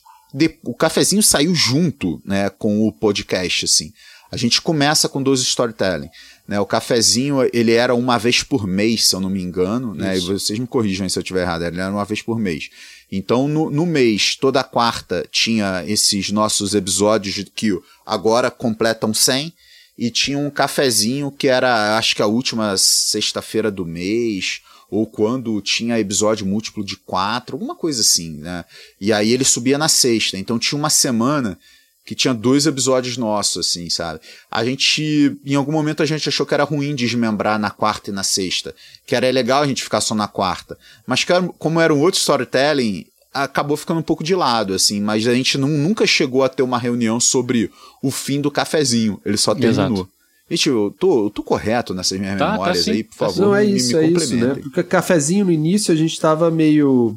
o 0.64 0.74
cafezinho 0.74 1.22
saiu 1.22 1.54
junto, 1.54 2.20
né, 2.24 2.50
com 2.50 2.88
o 2.88 2.92
podcast, 2.92 3.66
assim. 3.66 3.92
A 4.32 4.36
gente 4.36 4.60
começa 4.60 5.08
com 5.08 5.22
12 5.22 5.44
storytelling. 5.44 6.08
Né? 6.48 6.58
O 6.58 6.66
cafezinho, 6.66 7.48
ele 7.52 7.72
era 7.72 7.94
uma 7.94 8.18
vez 8.18 8.42
por 8.42 8.66
mês, 8.66 9.06
se 9.06 9.14
eu 9.14 9.20
não 9.20 9.30
me 9.30 9.40
engano, 9.40 9.94
né? 9.94 10.16
E 10.16 10.20
vocês 10.20 10.58
me 10.58 10.66
corrijam 10.66 11.08
se 11.08 11.16
eu 11.16 11.22
estiver 11.22 11.42
errado, 11.42 11.62
ele 11.62 11.80
era 11.80 11.92
uma 11.92 12.04
vez 12.04 12.20
por 12.20 12.38
mês. 12.38 12.68
Então, 13.12 13.46
no, 13.46 13.70
no 13.70 13.86
mês, 13.86 14.34
toda 14.34 14.64
quarta, 14.64 15.24
tinha 15.30 15.84
esses 15.86 16.32
nossos 16.32 16.74
episódios 16.74 17.44
que 17.54 17.78
agora 18.04 18.50
completam 18.50 19.14
100, 19.14 19.52
e 19.96 20.10
tinha 20.10 20.38
um 20.38 20.50
cafezinho 20.50 21.30
que 21.30 21.48
era, 21.48 21.96
acho 21.96 22.16
que 22.16 22.22
a 22.22 22.26
última 22.26 22.76
sexta-feira 22.76 23.70
do 23.70 23.86
mês, 23.86 24.60
ou 24.90 25.06
quando 25.06 25.60
tinha 25.60 25.98
episódio 25.98 26.46
múltiplo 26.46 26.84
de 26.84 26.96
quatro, 26.96 27.56
alguma 27.56 27.74
coisa 27.74 28.00
assim, 28.00 28.38
né? 28.38 28.64
E 29.00 29.12
aí 29.12 29.32
ele 29.32 29.44
subia 29.44 29.78
na 29.78 29.88
sexta. 29.88 30.36
Então 30.36 30.58
tinha 30.58 30.78
uma 30.78 30.90
semana 30.90 31.58
que 32.04 32.14
tinha 32.14 32.34
dois 32.34 32.66
episódios 32.66 33.16
nossos, 33.16 33.66
assim, 33.66 33.88
sabe? 33.88 34.20
A 34.50 34.62
gente, 34.64 35.36
em 35.44 35.54
algum 35.54 35.72
momento 35.72 36.02
a 36.02 36.06
gente 36.06 36.28
achou 36.28 36.44
que 36.44 36.52
era 36.52 36.62
ruim 36.62 36.94
desmembrar 36.94 37.58
na 37.58 37.70
quarta 37.70 38.10
e 38.10 38.12
na 38.12 38.22
sexta, 38.22 38.74
que 39.06 39.16
era 39.16 39.30
legal 39.30 39.62
a 39.62 39.66
gente 39.66 39.82
ficar 39.82 40.02
só 40.02 40.14
na 40.14 40.28
quarta, 40.28 40.78
mas 41.06 41.24
como 41.58 41.80
era 41.80 41.94
um 41.94 42.00
outro 42.00 42.20
storytelling, 42.20 43.06
acabou 43.34 43.76
ficando 43.76 44.00
um 44.00 44.04
pouco 44.04 44.22
de 44.22 44.34
lado, 44.34 44.72
assim, 44.72 45.00
mas 45.00 45.26
a 45.26 45.34
gente 45.34 45.58
não, 45.58 45.68
nunca 45.68 46.06
chegou 46.06 46.44
a 46.44 46.48
ter 46.48 46.62
uma 46.62 46.78
reunião 46.78 47.18
sobre 47.18 47.70
o 48.02 48.10
fim 48.10 48.40
do 48.40 48.50
cafezinho, 48.50 49.20
ele 49.24 49.36
só 49.36 49.54
terminou. 49.54 49.98
Exato. 49.98 50.08
Gente, 50.50 50.68
eu 50.68 50.94
tô, 50.98 51.26
eu 51.26 51.30
tô 51.30 51.42
correto 51.42 51.94
nessas 51.94 52.18
minhas 52.18 52.38
tá, 52.38 52.46
tá 52.46 52.52
memórias 52.52 52.84
tá 52.84 52.92
aí, 52.92 53.02
por 53.02 53.16
favor, 53.16 53.40
não, 53.40 53.56
é 53.56 53.64
isso, 53.64 53.96
me, 53.96 54.06
me 54.06 54.06
é 54.06 54.10
isso, 54.10 54.36
né? 54.36 54.54
Porque 54.54 54.82
cafezinho 54.82 55.46
no 55.46 55.52
início 55.52 55.92
a 55.92 55.96
gente 55.96 56.18
tava 56.20 56.50
meio... 56.50 57.16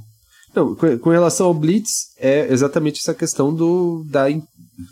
Não, 0.55 0.74
com, 0.76 0.97
com 0.97 1.09
relação 1.09 1.47
ao 1.47 1.53
Blitz, 1.53 2.15
é 2.18 2.51
exatamente 2.51 2.99
essa 2.99 3.13
questão 3.13 3.53
do 3.53 4.03
da 4.09 4.28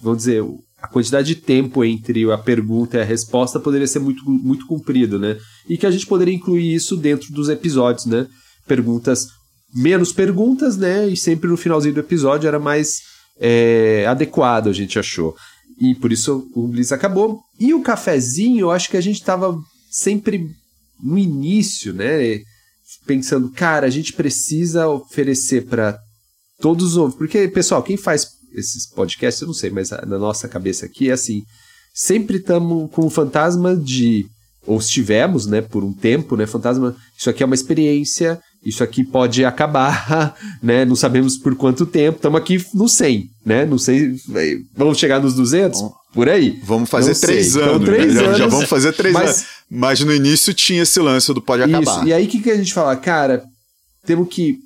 vamos 0.02 0.20
dizer, 0.20 0.44
a 0.82 0.88
quantidade 0.88 1.28
de 1.28 1.36
tempo 1.36 1.84
entre 1.84 2.30
a 2.32 2.38
pergunta 2.38 2.98
e 2.98 3.02
a 3.02 3.06
resposta 3.06 3.60
poderia 3.60 3.88
ser 3.88 4.00
muito, 4.00 4.24
muito 4.30 4.66
comprido, 4.68 5.18
né? 5.18 5.38
E 5.68 5.78
que 5.78 5.86
a 5.86 5.92
gente 5.92 6.06
poderia 6.06 6.34
incluir 6.34 6.74
isso 6.74 6.96
dentro 6.96 7.32
dos 7.32 7.50
episódios, 7.50 8.06
né? 8.06 8.28
Perguntas, 8.68 9.28
menos 9.76 10.14
perguntas, 10.14 10.78
né? 10.78 11.08
E 11.08 11.18
sempre 11.18 11.50
no 11.50 11.58
finalzinho 11.58 11.94
do 11.94 12.00
episódio 12.00 12.48
era 12.48 12.60
mais 12.60 13.02
é, 13.40 14.06
adequado, 14.08 14.70
a 14.70 14.74
gente 14.74 14.98
achou. 14.98 15.36
E 15.80 15.94
por 15.96 16.12
isso 16.12 16.50
o 16.56 16.68
Blitz 16.68 16.92
acabou. 16.92 17.42
E 17.60 17.74
o 17.74 17.82
cafezinho, 17.82 18.62
eu 18.62 18.72
acho 18.72 18.90
que 18.90 18.98
a 18.98 19.02
gente 19.02 19.20
estava 19.20 19.58
sempre 19.92 20.50
no 21.04 21.18
início, 21.18 21.94
né? 21.94 22.42
Pensando, 23.06 23.52
cara, 23.52 23.86
a 23.86 23.90
gente 23.90 24.14
precisa 24.14 24.88
oferecer 24.88 25.66
para 25.66 25.98
todos 26.60 26.96
os. 26.96 27.14
Porque, 27.16 27.48
pessoal, 27.48 27.84
quem 27.84 27.98
faz 27.98 28.28
esses 28.54 28.88
podcasts, 28.88 29.42
eu 29.42 29.48
não 29.48 29.54
sei, 29.54 29.70
mas 29.70 29.90
na 29.90 30.18
nossa 30.18 30.48
cabeça 30.48 30.86
aqui 30.86 31.10
é 31.10 31.14
assim: 31.14 31.44
sempre 31.94 32.38
estamos 32.38 32.90
com 32.92 33.06
o 33.06 33.10
fantasma 33.10 33.76
de. 33.76 34.26
Ou 34.66 34.80
estivemos, 34.80 35.46
né, 35.46 35.62
por 35.62 35.84
um 35.84 35.94
tempo, 35.94 36.36
né? 36.36 36.48
Fantasma, 36.48 36.96
isso 37.16 37.30
aqui 37.30 37.44
é 37.44 37.46
uma 37.46 37.54
experiência, 37.54 38.42
isso 38.66 38.84
aqui 38.84 39.04
pode 39.04 39.46
acabar, 39.46 40.36
né? 40.62 40.84
Não 40.84 40.96
sabemos 40.96 41.38
por 41.38 41.56
quanto 41.56 41.86
tempo. 41.86 42.18
Estamos 42.18 42.40
aqui 42.40 42.66
no 42.74 42.90
100, 42.90 43.30
né? 43.46 43.66
Não 43.66 43.78
sei, 43.78 44.16
vamos 44.76 44.98
chegar 44.98 45.22
nos 45.22 45.36
200? 45.36 45.80
Bom, 45.80 45.94
por 46.14 46.28
aí. 46.28 46.60
Vamos 46.64 46.90
fazer 46.90 47.14
não 47.14 47.20
três 47.20 47.52
sei. 47.52 47.62
anos. 47.62 47.76
Então, 47.76 47.86
três 47.86 48.14
né? 48.16 48.26
anos. 48.26 48.38
Já 48.38 48.48
vamos 48.48 48.70
fazer 48.70 48.94
três 48.94 49.14
mas, 49.14 49.30
anos. 49.30 49.46
Mas 49.70 50.00
no 50.00 50.14
início 50.14 50.54
tinha 50.54 50.82
esse 50.82 51.00
lance 51.00 51.32
do 51.34 51.42
pode 51.42 51.62
acabar. 51.62 52.00
Isso. 52.00 52.08
E 52.08 52.14
aí 52.14 52.26
o 52.26 52.28
que, 52.28 52.42
que 52.42 52.50
a 52.50 52.58
gente 52.58 52.74
fala? 52.74 52.96
Cara, 52.96 53.44
temos 54.06 54.28
que 54.30 54.58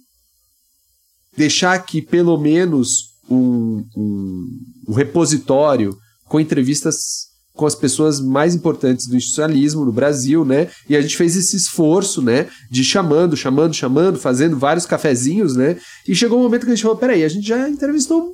deixar 1.36 1.74
aqui 1.74 2.02
pelo 2.02 2.38
menos 2.38 3.10
um, 3.30 3.84
um, 3.98 4.48
um 4.88 4.94
repositório 4.94 5.98
com 6.26 6.40
entrevistas 6.40 7.29
com 7.60 7.66
as 7.66 7.76
pessoas 7.76 8.22
mais 8.22 8.56
importantes 8.56 9.06
do 9.06 9.18
institucionalismo 9.18 9.84
no 9.84 9.92
Brasil, 9.92 10.46
né? 10.46 10.70
E 10.88 10.96
a 10.96 11.02
gente 11.02 11.18
fez 11.18 11.36
esse 11.36 11.58
esforço, 11.58 12.22
né? 12.22 12.48
De 12.72 12.86
chamando, 12.86 13.36
chamando, 13.36 13.74
chamando, 13.74 14.18
fazendo 14.18 14.58
vários 14.58 14.86
cafezinhos, 14.86 15.58
né? 15.58 15.78
E 16.08 16.16
chegou 16.16 16.40
um 16.40 16.44
momento 16.44 16.62
que 16.62 16.72
a 16.72 16.76
gente 16.76 16.84
falou: 16.84 16.98
peraí, 16.98 17.22
a 17.22 17.28
gente 17.28 17.46
já 17.46 17.68
entrevistou 17.68 18.34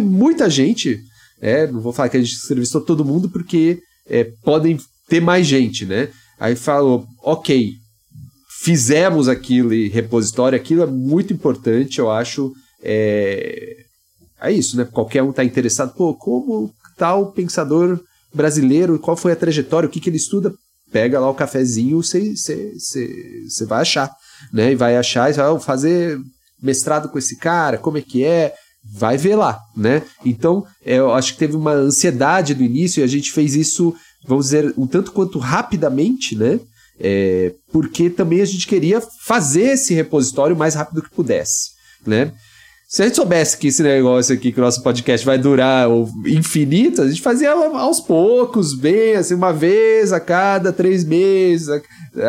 muita 0.00 0.48
gente. 0.48 1.00
É, 1.40 1.66
não 1.66 1.80
vou 1.80 1.92
falar 1.92 2.08
que 2.10 2.16
a 2.16 2.22
gente 2.22 2.36
entrevistou 2.44 2.80
todo 2.80 3.04
mundo, 3.04 3.28
porque 3.28 3.80
é, 4.08 4.30
podem 4.44 4.78
ter 5.08 5.20
mais 5.20 5.48
gente, 5.48 5.84
né? 5.84 6.10
Aí 6.38 6.54
falou: 6.54 7.08
ok, 7.24 7.72
fizemos 8.62 9.28
aquilo 9.28 9.74
e 9.74 9.88
repositório, 9.88 10.54
aquilo 10.54 10.84
é 10.84 10.86
muito 10.86 11.32
importante, 11.32 11.98
eu 11.98 12.08
acho. 12.08 12.52
É, 12.80 13.78
é 14.40 14.52
isso, 14.52 14.76
né? 14.76 14.84
Qualquer 14.84 15.24
um 15.24 15.30
está 15.30 15.42
interessado, 15.42 15.92
pô, 15.96 16.14
como 16.14 16.72
tal 16.96 17.32
pensador 17.32 17.98
brasileiro, 18.34 18.98
qual 18.98 19.16
foi 19.16 19.32
a 19.32 19.36
trajetória, 19.36 19.88
o 19.88 19.90
que, 19.90 20.00
que 20.00 20.10
ele 20.10 20.16
estuda, 20.16 20.52
pega 20.92 21.18
lá 21.18 21.30
o 21.30 21.34
cafezinho, 21.34 22.02
você 22.02 22.34
vai 23.66 23.82
achar, 23.82 24.10
né? 24.52 24.72
E 24.72 24.74
vai 24.74 24.96
achar 24.96 25.30
e 25.30 25.32
vai 25.32 25.60
fazer 25.60 26.18
mestrado 26.62 27.08
com 27.08 27.18
esse 27.18 27.36
cara, 27.36 27.78
como 27.78 27.98
é 27.98 28.02
que 28.02 28.24
é, 28.24 28.54
vai 28.92 29.16
ver 29.16 29.36
lá, 29.36 29.58
né? 29.76 30.02
Então, 30.24 30.64
é, 30.84 30.98
eu 30.98 31.12
acho 31.12 31.32
que 31.32 31.38
teve 31.38 31.56
uma 31.56 31.72
ansiedade 31.72 32.54
do 32.54 32.62
início 32.62 33.00
e 33.00 33.04
a 33.04 33.06
gente 33.06 33.32
fez 33.32 33.54
isso, 33.54 33.94
vamos 34.26 34.46
dizer, 34.46 34.74
um 34.76 34.86
tanto 34.86 35.12
quanto 35.12 35.38
rapidamente, 35.38 36.36
né? 36.36 36.60
É, 36.98 37.52
porque 37.72 38.08
também 38.08 38.40
a 38.40 38.44
gente 38.44 38.66
queria 38.66 39.02
fazer 39.24 39.72
esse 39.72 39.94
repositório 39.94 40.54
o 40.54 40.58
mais 40.58 40.74
rápido 40.74 41.02
que 41.02 41.10
pudesse, 41.10 41.70
né? 42.06 42.32
Se 42.88 43.02
a 43.02 43.06
gente 43.06 43.16
soubesse 43.16 43.56
que 43.56 43.68
esse 43.68 43.82
negócio 43.82 44.34
aqui, 44.34 44.52
que 44.52 44.60
o 44.60 44.62
nosso 44.62 44.82
podcast 44.82 45.24
vai 45.24 45.38
durar 45.38 45.88
infinito, 46.26 47.02
a 47.02 47.08
gente 47.08 47.22
fazia 47.22 47.50
aos 47.52 48.00
poucos, 48.00 48.74
bem, 48.74 49.14
assim, 49.14 49.34
uma 49.34 49.52
vez 49.52 50.12
a 50.12 50.20
cada 50.20 50.72
três 50.72 51.04
meses, 51.04 51.68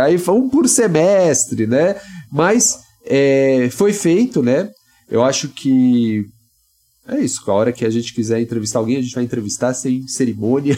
aí 0.04 0.18
foi 0.18 0.36
um 0.36 0.50
por 0.50 0.68
semestre, 0.68 1.68
né? 1.68 1.96
Mas 2.32 2.80
é, 3.06 3.70
foi 3.72 3.94
feito, 3.94 4.42
né? 4.42 4.70
Eu 5.10 5.24
acho 5.24 5.50
que 5.50 6.26
é 7.08 7.20
isso. 7.20 7.40
A 7.50 7.54
hora 7.54 7.72
que 7.72 7.86
a 7.86 7.90
gente 7.90 8.14
quiser 8.14 8.42
entrevistar 8.42 8.80
alguém, 8.80 8.98
a 8.98 9.02
gente 9.02 9.14
vai 9.14 9.24
entrevistar 9.24 9.74
sem 9.74 10.08
cerimônia. 10.08 10.78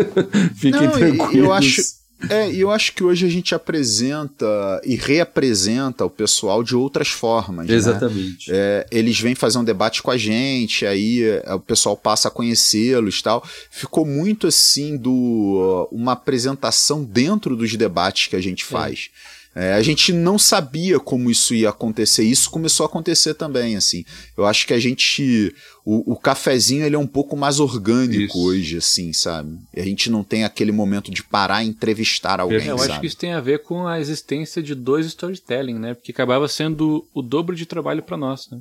Fiquem 0.56 0.82
Não, 0.82 0.90
tranquilos. 0.90 1.34
Eu 1.34 1.52
acho, 1.52 1.82
é, 2.28 2.50
e 2.50 2.60
eu 2.60 2.70
acho 2.70 2.92
que 2.92 3.02
hoje 3.02 3.24
a 3.24 3.28
gente 3.28 3.54
apresenta 3.54 4.46
e 4.84 4.94
reapresenta 4.96 6.04
o 6.04 6.10
pessoal 6.10 6.62
de 6.62 6.76
outras 6.76 7.08
formas. 7.08 7.66
Né? 7.66 7.74
Exatamente. 7.74 8.50
Né? 8.50 8.56
É, 8.58 8.86
eles 8.90 9.18
vêm 9.18 9.34
fazer 9.34 9.58
um 9.58 9.64
debate 9.64 10.02
com 10.02 10.10
a 10.10 10.16
gente, 10.16 10.84
aí 10.84 11.22
é, 11.22 11.54
o 11.54 11.60
pessoal 11.60 11.96
passa 11.96 12.28
a 12.28 12.30
conhecê-los 12.30 13.22
tal. 13.22 13.42
Ficou 13.70 14.04
muito 14.04 14.46
assim 14.46 14.96
do 14.96 15.88
uma 15.90 16.12
apresentação 16.12 17.02
dentro 17.02 17.56
dos 17.56 17.74
debates 17.76 18.26
que 18.26 18.36
a 18.36 18.40
gente 18.40 18.64
faz. 18.64 19.10
É. 19.36 19.39
É, 19.54 19.72
a 19.72 19.82
gente 19.82 20.12
não 20.12 20.38
sabia 20.38 21.00
como 21.00 21.28
isso 21.28 21.52
ia 21.54 21.70
acontecer. 21.70 22.22
Isso 22.22 22.48
começou 22.50 22.84
a 22.84 22.88
acontecer 22.88 23.34
também, 23.34 23.76
assim. 23.76 24.04
Eu 24.36 24.46
acho 24.46 24.64
que 24.64 24.72
a 24.72 24.78
gente. 24.78 25.52
O, 25.84 26.12
o 26.12 26.16
cafezinho 26.16 26.84
ele 26.84 26.94
é 26.94 26.98
um 26.98 27.06
pouco 27.06 27.36
mais 27.36 27.58
orgânico 27.58 28.22
isso. 28.22 28.38
hoje, 28.38 28.76
assim, 28.76 29.12
sabe? 29.12 29.58
A 29.76 29.82
gente 29.82 30.08
não 30.08 30.22
tem 30.22 30.44
aquele 30.44 30.70
momento 30.70 31.10
de 31.10 31.24
parar 31.24 31.64
e 31.64 31.68
entrevistar 31.68 32.38
alguém. 32.38 32.60
É, 32.60 32.70
eu 32.70 32.78
sabe? 32.78 32.92
acho 32.92 33.00
que 33.00 33.06
isso 33.08 33.16
tem 33.16 33.32
a 33.32 33.40
ver 33.40 33.62
com 33.64 33.88
a 33.88 33.98
existência 33.98 34.62
de 34.62 34.74
dois 34.74 35.06
storytelling, 35.06 35.80
né? 35.80 35.94
Porque 35.94 36.12
acabava 36.12 36.46
sendo 36.46 37.04
o 37.12 37.20
dobro 37.20 37.56
de 37.56 37.66
trabalho 37.66 38.04
para 38.04 38.16
nós, 38.16 38.48
né? 38.50 38.60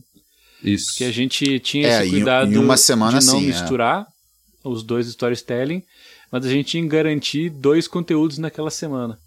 Isso. 0.63 0.97
Que 0.97 1.03
a 1.03 1.11
gente 1.11 1.59
tinha 1.59 1.87
é, 1.87 2.01
esse 2.01 2.09
cuidado 2.09 2.51
em, 2.51 2.55
em 2.55 2.57
uma 2.57 2.77
semana, 2.77 3.19
de 3.19 3.27
não 3.27 3.37
assim, 3.37 3.45
misturar 3.45 4.01
é. 4.01 4.67
os 4.67 4.81
dois 4.81 5.07
storytelling, 5.07 5.83
mas 6.31 6.45
a 6.45 6.49
gente 6.49 6.71
tinha 6.71 6.83
que 6.83 6.89
garantir 6.89 7.51
dois 7.51 7.87
conteúdos 7.87 8.39
naquela 8.39 8.71
semana. 8.71 9.19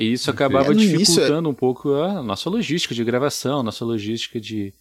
E 0.00 0.14
isso 0.14 0.30
acabava 0.30 0.72
é, 0.72 0.74
dificultando 0.74 1.46
é... 1.46 1.52
um 1.52 1.54
pouco 1.54 1.92
a 1.92 2.22
nossa 2.22 2.48
logística 2.48 2.94
de 2.94 3.04
gravação, 3.04 3.62
nossa 3.62 3.84
logística 3.84 4.40
de, 4.40 4.72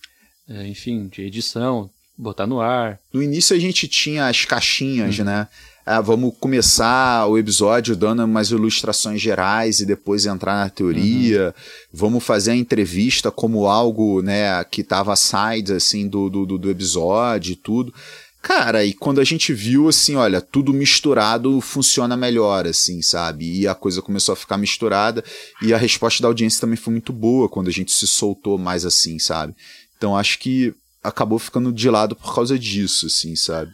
é, 0.48 0.66
enfim, 0.66 1.10
de 1.10 1.24
edição, 1.24 1.90
botar 2.18 2.48
no 2.48 2.62
ar. 2.62 2.98
No 3.12 3.22
início 3.22 3.54
a 3.54 3.60
gente 3.60 3.86
tinha 3.90 4.28
as 4.28 4.46
caixinhas, 4.46 5.20
hum. 5.20 5.26
né? 5.26 5.50
Ah, 5.86 6.00
vamos 6.00 6.34
começar 6.40 7.28
o 7.28 7.38
episódio 7.38 7.98
dando 7.98 8.24
umas 8.24 8.52
ilustrações 8.52 9.20
gerais 9.20 9.82
e 9.82 9.86
depois 9.86 10.26
entrar 10.26 10.64
na 10.64 10.70
teoria. 10.70 11.48
Uhum. 11.48 11.54
Vamos 11.92 12.24
fazer 12.24 12.52
a 12.52 12.56
entrevista 12.56 13.30
como 13.30 13.66
algo, 13.66 14.22
né, 14.22 14.64
que 14.66 14.82
estava 14.82 15.16
side 15.18 15.74
assim 15.74 16.08
do, 16.08 16.30
do, 16.30 16.46
do 16.46 16.70
episódio 16.70 17.54
e 17.54 17.56
tudo. 17.58 17.94
Cara, 18.42 18.86
e 18.86 18.94
quando 18.94 19.20
a 19.20 19.24
gente 19.24 19.54
viu 19.54 19.90
assim, 19.90 20.16
olha, 20.16 20.40
tudo 20.40 20.74
misturado 20.74 21.60
funciona 21.60 22.16
melhor, 22.16 22.66
assim, 22.66 23.02
sabe? 23.02 23.60
E 23.62 23.68
a 23.68 23.76
coisa 23.76 24.02
começou 24.02 24.34
a 24.34 24.36
ficar 24.36 24.58
misturada 24.58 25.24
e 25.62 25.74
a 25.74 25.78
resposta 25.78 26.22
da 26.22 26.30
audiência 26.30 26.62
também 26.62 26.78
foi 26.78 26.92
muito 26.92 27.12
boa 27.12 27.50
quando 27.50 27.68
a 27.68 27.72
gente 27.72 27.92
se 27.92 28.08
soltou 28.08 28.58
mais 28.58 28.86
assim, 28.86 29.20
sabe? 29.20 29.54
Então 29.98 30.16
acho 30.16 30.40
que 30.40 30.74
acabou 31.04 31.38
ficando 31.38 31.72
de 31.72 31.90
lado 31.90 32.16
por 32.16 32.34
causa 32.34 32.58
disso, 32.58 33.08
assim, 33.08 33.36
sabe? 33.36 33.72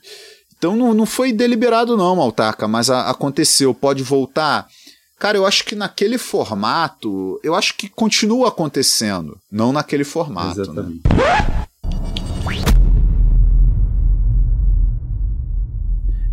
Então 0.58 0.76
não, 0.76 0.94
não 0.94 1.06
foi 1.06 1.32
deliberado 1.32 1.96
não, 1.96 2.16
Maltaca, 2.16 2.68
mas 2.68 2.90
a, 2.90 3.10
aconteceu. 3.10 3.74
Pode 3.74 4.02
voltar? 4.02 4.68
Cara, 5.20 5.38
eu 5.38 5.46
acho 5.46 5.64
que 5.64 5.76
naquele 5.76 6.18
formato, 6.18 7.40
eu 7.44 7.54
acho 7.56 7.76
que 7.76 7.88
continua 7.88 8.50
acontecendo, 8.50 9.38
não 9.52 9.72
naquele 9.72 10.04
formato, 10.04 10.58
né? 10.58 10.64
Exatamente. 10.64 11.02
né? 11.08 11.55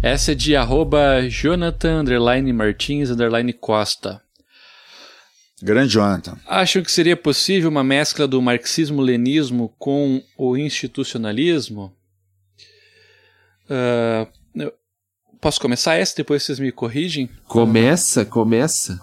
Essa 0.03 0.33
é 0.33 0.35
de 0.35 0.57
arroba 0.57 1.29
Jonathan 1.29 2.01
underline 2.01 2.53
Martins 2.53 3.09
underline 3.09 3.53
Costa. 3.53 4.21
Grande 5.63 5.93
Jonathan. 5.93 6.37
Acham 6.45 6.83
que 6.83 6.91
seria 6.91 7.17
possível 7.17 7.71
uma 7.71 7.85
mescla 7.85 8.27
do 8.27 8.43
marxismo-lenismo 8.43 9.73
com 9.79 10.21
o 10.37 10.57
institucionalismo? 10.57 11.97
Uh, 13.71 14.73
posso 15.41 15.61
começar 15.61 15.95
essa, 15.95 16.17
depois 16.17 16.43
vocês 16.43 16.59
me 16.59 16.73
corrigem? 16.73 17.31
Começa, 17.47 18.25
começa. 18.25 18.99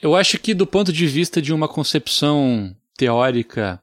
Eu 0.00 0.16
acho 0.16 0.38
que 0.38 0.54
do 0.54 0.66
ponto 0.66 0.90
de 0.90 1.06
vista 1.06 1.42
de 1.42 1.52
uma 1.52 1.68
concepção 1.68 2.74
teórica 2.96 3.78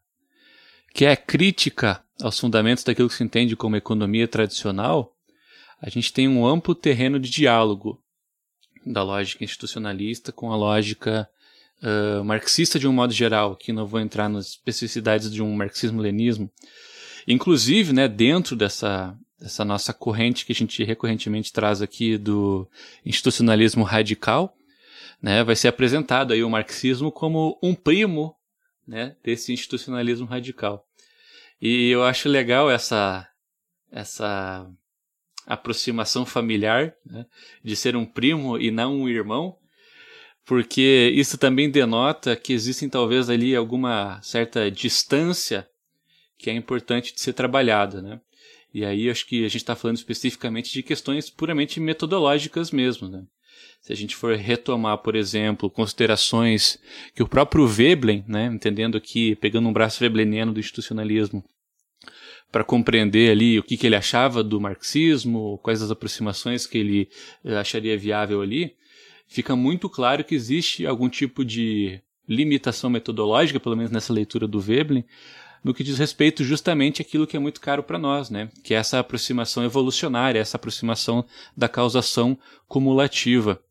que 0.92 1.06
é 1.06 1.16
crítica 1.16 2.02
aos 2.20 2.40
fundamentos 2.40 2.84
daquilo 2.84 3.10
que 3.10 3.16
se 3.16 3.24
entende 3.24 3.56
como 3.56 3.76
economia 3.76 4.28
tradicional, 4.28 5.16
a 5.82 5.90
gente 5.90 6.14
tem 6.14 6.28
um 6.28 6.46
amplo 6.46 6.76
terreno 6.76 7.20
de 7.20 7.30
diálogo 7.30 8.00
da 8.86 9.02
lógica 9.04 9.44
institucionalista 9.44 10.32
com 10.32 10.52
a 10.52 10.56
lógica 10.56 11.28
uh, 11.82 12.24
marxista 12.24 12.80
de 12.80 12.88
um 12.88 12.94
modo 12.94 13.14
geral, 13.14 13.56
que 13.56 13.74
não 13.74 13.86
vou 13.86 14.00
entrar 14.00 14.30
nas 14.30 14.50
especificidades 14.50 15.32
de 15.32 15.42
um 15.42 15.52
marxismo-lenismo. 15.54 16.50
Inclusive, 17.28 17.94
né, 17.94 18.08
dentro 18.08 18.56
dessa, 18.56 19.18
dessa 19.40 19.66
nossa 19.66 19.94
corrente 19.94 20.46
que 20.46 20.52
a 20.52 20.56
gente 20.56 20.84
recorrentemente 20.84 21.52
traz 21.52 21.82
aqui 21.82 22.18
do 22.18 22.68
institucionalismo 23.06 23.84
radical, 23.84 24.56
né, 25.22 25.44
vai 25.44 25.56
ser 25.56 25.68
apresentado 25.68 26.34
aí 26.34 26.44
o 26.44 26.50
marxismo 26.50 27.12
como 27.12 27.58
um 27.62 27.74
primo 27.74 28.36
né, 28.88 29.16
desse 29.24 29.54
institucionalismo 29.54 30.26
radical. 30.26 30.86
E 31.62 31.90
eu 31.90 32.04
acho 32.04 32.28
legal 32.28 32.72
essa, 32.72 33.28
essa 33.92 34.68
aproximação 35.46 36.26
familiar, 36.26 36.94
né? 37.06 37.26
de 37.64 37.76
ser 37.76 37.96
um 37.96 38.06
primo 38.06 38.58
e 38.58 38.72
não 38.72 39.02
um 39.02 39.10
irmão, 39.10 39.58
porque 40.46 41.12
isso 41.14 41.38
também 41.38 41.70
denota 41.70 42.36
que 42.36 42.54
existem 42.54 42.90
talvez 42.90 43.30
ali 43.30 43.56
alguma 43.56 44.22
certa 44.22 44.70
distância 44.70 45.68
que 46.38 46.50
é 46.50 46.54
importante 46.54 47.14
de 47.14 47.22
ser 47.22 47.34
trabalhada, 47.34 48.02
né? 48.02 48.20
E 48.74 48.84
aí 48.84 49.10
acho 49.10 49.28
que 49.28 49.46
a 49.46 49.48
gente 49.48 49.58
está 49.58 49.76
falando 49.76 49.98
especificamente 49.98 50.72
de 50.72 50.82
questões 50.82 51.30
puramente 51.30 51.80
metodológicas 51.80 52.72
mesmo, 52.72 53.08
né? 53.08 53.24
Se 53.82 53.92
a 53.92 53.96
gente 53.96 54.16
for 54.16 54.36
retomar, 54.36 55.00
por 55.00 55.16
exemplo, 55.16 55.70
considerações 55.70 56.80
que 57.16 57.24
o 57.24 57.28
próprio 57.28 57.68
Veblen, 57.68 58.24
né, 58.28 58.46
entendendo 58.46 58.96
aqui, 58.96 59.36
pegando 59.36 59.68
um 59.68 59.74
braço 59.74 60.00
vebleniano 60.00 60.54
do 60.54 60.60
institucionalismo, 60.60 61.44
para 62.52 62.64
compreender 62.64 63.32
ali 63.32 63.58
o 63.58 63.64
que, 63.64 63.78
que 63.78 63.88
ele 63.88 63.96
achava 63.96 64.44
do 64.44 64.60
marxismo, 64.60 65.60
quais 65.64 65.82
as 65.82 65.90
aproximações 65.90 66.68
que 66.68 66.78
ele 66.78 67.10
eh, 67.46 67.56
acharia 67.56 67.98
viável 67.98 68.42
ali, 68.42 68.76
fica 69.28 69.56
muito 69.56 69.90
claro 69.90 70.24
que 70.24 70.36
existe 70.36 70.86
algum 70.86 71.08
tipo 71.08 71.46
de 71.46 72.02
limitação 72.28 72.90
metodológica, 72.90 73.60
pelo 73.60 73.78
menos 73.78 73.92
nessa 73.92 74.12
leitura 74.12 74.48
do 74.48 74.60
Veblen, 74.60 75.06
no 75.64 75.74
que 75.74 75.84
diz 75.84 75.98
respeito 75.98 76.44
justamente 76.44 77.02
àquilo 77.02 77.28
que 77.28 77.38
é 77.38 77.40
muito 77.40 77.62
caro 77.62 77.84
para 77.84 78.00
nós, 78.00 78.30
né? 78.30 78.50
que 78.64 78.74
é 78.74 78.78
essa 78.78 79.00
aproximação 79.00 79.64
evolucionária, 79.64 80.40
essa 80.40 80.58
aproximação 80.58 81.26
da 81.56 81.70
causação 81.70 82.38
cumulativa. 82.68 83.62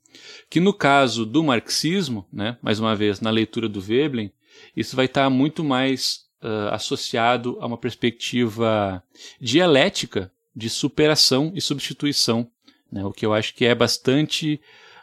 Que 0.49 0.61
no 0.61 0.73
caso 0.73 1.27
do 1.27 1.43
marxismo, 1.43 2.27
né, 2.33 2.57
mais 2.63 2.81
uma 2.81 2.97
vez, 2.97 3.21
na 3.21 3.31
leitura 3.31 3.69
do 3.69 3.81
Veblen, 3.81 4.33
isso 4.77 4.97
vai 4.97 5.07
estar 5.07 5.29
muito 5.31 5.63
mais 5.63 6.30
uh, 6.43 6.73
associado 6.73 7.57
a 7.61 7.67
uma 7.67 7.79
perspectiva 7.79 9.03
dialética 9.41 10.31
de 10.55 10.69
superação 10.69 11.53
e 11.55 11.61
substituição, 11.61 12.51
né, 12.91 13.05
o 13.05 13.13
que 13.13 13.25
eu 13.25 13.33
acho 13.33 13.55
que 13.55 13.65
é 13.65 13.75
bastante 13.75 14.61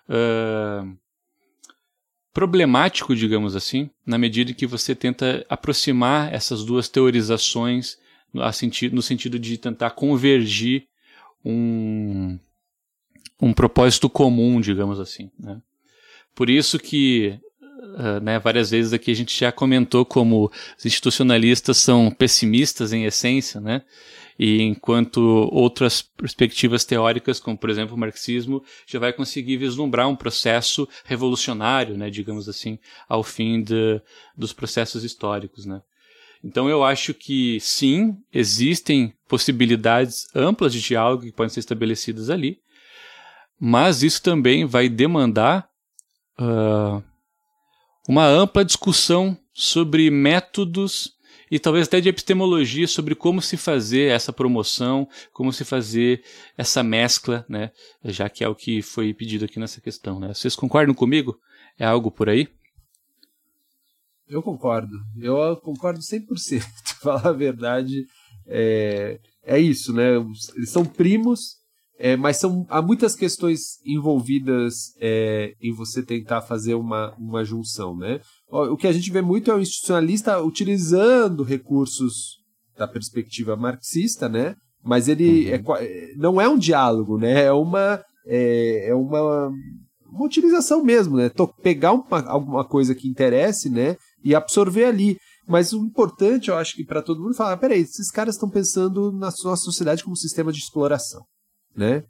uh, 0.10 0.98
problemático, 2.34 3.16
digamos 3.16 3.56
assim, 3.56 3.90
na 4.06 4.18
medida 4.18 4.52
em 4.52 4.54
que 4.54 4.68
você 4.68 4.94
tenta 4.94 5.46
aproximar 5.50 6.34
essas 6.34 6.64
duas 6.64 6.88
teorizações 6.88 7.98
no 8.32 9.02
sentido 9.02 9.40
de 9.40 9.58
tentar 9.58 9.92
convergir 9.92 10.88
um, 11.44 12.38
um 13.42 13.54
propósito 13.54 14.10
comum, 14.10 14.60
digamos 14.62 15.00
assim. 15.00 15.32
Né? 15.40 15.60
Por 16.36 16.50
isso 16.50 16.78
que 16.78 17.40
uh, 17.96 18.20
né, 18.22 18.40
várias 18.40 18.72
vezes 18.72 18.94
aqui 18.94 19.12
a 19.12 19.16
gente 19.16 19.38
já 19.38 19.52
comentou 19.52 20.06
como 20.06 20.52
os 20.78 20.86
institucionalistas 20.86 21.78
são 21.78 22.12
pessimistas 22.12 22.94
em 22.94 23.06
essência, 23.06 23.60
né? 23.62 23.84
E 24.40 24.62
enquanto 24.62 25.20
outras 25.52 26.02
perspectivas 26.02 26.86
teóricas, 26.86 27.40
como 27.40 27.58
por 27.58 27.70
exemplo 27.70 27.96
o 27.96 28.00
marxismo, 28.00 28.64
já 28.86 29.00
vai 29.00 29.12
conseguir 29.12 29.58
vislumbrar 29.58 30.08
um 30.08 30.16
processo 30.16 30.88
revolucionário, 31.04 31.98
né, 31.98 32.10
digamos 32.10 32.48
assim, 32.48 32.78
ao 33.10 33.24
fim 33.24 33.64
de, 33.64 34.00
dos 34.38 34.54
processos 34.54 35.04
históricos, 35.04 35.66
né. 35.66 35.82
Então 36.44 36.70
eu 36.70 36.84
acho 36.84 37.16
que 37.16 37.60
sim, 37.60 38.16
existem 38.32 39.12
possibilidades 39.28 40.28
amplas 40.36 40.72
de 40.72 40.82
diálogo 40.82 41.24
que 41.24 41.32
podem 41.32 41.50
ser 41.50 41.62
estabelecidas 41.62 42.30
ali, 42.30 42.60
mas 43.60 44.04
isso 44.04 44.22
também 44.22 44.66
vai 44.66 44.88
demandar 44.88 45.68
uh, 46.40 47.04
uma 48.08 48.26
ampla 48.26 48.64
discussão 48.64 49.38
sobre 49.54 50.10
métodos 50.10 51.18
e 51.50 51.60
talvez 51.60 51.88
até 51.88 52.02
de 52.02 52.10
epistemologia 52.10 52.88
sobre 52.88 53.16
como 53.16 53.42
se 53.42 53.58
fazer 53.58 54.12
essa 54.12 54.34
promoção, 54.34 55.08
como 55.34 55.52
se 55.52 55.64
fazer 55.64 56.24
essa 56.58 56.84
mescla, 56.84 57.46
né? 57.48 57.72
Já 58.04 58.30
que 58.30 58.44
é 58.44 58.48
o 58.48 58.56
que 58.56 58.82
foi 58.82 59.14
pedido 59.14 59.46
aqui 59.46 59.60
nessa 59.60 59.82
questão, 59.82 60.20
né? 60.20 60.34
Vocês 60.34 60.56
concordam 60.56 60.94
comigo? 60.94 61.40
É 61.80 61.86
algo 61.86 62.12
por 62.12 62.30
aí? 62.30 62.48
Eu 64.28 64.44
concordo. 64.44 64.98
Eu 65.18 65.56
concordo 65.58 66.00
100%. 66.00 66.62
Falar 67.02 67.28
a 67.28 67.32
verdade, 67.32 68.06
é, 68.46 69.20
é 69.44 69.60
isso, 69.60 69.94
né? 69.94 70.16
Eles 70.56 70.70
são 70.70 70.84
primos, 70.84 71.57
é, 72.00 72.16
mas 72.16 72.38
são, 72.38 72.66
há 72.70 72.80
muitas 72.80 73.16
questões 73.16 73.80
envolvidas 73.84 74.94
é, 75.00 75.54
em 75.60 75.74
você 75.74 76.04
tentar 76.04 76.42
fazer 76.42 76.76
uma, 76.76 77.16
uma 77.18 77.44
junção, 77.44 77.98
né? 77.98 78.20
O 78.50 78.78
que 78.78 78.88
a 78.88 78.92
gente 78.92 79.12
vê 79.12 79.22
muito 79.22 79.50
é 79.50 79.56
o 79.56 79.60
institucionalista 79.60 80.40
utilizando 80.40 81.44
recursos 81.44 82.38
da 82.78 82.88
perspectiva 82.88 83.56
marxista, 83.56 84.30
né? 84.30 84.56
Mas 84.84 85.08
ele 85.08 85.50
uhum. 85.50 85.76
é, 85.76 85.86
é 85.86 86.14
não 86.18 86.40
é 86.40 86.48
um 86.48 86.58
diálogo, 86.58 87.18
né? 87.18 87.46
É 87.46 87.52
uma, 87.52 88.00
é, 88.28 88.90
é 88.90 88.96
uma, 88.96 89.50
uma 90.06 90.26
utilização 90.26 90.84
mesmo, 90.84 91.18
né? 91.18 91.32
Pegar 91.64 91.94
uma, 91.94 92.22
alguma 92.28 92.64
coisa 92.64 92.94
que 92.94 93.08
interesse, 93.08 93.72
né? 93.72 93.98
E 94.24 94.36
absorver 94.36 94.86
ali. 94.86 95.18
Mas 95.48 95.74
o 95.74 95.84
importante, 95.84 96.50
eu 96.50 96.58
acho 96.58 96.76
que 96.76 96.86
para 96.86 97.02
todo 97.02 97.24
mundo 97.24 97.34
falar, 97.34 97.54
ah, 97.54 97.58
peraí, 97.58 97.82
esses 97.82 98.12
caras 98.12 98.36
estão 98.36 98.50
pensando 98.50 99.12
na 99.14 99.32
sua 99.32 99.56
sociedade 99.56 100.04
como 100.04 100.16
sistema 100.16 100.52
de 100.52 100.60
exploração 100.60 101.24
né? 101.78 102.04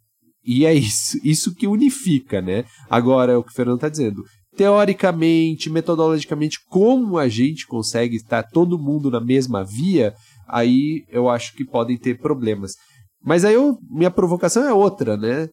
E 0.43 0.65
é 0.65 0.73
isso, 0.73 1.19
isso 1.23 1.53
que 1.53 1.67
unifica, 1.67 2.41
né? 2.41 2.63
Agora, 2.89 3.33
é 3.33 3.35
o 3.35 3.43
que 3.43 3.51
o 3.51 3.53
Fernando 3.53 3.77
está 3.77 3.89
dizendo. 3.89 4.23
Teoricamente, 4.55 5.69
metodologicamente, 5.69 6.57
como 6.69 7.17
a 7.17 7.27
gente 7.27 7.67
consegue 7.67 8.15
estar 8.15 8.43
todo 8.43 8.79
mundo 8.79 9.11
na 9.11 9.19
mesma 9.19 9.63
via, 9.63 10.15
aí 10.47 11.03
eu 11.09 11.29
acho 11.29 11.53
que 11.53 11.65
podem 11.65 11.97
ter 11.97 12.17
problemas. 12.19 12.75
Mas 13.21 13.43
aí 13.43 13.55
eu, 13.55 13.77
minha 13.89 14.09
provocação 14.09 14.63
é 14.63 14.73
outra, 14.73 15.17
né? 15.17 15.49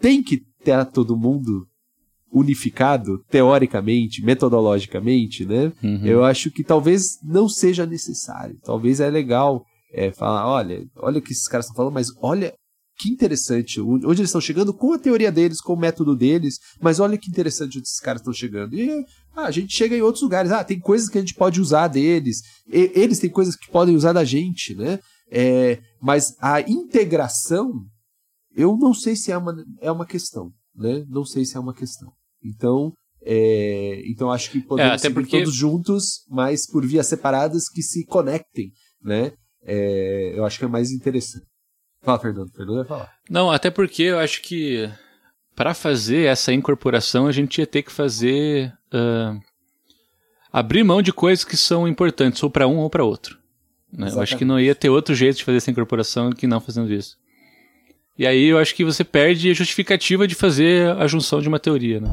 Tem 0.00 0.22
que 0.22 0.40
ter 0.64 0.84
todo 0.86 1.16
mundo 1.16 1.66
unificado, 2.32 3.22
teoricamente, 3.30 4.24
metodologicamente, 4.24 5.44
né? 5.44 5.72
Uhum. 5.82 6.06
Eu 6.06 6.24
acho 6.24 6.50
que 6.50 6.64
talvez 6.64 7.18
não 7.22 7.48
seja 7.48 7.86
necessário. 7.86 8.58
Talvez 8.62 9.00
é 9.00 9.10
legal 9.10 9.62
é, 9.92 10.10
falar, 10.10 10.46
olha, 10.46 10.84
olha 10.96 11.18
o 11.18 11.22
que 11.22 11.32
esses 11.32 11.48
caras 11.48 11.66
estão 11.66 11.76
falando, 11.76 11.94
mas 11.94 12.08
olha 12.22 12.54
que 12.98 13.08
interessante 13.08 13.80
onde 13.80 14.06
eles 14.06 14.28
estão 14.28 14.40
chegando 14.40 14.74
com 14.74 14.92
a 14.92 14.98
teoria 14.98 15.30
deles, 15.30 15.60
com 15.60 15.74
o 15.74 15.78
método 15.78 16.16
deles, 16.16 16.58
mas 16.80 16.98
olha 16.98 17.16
que 17.16 17.30
interessante 17.30 17.78
onde 17.78 17.86
esses 17.86 18.00
caras 18.00 18.20
estão 18.20 18.32
chegando. 18.32 18.74
E 18.74 19.04
ah, 19.36 19.44
a 19.44 19.50
gente 19.52 19.74
chega 19.74 19.96
em 19.96 20.02
outros 20.02 20.22
lugares, 20.22 20.50
ah, 20.50 20.64
tem 20.64 20.80
coisas 20.80 21.08
que 21.08 21.16
a 21.16 21.20
gente 21.20 21.34
pode 21.34 21.60
usar 21.60 21.86
deles, 21.86 22.42
e, 22.66 22.90
eles 22.94 23.20
têm 23.20 23.30
coisas 23.30 23.54
que 23.54 23.70
podem 23.70 23.94
usar 23.94 24.12
da 24.12 24.24
gente, 24.24 24.74
né? 24.74 24.98
É, 25.30 25.80
mas 26.00 26.34
a 26.40 26.60
integração, 26.60 27.72
eu 28.56 28.76
não 28.76 28.92
sei 28.92 29.14
se 29.14 29.30
é 29.30 29.38
uma, 29.38 29.54
é 29.80 29.92
uma 29.92 30.06
questão, 30.06 30.50
né? 30.74 31.04
Não 31.08 31.24
sei 31.24 31.44
se 31.44 31.56
é 31.56 31.60
uma 31.60 31.74
questão. 31.74 32.12
Então, 32.42 32.92
é, 33.22 34.02
então 34.06 34.30
acho 34.32 34.50
que 34.50 34.60
podemos 34.60 35.04
é, 35.04 35.10
porque... 35.10 35.38
todos 35.38 35.54
juntos, 35.54 36.24
mas 36.28 36.66
por 36.66 36.84
vias 36.84 37.06
separadas 37.06 37.68
que 37.68 37.82
se 37.82 38.04
conectem, 38.06 38.72
né? 39.00 39.32
É, 39.62 40.32
eu 40.36 40.44
acho 40.44 40.58
que 40.58 40.64
é 40.64 40.68
mais 40.68 40.90
interessante. 40.90 41.46
Fala, 42.08 42.18
Fernando. 42.20 42.50
Fernando 42.50 42.76
vai 42.76 42.84
falar. 42.86 43.12
Não, 43.28 43.50
até 43.50 43.70
porque 43.70 44.04
eu 44.04 44.18
acho 44.18 44.40
que 44.40 44.88
para 45.54 45.74
fazer 45.74 46.24
essa 46.24 46.50
incorporação 46.54 47.26
a 47.26 47.32
gente 47.32 47.58
ia 47.58 47.66
ter 47.66 47.82
que 47.82 47.92
fazer. 47.92 48.72
Uh, 48.90 49.38
abrir 50.50 50.82
mão 50.84 51.02
de 51.02 51.12
coisas 51.12 51.44
que 51.44 51.54
são 51.54 51.86
importantes, 51.86 52.42
ou 52.42 52.48
para 52.48 52.66
um 52.66 52.78
ou 52.78 52.88
para 52.88 53.04
outro. 53.04 53.36
Né? 53.92 54.08
Eu 54.10 54.22
acho 54.22 54.38
que 54.38 54.44
não 54.46 54.58
ia 54.58 54.74
ter 54.74 54.88
outro 54.88 55.14
jeito 55.14 55.36
de 55.36 55.44
fazer 55.44 55.58
essa 55.58 55.70
incorporação 55.70 56.32
que 56.32 56.46
não 56.46 56.60
fazendo 56.60 56.90
isso. 56.90 57.18
E 58.18 58.26
aí 58.26 58.46
eu 58.46 58.58
acho 58.58 58.74
que 58.74 58.86
você 58.86 59.04
perde 59.04 59.50
a 59.50 59.54
justificativa 59.54 60.26
de 60.26 60.34
fazer 60.34 60.96
a 60.96 61.06
junção 61.06 61.42
de 61.42 61.48
uma 61.48 61.60
teoria. 61.60 62.00
Né? 62.00 62.10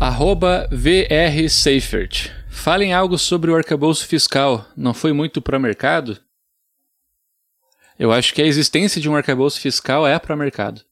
Arroba 0.00 0.68
VR 0.72 1.48
Seifert. 1.48 2.41
Falem 2.52 2.92
algo 2.92 3.18
sobre 3.18 3.50
o 3.50 3.56
arcabouço 3.56 4.06
fiscal. 4.06 4.64
Não 4.76 4.94
foi 4.94 5.12
muito 5.12 5.42
para 5.42 5.58
mercado? 5.58 6.16
Eu 7.98 8.12
acho 8.12 8.32
que 8.32 8.40
a 8.40 8.46
existência 8.46 9.00
de 9.00 9.08
um 9.08 9.16
arcabouço 9.16 9.58
fiscal 9.60 10.06
é 10.06 10.16
para 10.18 10.36
mercado. 10.36 10.82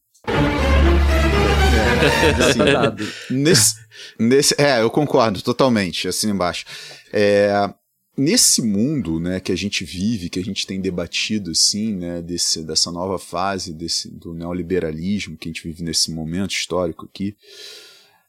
É, 2.57 3.33
nesse, 3.33 3.75
nesse, 4.19 4.55
é, 4.57 4.81
eu 4.81 4.89
concordo 4.89 5.41
totalmente, 5.41 6.07
assim 6.07 6.31
embaixo. 6.31 6.65
É, 7.13 7.73
nesse 8.17 8.61
mundo 8.61 9.19
né, 9.19 9.39
que 9.39 9.51
a 9.51 9.55
gente 9.55 9.85
vive, 9.85 10.29
que 10.29 10.39
a 10.39 10.43
gente 10.43 10.67
tem 10.67 10.81
debatido 10.81 11.51
assim, 11.51 11.95
né, 11.95 12.21
desse, 12.21 12.63
dessa 12.65 12.91
nova 12.91 13.17
fase 13.17 13.73
desse, 13.73 14.09
do 14.09 14.33
neoliberalismo 14.33 15.37
que 15.37 15.47
a 15.47 15.51
gente 15.51 15.63
vive 15.63 15.83
nesse 15.83 16.11
momento 16.11 16.51
histórico 16.51 17.05
aqui, 17.05 17.35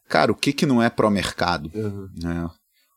cara, 0.08 0.30
o 0.30 0.36
que, 0.36 0.52
que 0.52 0.66
não 0.66 0.82
é 0.82 0.88
pró-mercado? 0.88 1.70
Uhum. 1.74 2.08
Né? 2.22 2.50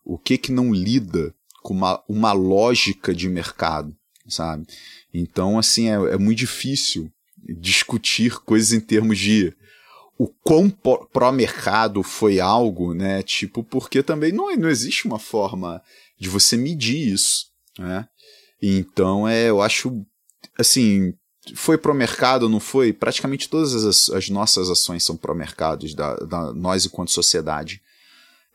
O 0.05 0.17
que 0.17 0.37
que 0.37 0.51
não 0.51 0.71
lida 0.71 1.33
com 1.63 1.73
uma, 1.73 2.01
uma 2.07 2.31
lógica 2.31 3.13
de 3.13 3.27
mercado, 3.27 3.95
sabe? 4.27 4.67
Então, 5.13 5.57
assim, 5.57 5.89
é, 5.89 5.95
é 6.13 6.17
muito 6.17 6.37
difícil 6.37 7.11
discutir 7.59 8.39
coisas 8.41 8.71
em 8.71 8.79
termos 8.79 9.17
de 9.17 9.53
o 10.17 10.27
quão 10.27 10.69
pró-mercado 11.11 12.01
foi 12.01 12.39
algo, 12.39 12.93
né? 12.93 13.21
Tipo, 13.21 13.63
porque 13.63 14.01
também 14.01 14.31
não, 14.31 14.55
não 14.55 14.69
existe 14.69 15.07
uma 15.07 15.19
forma 15.19 15.81
de 16.17 16.29
você 16.29 16.55
medir 16.55 17.13
isso, 17.13 17.47
né? 17.77 18.07
Então, 18.61 19.27
é, 19.27 19.49
eu 19.49 19.61
acho, 19.61 20.05
assim, 20.57 21.13
foi 21.53 21.77
pro 21.77 21.93
mercado, 21.93 22.47
não 22.47 22.59
foi? 22.59 22.93
Praticamente 22.93 23.49
todas 23.49 23.73
as, 23.85 24.09
as 24.09 24.29
nossas 24.29 24.69
ações 24.69 25.03
são 25.03 25.17
pro 25.17 25.35
mercados, 25.35 25.93
da, 25.93 26.15
da, 26.15 26.53
nós 26.53 26.85
enquanto 26.85 27.11
sociedade. 27.11 27.81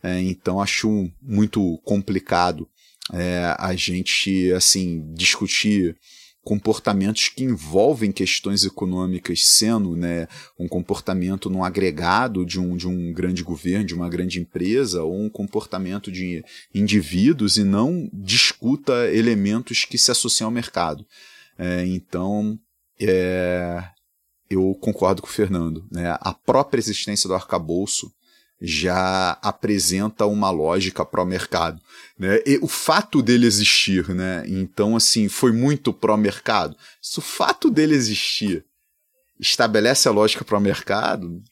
É, 0.02 0.20
então, 0.20 0.60
acho 0.60 1.10
muito 1.20 1.78
complicado 1.84 2.68
é, 3.12 3.54
a 3.58 3.74
gente, 3.74 4.52
assim, 4.52 5.12
discutir 5.14 5.96
comportamentos 6.42 7.28
que 7.28 7.44
envolvem 7.44 8.10
questões 8.10 8.64
econômicas 8.64 9.44
sendo 9.44 9.94
né, 9.94 10.26
um 10.58 10.66
comportamento 10.66 11.50
no 11.50 11.62
agregado 11.62 12.46
de 12.46 12.58
um, 12.58 12.76
de 12.76 12.88
um 12.88 13.12
grande 13.12 13.42
governo, 13.42 13.84
de 13.84 13.94
uma 13.94 14.08
grande 14.08 14.40
empresa, 14.40 15.02
ou 15.02 15.20
um 15.20 15.28
comportamento 15.28 16.10
de 16.10 16.42
indivíduos 16.74 17.56
e 17.56 17.64
não 17.64 18.08
discuta 18.12 19.12
elementos 19.12 19.84
que 19.84 19.98
se 19.98 20.10
associam 20.10 20.48
ao 20.48 20.52
mercado. 20.52 21.04
É, 21.58 21.84
então, 21.86 22.58
é, 22.98 23.84
eu 24.48 24.74
concordo 24.80 25.20
com 25.20 25.28
o 25.28 25.32
Fernando. 25.32 25.86
Né? 25.90 26.16
A 26.20 26.32
própria 26.32 26.80
existência 26.80 27.28
do 27.28 27.34
arcabouço 27.34 28.10
já 28.60 29.32
apresenta 29.42 30.26
uma 30.26 30.50
lógica 30.50 31.04
pró-mercado. 31.04 31.80
Né? 32.18 32.40
E 32.44 32.58
o 32.62 32.68
fato 32.68 33.22
dele 33.22 33.46
existir, 33.46 34.08
né? 34.10 34.44
então 34.46 34.96
assim, 34.96 35.28
foi 35.28 35.52
muito 35.52 35.92
pró-mercado. 35.92 36.76
Se 37.00 37.18
o 37.18 37.22
fato 37.22 37.70
dele 37.70 37.94
existir 37.94 38.64
estabelece 39.38 40.08
a 40.08 40.12
lógica 40.12 40.44
pró-mercado, 40.44 41.42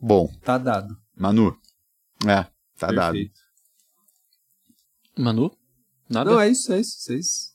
bom. 0.00 0.32
Tá 0.42 0.56
dado. 0.56 0.96
Manu, 1.14 1.56
é, 2.24 2.44
tá 2.78 2.88
Perfeito. 2.88 2.94
dado. 2.94 3.18
Manu? 5.18 5.50
Nada? 6.08 6.30
Não, 6.30 6.40
é 6.40 6.48
isso, 6.48 6.72
é 6.72 6.80
isso. 6.80 7.00
Vocês 7.00 7.52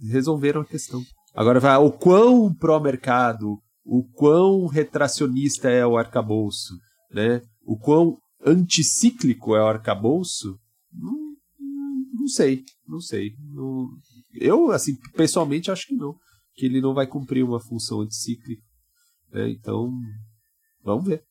resolveram 0.00 0.60
a 0.60 0.64
questão. 0.64 1.02
Agora 1.34 1.58
vai, 1.58 1.76
o 1.76 1.90
quão 1.90 2.52
pró-mercado, 2.52 3.58
o 3.84 4.04
quão 4.04 4.66
retracionista 4.66 5.70
é 5.70 5.86
o 5.86 5.96
arcabouço, 5.96 6.74
né? 7.10 7.42
O 7.64 7.78
quão 7.78 8.18
anticíclico 8.44 9.54
é 9.54 9.62
o 9.62 9.66
arcabouço? 9.66 10.58
Não, 10.92 11.36
não 12.14 12.28
sei, 12.28 12.64
não 12.86 13.00
sei. 13.00 13.34
Não, 13.38 13.88
eu, 14.34 14.70
assim, 14.70 14.96
pessoalmente 15.16 15.70
acho 15.70 15.86
que 15.86 15.94
não. 15.94 16.16
Que 16.54 16.66
ele 16.66 16.80
não 16.80 16.94
vai 16.94 17.06
cumprir 17.06 17.44
uma 17.44 17.60
função 17.60 18.00
anticíclica. 18.00 18.62
Né? 19.32 19.50
Então, 19.50 19.92
vamos 20.82 21.06
ver. 21.06 21.24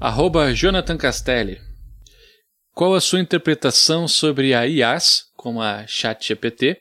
Arroba 0.00 0.54
Jonathan 0.54 0.96
Castelli. 0.96 1.60
Qual 2.72 2.94
a 2.94 3.00
sua 3.00 3.18
interpretação 3.18 4.06
sobre 4.06 4.54
a 4.54 4.64
IAs, 4.64 5.24
como 5.34 5.60
a 5.60 5.84
ChatGPT? 5.88 6.80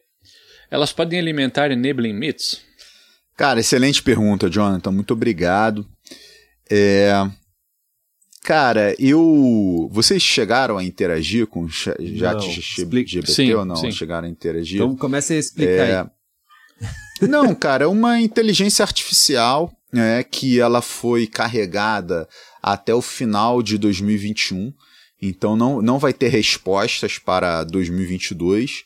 Elas 0.70 0.94
podem 0.94 1.18
alimentar 1.18 1.72
enabling 1.72 2.14
myths? 2.14 2.67
Cara, 3.38 3.60
excelente 3.60 4.02
pergunta, 4.02 4.50
Jonathan. 4.50 4.92
Muito 4.92 5.14
obrigado. 5.14 5.88
É... 6.70 7.14
Cara, 8.44 8.96
eu. 8.98 9.90
Vocês 9.92 10.24
chegaram 10.24 10.78
a 10.78 10.84
interagir 10.84 11.46
com 11.46 11.64
o 11.64 11.70
chat 11.70 11.98
GPT 13.06 13.54
ou 13.54 13.66
não? 13.66 13.76
Sim. 13.76 13.92
Chegaram 13.92 14.28
a 14.28 14.32
interagir? 14.32 14.78
Então 14.78 14.96
comece 14.96 15.34
a 15.34 15.38
explicar 15.38 15.88
é... 15.88 16.00
aí. 16.00 17.28
Não, 17.28 17.54
cara, 17.54 17.86
é 17.86 17.88
uma 17.88 18.20
inteligência 18.20 18.84
artificial 18.84 19.72
né, 19.92 20.24
que 20.24 20.60
ela 20.60 20.82
foi 20.82 21.28
carregada 21.28 22.28
até 22.62 22.94
o 22.94 23.02
final 23.02 23.62
de 23.62 23.78
2021. 23.78 24.74
Então 25.22 25.56
não, 25.56 25.82
não 25.82 26.00
vai 26.00 26.14
ter 26.14 26.30
respostas 26.30 27.18
para 27.18 27.64
2022 27.64 28.84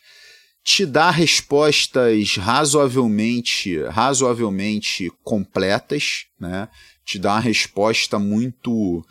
te 0.64 0.86
dá 0.86 1.10
respostas 1.10 2.36
razoavelmente, 2.36 3.82
razoavelmente 3.84 5.10
completas, 5.22 6.26
né? 6.38 6.68
Te 7.04 7.18
dá 7.18 7.32
uma 7.32 7.40
resposta 7.40 8.18
muito 8.18 9.04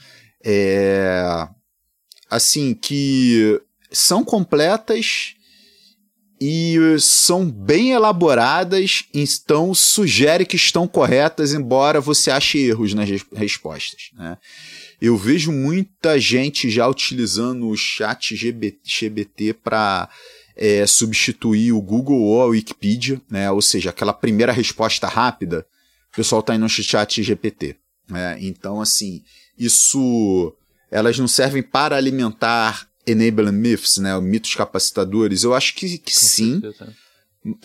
é, 0.44 1.48
assim 2.30 2.74
que 2.74 3.62
são 3.92 4.24
completas 4.24 5.36
e 6.40 6.76
são 7.00 7.48
bem 7.48 7.92
elaboradas, 7.92 9.04
então 9.14 9.76
sugere 9.76 10.44
que 10.44 10.56
estão 10.56 10.88
corretas, 10.88 11.54
embora 11.54 12.02
você 12.02 12.32
ache 12.32 12.58
erros 12.58 12.96
nas 12.96 13.08
respostas. 13.32 14.10
Né? 14.14 14.38
Eu 15.00 15.16
vejo 15.18 15.52
muita 15.52 16.20
gente 16.20 16.68
já 16.68 16.88
utilizando 16.88 17.68
o 17.68 17.78
chat 17.78 18.36
GBT 18.36 19.54
para 19.54 20.10
é, 20.56 20.86
substituir 20.86 21.72
o 21.72 21.82
Google 21.82 22.22
ou 22.22 22.42
a 22.42 22.46
Wikipedia, 22.46 23.22
né? 23.30 23.50
ou 23.52 23.62
seja, 23.62 23.90
aquela 23.90 24.14
primeira 24.14 24.52
resposta 24.52 25.08
rápida, 25.08 25.66
o 26.12 26.16
pessoal 26.16 26.42
está 26.42 26.56
indo 26.56 26.64
no 26.64 26.70
chat 26.70 27.24
GPT. 27.24 27.78
Né? 28.10 28.38
Então, 28.42 28.82
assim, 28.82 29.24
isso 29.58 30.54
elas 30.90 31.18
não 31.18 31.28
servem 31.28 31.64
para 31.64 31.96
alimentar 31.96 32.88
enabling 33.08 33.54
myths, 33.54 33.98
né? 33.98 34.20
mitos 34.20 34.54
capacitadores. 34.54 35.44
Eu 35.44 35.54
acho 35.54 35.74
que, 35.76 35.98
que 35.98 36.14
sim. 36.14 36.60
Certeza. 36.60 36.94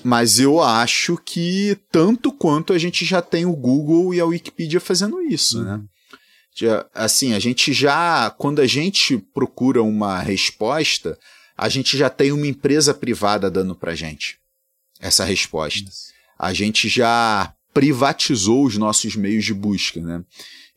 Mas 0.03 0.39
eu 0.39 0.63
acho 0.63 1.19
que 1.19 1.77
tanto 1.93 2.33
quanto 2.33 2.73
a 2.73 2.79
gente 2.79 3.05
já 3.05 3.21
tem 3.21 3.45
o 3.45 3.55
Google 3.55 4.15
e 4.15 4.21
a 4.21 4.25
Wikipedia 4.25 4.81
fazendo 4.81 5.21
isso, 5.21 5.63
né? 5.63 5.73
uhum. 5.73 5.79
né? 5.79 6.85
Assim, 6.95 7.35
a 7.35 7.39
gente 7.39 7.71
já, 7.75 8.31
quando 8.31 8.61
a 8.61 8.67
gente 8.67 9.19
procura 9.19 9.83
uma 9.83 10.19
resposta, 10.21 11.19
a 11.57 11.69
gente 11.69 11.97
já 11.97 12.11
tem 12.11 12.33
uma 12.33 12.47
empresa 12.47 12.93
privada 12.93 13.51
dando 13.51 13.75
para 13.75 13.95
gente 13.95 14.39
essa 15.01 15.25
resposta. 15.25 15.91
A 16.39 16.53
gente 16.53 16.89
já 16.89 17.53
privatizou 17.73 18.65
os 18.65 18.77
nossos 18.77 19.17
meios 19.17 19.45
de 19.45 19.55
busca, 19.55 20.01
né? 20.01 20.25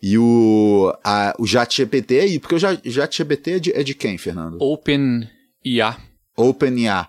E 0.01 0.17
o, 0.17 0.93
a, 1.03 1.36
o 1.38 1.45
JetGPT 1.45 2.17
é 2.17 2.21
aí, 2.21 2.39
porque 2.39 2.55
o 2.55 2.59
JetGPT 2.59 3.51
é 3.51 3.59
de, 3.59 3.71
é 3.73 3.84
de 3.84 3.93
quem, 3.93 4.17
Fernando? 4.17 4.57
OpenIA. 4.61 5.97
OpenIA. 6.36 7.07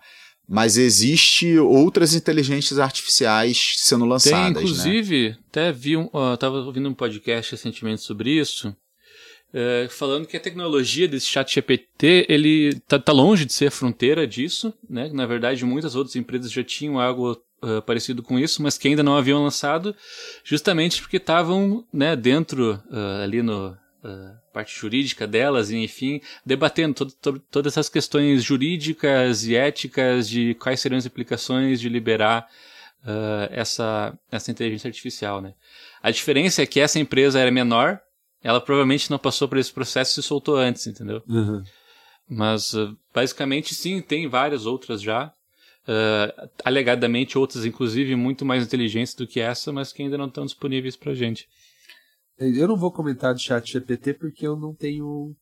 Mas 0.48 0.76
existe 0.76 1.56
outras 1.58 2.14
inteligências 2.14 2.80
artificiais 2.80 3.74
sendo 3.78 4.04
lançadas, 4.04 4.38
Tem, 4.38 4.52
né? 4.52 4.60
inclusive, 4.60 5.28
né? 5.30 5.38
até 5.48 5.72
vi 5.72 5.96
um, 5.96 6.06
uh, 6.06 6.36
tava 6.36 6.56
ouvindo 6.56 6.88
um 6.88 6.94
podcast 6.94 7.52
recentemente 7.52 8.02
sobre 8.02 8.32
isso, 8.32 8.74
é, 9.52 9.88
falando 9.90 10.26
que 10.26 10.36
a 10.36 10.40
tecnologia 10.40 11.08
desse 11.08 11.26
chat 11.26 11.52
GPT, 11.54 12.26
ele 12.28 12.74
tá, 12.86 12.98
tá, 12.98 13.12
longe 13.12 13.44
de 13.44 13.52
ser 13.52 13.70
fronteira 13.70 14.26
disso, 14.26 14.72
né? 14.88 15.10
Na 15.12 15.26
verdade, 15.26 15.64
muitas 15.64 15.96
outras 15.96 16.14
empresas 16.14 16.52
já 16.52 16.62
tinham 16.62 17.00
algo 17.00 17.32
uh, 17.62 17.82
parecido 17.82 18.22
com 18.22 18.38
isso, 18.38 18.62
mas 18.62 18.78
que 18.78 18.86
ainda 18.86 19.02
não 19.02 19.16
haviam 19.16 19.42
lançado, 19.42 19.94
justamente 20.44 21.02
porque 21.02 21.16
estavam, 21.16 21.84
né, 21.92 22.14
dentro, 22.14 22.80
uh, 22.90 23.22
ali 23.22 23.42
no 23.42 23.76
parte 24.50 24.74
jurídica 24.74 25.26
delas, 25.26 25.70
enfim, 25.70 26.22
debatendo 26.44 27.04
todas 27.50 27.74
essas 27.74 27.90
questões 27.90 28.42
jurídicas 28.42 29.44
e 29.44 29.54
éticas 29.54 30.26
de 30.26 30.54
quais 30.54 30.80
seriam 30.80 30.96
as 30.96 31.04
implicações 31.04 31.78
de 31.78 31.86
liberar 31.86 32.48
essa, 33.50 34.18
essa 34.32 34.50
inteligência 34.50 34.88
artificial, 34.88 35.42
né? 35.42 35.52
A 36.02 36.10
diferença 36.10 36.62
é 36.62 36.66
que 36.66 36.80
essa 36.80 36.98
empresa 36.98 37.38
era 37.38 37.50
menor, 37.50 38.00
ela 38.42 38.60
provavelmente 38.60 39.10
não 39.10 39.18
passou 39.18 39.48
por 39.48 39.58
esse 39.58 39.72
processo 39.72 40.12
e 40.12 40.22
se 40.22 40.26
soltou 40.26 40.56
antes, 40.56 40.86
entendeu? 40.86 41.22
Uhum. 41.28 41.62
Mas, 42.28 42.72
uh, 42.74 42.96
basicamente, 43.12 43.74
sim, 43.74 44.00
tem 44.00 44.28
várias 44.28 44.66
outras 44.66 45.02
já. 45.02 45.32
Uh, 45.82 46.48
alegadamente 46.64 47.36
outras, 47.36 47.64
inclusive, 47.64 48.14
muito 48.14 48.44
mais 48.44 48.64
inteligentes 48.64 49.14
do 49.14 49.26
que 49.26 49.40
essa, 49.40 49.72
mas 49.72 49.92
que 49.92 50.02
ainda 50.02 50.16
não 50.16 50.26
estão 50.26 50.44
disponíveis 50.44 50.96
pra 50.96 51.14
gente. 51.14 51.48
Eu 52.38 52.68
não 52.68 52.76
vou 52.76 52.90
comentar 52.92 53.34
do 53.34 53.40
chat 53.40 53.70
GPT 53.70 54.14
porque 54.14 54.46
eu 54.46 54.56
não 54.56 54.74
tenho. 54.74 55.34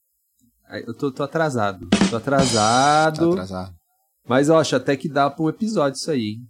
Eu 0.86 0.94
tô, 0.94 1.12
tô 1.12 1.22
atrasado. 1.22 1.86
Tô 2.10 2.16
atrasado. 2.16 3.18
Tá 3.18 3.30
atrasado. 3.30 3.74
Mas 4.26 4.48
eu 4.48 4.56
acho 4.56 4.74
até 4.74 4.96
que 4.96 5.08
dá 5.08 5.30
pra 5.30 5.44
um 5.44 5.48
episódio 5.48 5.96
isso 5.96 6.10
aí, 6.10 6.30
hein? 6.30 6.48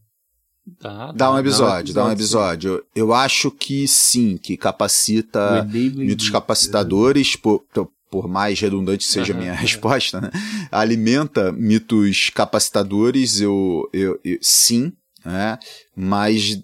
Tá, 0.78 1.12
dá, 1.12 1.32
um 1.32 1.38
episódio, 1.38 1.94
dá 1.94 2.06
um 2.06 2.12
episódio. 2.12 2.70
Eu, 2.70 2.84
eu 2.94 3.14
acho 3.14 3.50
que 3.50 3.86
sim, 3.86 4.36
que 4.36 4.56
capacita 4.56 5.64
mitos 5.64 6.30
capacitadores, 6.30 7.36
por, 7.36 7.64
por 8.10 8.28
mais 8.28 8.60
redundante 8.60 9.04
seja 9.04 9.32
a 9.32 9.36
minha 9.36 9.52
resposta, 9.54 10.20
né? 10.20 10.30
alimenta 10.70 11.52
mitos 11.52 12.30
capacitadores, 12.30 13.40
eu, 13.40 13.88
eu, 13.92 14.18
eu 14.24 14.38
sim, 14.40 14.92
né? 15.24 15.58
mas 15.94 16.60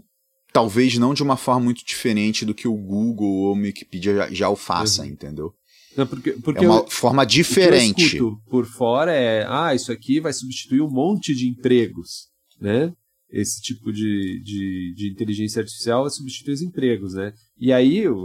talvez 0.53 0.97
não 0.99 1.13
de 1.13 1.23
uma 1.23 1.37
forma 1.37 1.65
muito 1.65 1.85
diferente 1.85 2.45
do 2.45 2.55
que 2.55 2.69
o 2.69 2.77
Google 2.77 3.29
ou 3.29 3.57
o 3.57 3.59
Wikipedia 3.59 4.15
já, 4.15 4.31
já 4.31 4.49
o 4.49 4.57
faça, 4.57 5.03
uhum. 5.03 5.09
entendeu? 5.09 5.55
Não, 5.97 6.07
porque, 6.07 6.33
porque 6.33 6.65
é 6.65 6.69
uma 6.69 6.81
eu, 6.81 6.91
forma 6.91 7.25
diferente. 7.25 8.21
O 8.21 8.37
por 8.51 8.67
fora 8.67 9.13
é, 9.13 9.47
ah, 9.49 9.75
isso 9.75 9.93
aqui 9.93 10.21
vai 10.21 10.33
substituir 10.33 10.81
um 10.81 10.91
monte 10.91 11.35
de 11.35 11.49
empregos, 11.49 12.29
né? 12.61 12.93
Esse 13.35 13.61
tipo 13.61 13.93
de, 13.93 14.41
de, 14.43 14.95
de 14.95 15.11
inteligência 15.11 15.61
artificial 15.61 16.05
a 16.05 16.11
substituir 16.11 16.55
os 16.55 16.63
empregos, 16.63 17.15
né? 17.15 17.33
E 17.59 17.73
aí 17.73 17.99
eu, 17.99 18.17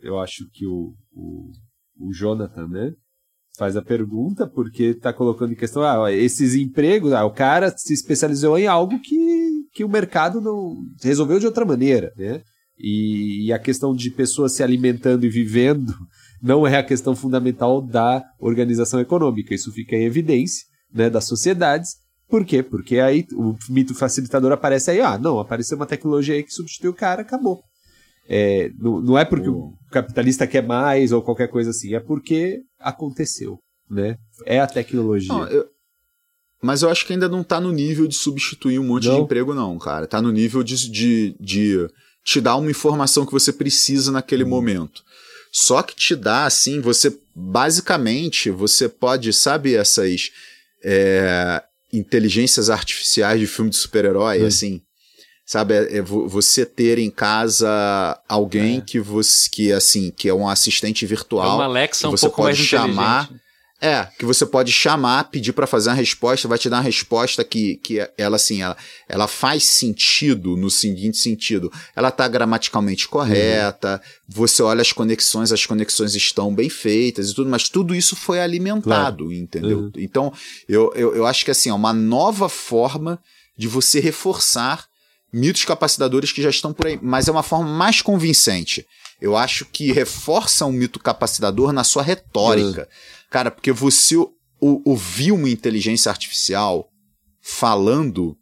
eu 0.00 0.18
acho 0.18 0.48
que 0.52 0.66
o, 0.66 0.94
o, 1.12 1.50
o 1.98 2.12
Jonathan, 2.12 2.68
né? 2.68 2.92
faz 3.56 3.76
a 3.76 3.82
pergunta 3.82 4.46
porque 4.46 4.84
está 4.84 5.12
colocando 5.12 5.52
em 5.52 5.56
questão 5.56 5.82
ah, 5.82 6.10
esses 6.10 6.54
empregos, 6.54 7.12
ah, 7.12 7.24
o 7.24 7.30
cara 7.30 7.72
se 7.76 7.92
especializou 7.92 8.58
em 8.58 8.66
algo 8.66 8.98
que, 8.98 9.66
que 9.74 9.84
o 9.84 9.88
mercado 9.88 10.40
não 10.40 10.76
resolveu 11.02 11.38
de 11.38 11.46
outra 11.46 11.64
maneira, 11.64 12.12
né? 12.16 12.42
E, 12.78 13.46
e 13.46 13.52
a 13.52 13.58
questão 13.58 13.94
de 13.94 14.10
pessoas 14.10 14.54
se 14.54 14.62
alimentando 14.62 15.26
e 15.26 15.28
vivendo 15.28 15.94
não 16.42 16.66
é 16.66 16.76
a 16.76 16.82
questão 16.82 17.14
fundamental 17.14 17.80
da 17.80 18.24
organização 18.40 18.98
econômica. 18.98 19.54
Isso 19.54 19.70
fica 19.70 19.94
em 19.94 20.04
evidência 20.04 20.64
né, 20.92 21.08
das 21.08 21.26
sociedades. 21.26 21.90
Por 22.32 22.46
quê? 22.46 22.62
Porque 22.62 22.98
aí 22.98 23.26
o 23.34 23.54
mito 23.68 23.94
facilitador 23.94 24.52
aparece 24.52 24.90
aí, 24.90 25.02
ah, 25.02 25.18
não, 25.18 25.38
apareceu 25.38 25.76
uma 25.76 25.84
tecnologia 25.84 26.34
aí 26.34 26.42
que 26.42 26.54
substitui 26.54 26.88
o 26.88 26.94
cara, 26.94 27.20
acabou. 27.20 27.62
É, 28.26 28.70
não, 28.78 29.02
não, 29.02 29.18
é 29.18 29.24
porque 29.26 29.50
o 29.50 29.74
capitalista 29.90 30.46
quer 30.46 30.66
mais 30.66 31.12
ou 31.12 31.20
qualquer 31.20 31.48
coisa 31.48 31.68
assim, 31.68 31.94
é 31.94 32.00
porque 32.00 32.62
aconteceu, 32.80 33.58
né? 33.90 34.16
É 34.46 34.58
a 34.60 34.66
tecnologia. 34.66 35.30
Não, 35.30 35.46
eu, 35.46 35.66
mas 36.62 36.80
eu 36.80 36.88
acho 36.88 37.06
que 37.06 37.12
ainda 37.12 37.28
não 37.28 37.42
está 37.42 37.60
no 37.60 37.70
nível 37.70 38.06
de 38.06 38.14
substituir 38.14 38.78
um 38.78 38.86
monte 38.86 39.08
não? 39.08 39.16
de 39.16 39.20
emprego, 39.20 39.52
não, 39.52 39.78
cara. 39.78 40.06
Está 40.06 40.22
no 40.22 40.32
nível 40.32 40.62
de, 40.62 40.90
de, 40.90 41.36
de, 41.38 41.86
te 42.24 42.40
dar 42.40 42.56
uma 42.56 42.70
informação 42.70 43.26
que 43.26 43.32
você 43.32 43.52
precisa 43.52 44.10
naquele 44.10 44.44
hum. 44.44 44.48
momento. 44.48 45.02
Só 45.52 45.82
que 45.82 45.94
te 45.94 46.16
dá, 46.16 46.46
assim, 46.46 46.80
você 46.80 47.14
basicamente 47.34 48.48
você 48.48 48.88
pode, 48.88 49.34
sabe, 49.34 49.74
essas 49.74 50.30
é, 50.82 51.62
inteligências 51.92 52.70
artificiais 52.70 53.38
de 53.38 53.46
filme 53.46 53.70
de 53.70 53.76
super-herói, 53.76 54.42
hum. 54.42 54.46
assim 54.46 54.82
sabe 55.44 55.74
é, 55.74 55.98
é 55.98 56.02
você 56.02 56.64
ter 56.64 56.98
em 56.98 57.10
casa 57.10 57.68
alguém 58.28 58.78
é. 58.78 58.80
que 58.80 59.00
você 59.00 59.50
que 59.50 59.72
assim 59.72 60.10
que 60.10 60.28
é 60.28 60.34
um 60.34 60.48
assistente 60.48 61.04
virtual 61.04 61.52
é 61.52 61.54
uma 61.54 61.64
Alexa 61.64 62.06
que 62.06 62.10
você 62.10 62.26
um 62.26 62.28
pouco 62.28 62.42
pode 62.42 62.58
mais 62.58 62.68
chamar 62.68 63.28
é 63.82 64.08
que 64.18 64.24
você 64.24 64.46
pode 64.46 64.70
chamar 64.70 65.24
pedir 65.24 65.52
para 65.52 65.66
fazer 65.66 65.90
uma 65.90 65.96
resposta 65.96 66.46
vai 66.46 66.56
te 66.56 66.70
dar 66.70 66.76
uma 66.76 66.82
resposta 66.82 67.42
que, 67.42 67.76
que 67.76 67.98
ela 68.16 68.36
assim 68.36 68.62
ela, 68.62 68.76
ela 69.08 69.26
faz 69.26 69.64
sentido 69.64 70.56
no 70.56 70.70
seguinte 70.70 71.18
sentido 71.18 71.70
ela 71.94 72.10
tá 72.10 72.28
gramaticalmente 72.28 73.08
correta 73.08 74.00
uhum. 74.02 74.24
você 74.28 74.62
olha 74.62 74.80
as 74.80 74.92
conexões 74.92 75.50
as 75.50 75.66
conexões 75.66 76.14
estão 76.14 76.54
bem 76.54 76.68
feitas 76.68 77.30
e 77.30 77.34
tudo 77.34 77.50
mas 77.50 77.68
tudo 77.68 77.94
isso 77.94 78.14
foi 78.14 78.40
alimentado 78.40 79.24
claro. 79.24 79.32
entendeu 79.32 79.78
uhum. 79.78 79.92
então 79.96 80.32
eu, 80.68 80.92
eu, 80.94 81.14
eu 81.16 81.26
acho 81.26 81.44
que 81.44 81.50
assim 81.50 81.68
é 81.68 81.74
uma 81.74 81.92
nova 81.92 82.48
forma 82.48 83.18
de 83.58 83.66
você 83.66 84.00
reforçar 84.00 84.86
mitos 85.32 85.64
capacitadores 85.64 86.30
que 86.30 86.42
já 86.42 86.50
estão 86.50 86.72
por 86.72 86.86
aí, 86.86 86.98
mas 87.00 87.26
é 87.26 87.32
uma 87.32 87.42
forma 87.42 87.68
mais 87.68 88.02
convincente. 88.02 88.86
Eu 89.20 89.36
acho 89.36 89.64
que 89.64 89.92
reforça 89.92 90.66
um 90.66 90.72
mito 90.72 90.98
capacitador 90.98 91.72
na 91.72 91.84
sua 91.84 92.02
retórica. 92.02 92.82
Uhum. 92.82 93.21
Cara, 93.32 93.50
porque 93.50 93.72
você 93.72 94.14
ouvir 94.60 95.32
uma 95.32 95.48
inteligência 95.48 96.10
artificial 96.10 96.92
falando 97.40 98.36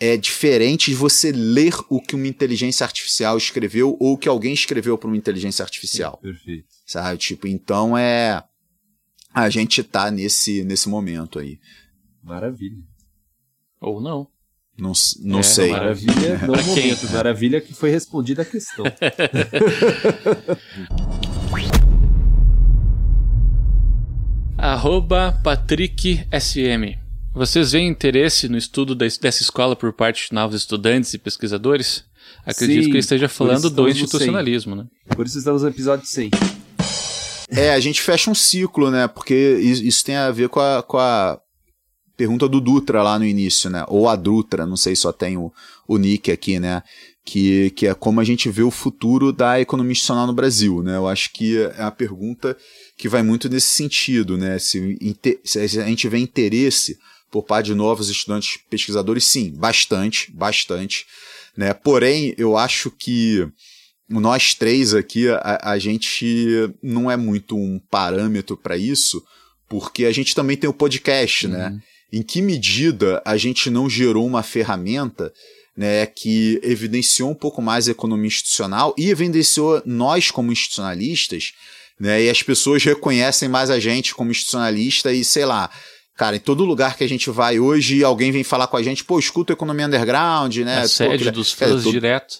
é 0.00 0.16
diferente 0.16 0.90
de 0.90 0.96
você 0.96 1.30
ler 1.30 1.74
o 1.90 2.00
que 2.00 2.16
uma 2.16 2.26
inteligência 2.26 2.84
artificial 2.84 3.36
escreveu 3.36 3.98
ou 4.00 4.14
o 4.14 4.18
que 4.18 4.26
alguém 4.26 4.54
escreveu 4.54 4.96
para 4.96 5.08
uma 5.08 5.16
inteligência 5.18 5.62
artificial. 5.62 6.16
Perfeito. 6.22 6.66
Sabe? 6.86 7.18
Tipo, 7.18 7.46
então 7.46 7.98
é. 7.98 8.42
A 9.34 9.50
gente 9.50 9.82
tá 9.82 10.10
nesse, 10.10 10.64
nesse 10.64 10.88
momento 10.88 11.38
aí. 11.38 11.60
Maravilha. 12.22 12.82
Ou 13.78 14.00
não. 14.00 14.26
Não, 14.78 14.92
não 15.22 15.40
é, 15.40 15.42
sei. 15.42 15.70
Maravilha, 15.70 16.38
não 16.48 16.64
momento. 16.64 17.12
Maravilha 17.12 17.60
que 17.60 17.74
foi 17.74 17.90
respondida 17.90 18.40
a 18.40 18.46
questão. 18.46 18.86
Arroba 24.60 25.32
Patrick 25.42 26.26
SM. 26.30 26.98
Vocês 27.32 27.72
veem 27.72 27.88
interesse 27.88 28.46
no 28.46 28.58
estudo 28.58 28.94
dessa 28.94 29.40
escola 29.40 29.74
por 29.74 29.90
parte 29.90 30.28
de 30.28 30.34
novos 30.34 30.54
estudantes 30.54 31.14
e 31.14 31.18
pesquisadores? 31.18 32.04
Acredito 32.44 32.82
Sim, 32.82 32.90
que 32.90 32.92
ele 32.92 32.98
esteja 32.98 33.26
falando 33.26 33.70
do 33.70 33.88
institucionalismo, 33.88 34.76
né? 34.76 34.84
Por 35.16 35.26
isso 35.26 35.38
estamos 35.38 35.62
no 35.62 35.68
episódio 35.68 36.06
100. 36.06 36.30
É, 37.48 37.72
a 37.72 37.80
gente 37.80 38.02
fecha 38.02 38.30
um 38.30 38.34
ciclo, 38.34 38.90
né? 38.90 39.08
Porque 39.08 39.34
isso 39.62 40.04
tem 40.04 40.16
a 40.16 40.30
ver 40.30 40.50
com 40.50 40.60
a, 40.60 40.82
com 40.82 40.98
a 40.98 41.40
pergunta 42.14 42.46
do 42.46 42.60
Dutra 42.60 43.02
lá 43.02 43.18
no 43.18 43.24
início, 43.24 43.70
né? 43.70 43.82
Ou 43.88 44.10
a 44.10 44.14
Dutra, 44.14 44.66
não 44.66 44.76
sei, 44.76 44.94
só 44.94 45.10
tem 45.10 45.38
o, 45.38 45.50
o 45.88 45.96
nick 45.96 46.30
aqui, 46.30 46.60
né? 46.60 46.82
Que, 47.24 47.70
que 47.70 47.86
é 47.86 47.94
como 47.94 48.20
a 48.20 48.24
gente 48.24 48.50
vê 48.50 48.62
o 48.62 48.70
futuro 48.70 49.32
da 49.32 49.58
economia 49.58 49.92
institucional 49.92 50.26
no 50.26 50.34
Brasil, 50.34 50.82
né? 50.82 50.96
Eu 50.96 51.08
acho 51.08 51.32
que 51.32 51.56
é 51.56 51.82
a 51.82 51.90
pergunta 51.90 52.54
que 53.00 53.08
vai 53.08 53.22
muito 53.22 53.48
nesse 53.48 53.68
sentido, 53.68 54.36
né? 54.36 54.58
Se, 54.58 54.98
se 55.42 55.58
a 55.58 55.86
gente 55.86 56.06
vê 56.06 56.18
interesse 56.18 56.98
por 57.30 57.42
parte 57.42 57.66
de 57.66 57.74
novos 57.74 58.10
estudantes 58.10 58.58
pesquisadores, 58.68 59.24
sim, 59.24 59.52
bastante, 59.52 60.30
bastante, 60.32 61.06
né? 61.56 61.72
Porém, 61.72 62.34
eu 62.36 62.58
acho 62.58 62.90
que 62.90 63.48
nós 64.06 64.54
três 64.54 64.92
aqui, 64.92 65.30
a, 65.30 65.70
a 65.70 65.78
gente 65.78 66.70
não 66.82 67.10
é 67.10 67.16
muito 67.16 67.56
um 67.56 67.80
parâmetro 67.90 68.54
para 68.54 68.76
isso, 68.76 69.24
porque 69.66 70.04
a 70.04 70.12
gente 70.12 70.34
também 70.34 70.58
tem 70.58 70.68
o 70.68 70.74
podcast, 70.74 71.48
né? 71.48 71.68
uhum. 71.68 71.74
né? 71.76 71.82
em 72.12 72.22
que 72.22 72.42
medida 72.42 73.22
a 73.24 73.38
gente 73.38 73.70
não 73.70 73.88
gerou 73.88 74.26
uma 74.26 74.42
ferramenta 74.42 75.32
né, 75.74 76.04
que 76.04 76.60
evidenciou 76.62 77.30
um 77.30 77.34
pouco 77.34 77.62
mais 77.62 77.88
a 77.88 77.92
economia 77.92 78.26
institucional 78.26 78.94
e 78.98 79.08
evidenciou 79.08 79.80
nós 79.86 80.30
como 80.30 80.52
institucionalistas, 80.52 81.52
né, 82.00 82.22
e 82.22 82.30
as 82.30 82.42
pessoas 82.42 82.82
reconhecem 82.82 83.48
mais 83.48 83.68
a 83.68 83.78
gente 83.78 84.14
como 84.14 84.30
institucionalista 84.30 85.12
e 85.12 85.22
sei 85.22 85.44
lá, 85.44 85.70
cara, 86.16 86.36
em 86.36 86.40
todo 86.40 86.64
lugar 86.64 86.96
que 86.96 87.04
a 87.04 87.08
gente 87.08 87.28
vai 87.30 87.60
hoje, 87.60 88.02
alguém 88.02 88.32
vem 88.32 88.42
falar 88.42 88.66
com 88.66 88.76
a 88.76 88.82
gente, 88.82 89.04
pô, 89.04 89.18
escuta 89.18 89.52
economia 89.52 89.86
underground, 89.86 90.56
né? 90.58 90.80
A 90.80 90.88
sede 90.88 91.24
pô, 91.24 91.30
dos 91.30 91.52
fãs 91.52 91.80
é, 91.80 91.82
todo, 91.82 91.90
direto. 91.90 92.38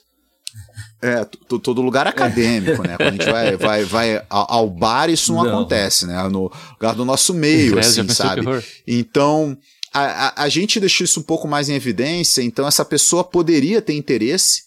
É, 1.03 1.25
todo 1.63 1.83
lugar 1.83 2.07
acadêmico, 2.07 2.83
né? 2.83 2.97
Quando 2.97 3.09
a 3.09 3.11
gente 3.13 3.31
vai, 3.31 3.57
vai, 3.57 3.85
vai 3.85 4.23
ao 4.29 4.69
bar, 4.69 5.11
isso 5.11 5.33
não, 5.33 5.45
não, 5.45 5.51
acontece, 5.51 6.07
né? 6.07 6.23
No 6.29 6.51
lugar 6.73 6.95
do 6.95 7.05
nosso 7.05 7.33
meio, 7.35 7.79
assim, 7.79 8.07
sabe? 8.09 8.43
Então, 8.87 9.57
a, 9.93 10.03
a, 10.03 10.43
a, 10.45 10.49
gente 10.49 10.79
deixou 10.79 11.05
isso 11.05 11.21
um 11.21 11.23
pouco 11.23 11.49
mais 11.49 11.69
em 11.69 11.75
evidência, 11.75 12.43
então 12.43 12.67
essa 12.67 12.85
pessoa 12.85 13.25
poderia 13.25 13.83
ter 13.83 13.95
interesse, 13.95 14.63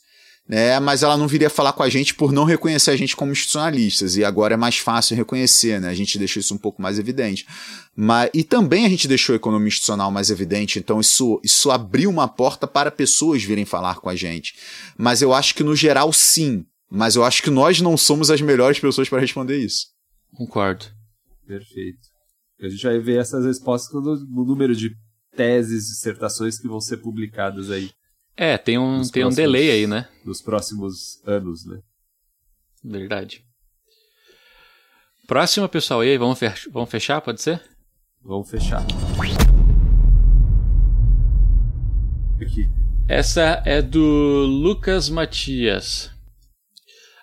né? 0.47 0.79
Mas 0.79 1.03
ela 1.03 1.17
não 1.17 1.27
viria 1.27 1.49
falar 1.49 1.73
com 1.73 1.83
a 1.83 1.89
gente 1.89 2.13
por 2.13 2.31
não 2.31 2.43
reconhecer 2.43 2.91
a 2.91 2.95
gente 2.95 3.15
como 3.15 3.31
institucionalistas, 3.31 4.17
e 4.17 4.23
agora 4.23 4.53
é 4.53 4.57
mais 4.57 4.77
fácil 4.77 5.15
reconhecer, 5.15 5.79
né? 5.79 5.89
A 5.89 5.93
gente 5.93 6.17
deixou 6.17 6.39
isso 6.39 6.53
um 6.53 6.57
pouco 6.57 6.81
mais 6.81 6.99
evidente. 6.99 7.45
Mas, 7.95 8.29
e 8.33 8.43
também 8.43 8.85
a 8.85 8.89
gente 8.89 9.07
deixou 9.07 9.33
a 9.33 9.37
economia 9.37 9.67
institucional 9.67 10.11
mais 10.11 10.29
evidente, 10.29 10.79
então 10.79 10.99
isso, 10.99 11.39
isso 11.43 11.71
abriu 11.71 12.09
uma 12.09 12.27
porta 12.27 12.67
para 12.67 12.91
pessoas 12.91 13.43
virem 13.43 13.65
falar 13.65 13.95
com 13.95 14.09
a 14.09 14.15
gente. 14.15 14.55
Mas 14.97 15.21
eu 15.21 15.33
acho 15.33 15.55
que 15.55 15.63
no 15.63 15.75
geral 15.75 16.11
sim, 16.11 16.65
mas 16.89 17.15
eu 17.15 17.23
acho 17.23 17.41
que 17.41 17.49
nós 17.49 17.81
não 17.81 17.97
somos 17.97 18.29
as 18.29 18.41
melhores 18.41 18.79
pessoas 18.79 19.09
para 19.09 19.19
responder 19.19 19.57
isso. 19.57 19.87
Concordo. 20.35 20.85
Perfeito. 21.45 22.13
A 22.61 22.69
gente 22.69 22.83
vai 22.83 22.99
ver 22.99 23.19
essas 23.19 23.45
respostas 23.45 23.93
no, 23.93 24.15
no 24.27 24.45
número 24.45 24.75
de 24.75 24.95
teses, 25.35 25.87
dissertações 25.87 26.59
que 26.59 26.67
vão 26.67 26.79
ser 26.79 26.97
publicadas 26.97 27.69
aí. 27.69 27.91
É, 28.35 28.57
tem 28.57 28.77
um, 28.79 29.01
tem 29.01 29.21
próximos, 29.21 29.33
um 29.33 29.35
delay 29.35 29.69
aí, 29.69 29.87
né? 29.87 30.07
Nos 30.25 30.41
próximos 30.41 31.21
anos, 31.25 31.65
né? 31.65 31.79
Verdade. 32.83 33.45
Próxima, 35.27 35.69
pessoal, 35.69 36.01
aí, 36.01 36.17
vamos, 36.17 36.39
fech 36.39 36.69
vamos 36.71 36.89
fechar, 36.89 37.21
pode 37.21 37.41
ser? 37.41 37.61
Vamos 38.23 38.49
fechar. 38.49 38.83
Aqui. 42.41 42.67
Essa 43.07 43.61
é 43.65 43.81
do 43.81 44.45
Lucas 44.45 45.09
Matias. 45.09 46.09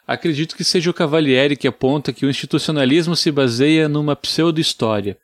Acredito 0.07 0.57
que 0.57 0.65
seja 0.65 0.91
o 0.91 0.95
Cavalieri 0.95 1.57
que 1.57 1.69
aponta 1.69 2.13
que 2.13 2.27
o 2.27 2.31
institucionalismo 2.31 3.15
se 3.15 3.31
baseia 3.31 3.89
numa 3.89 4.17
pseudo-história. 4.17 5.17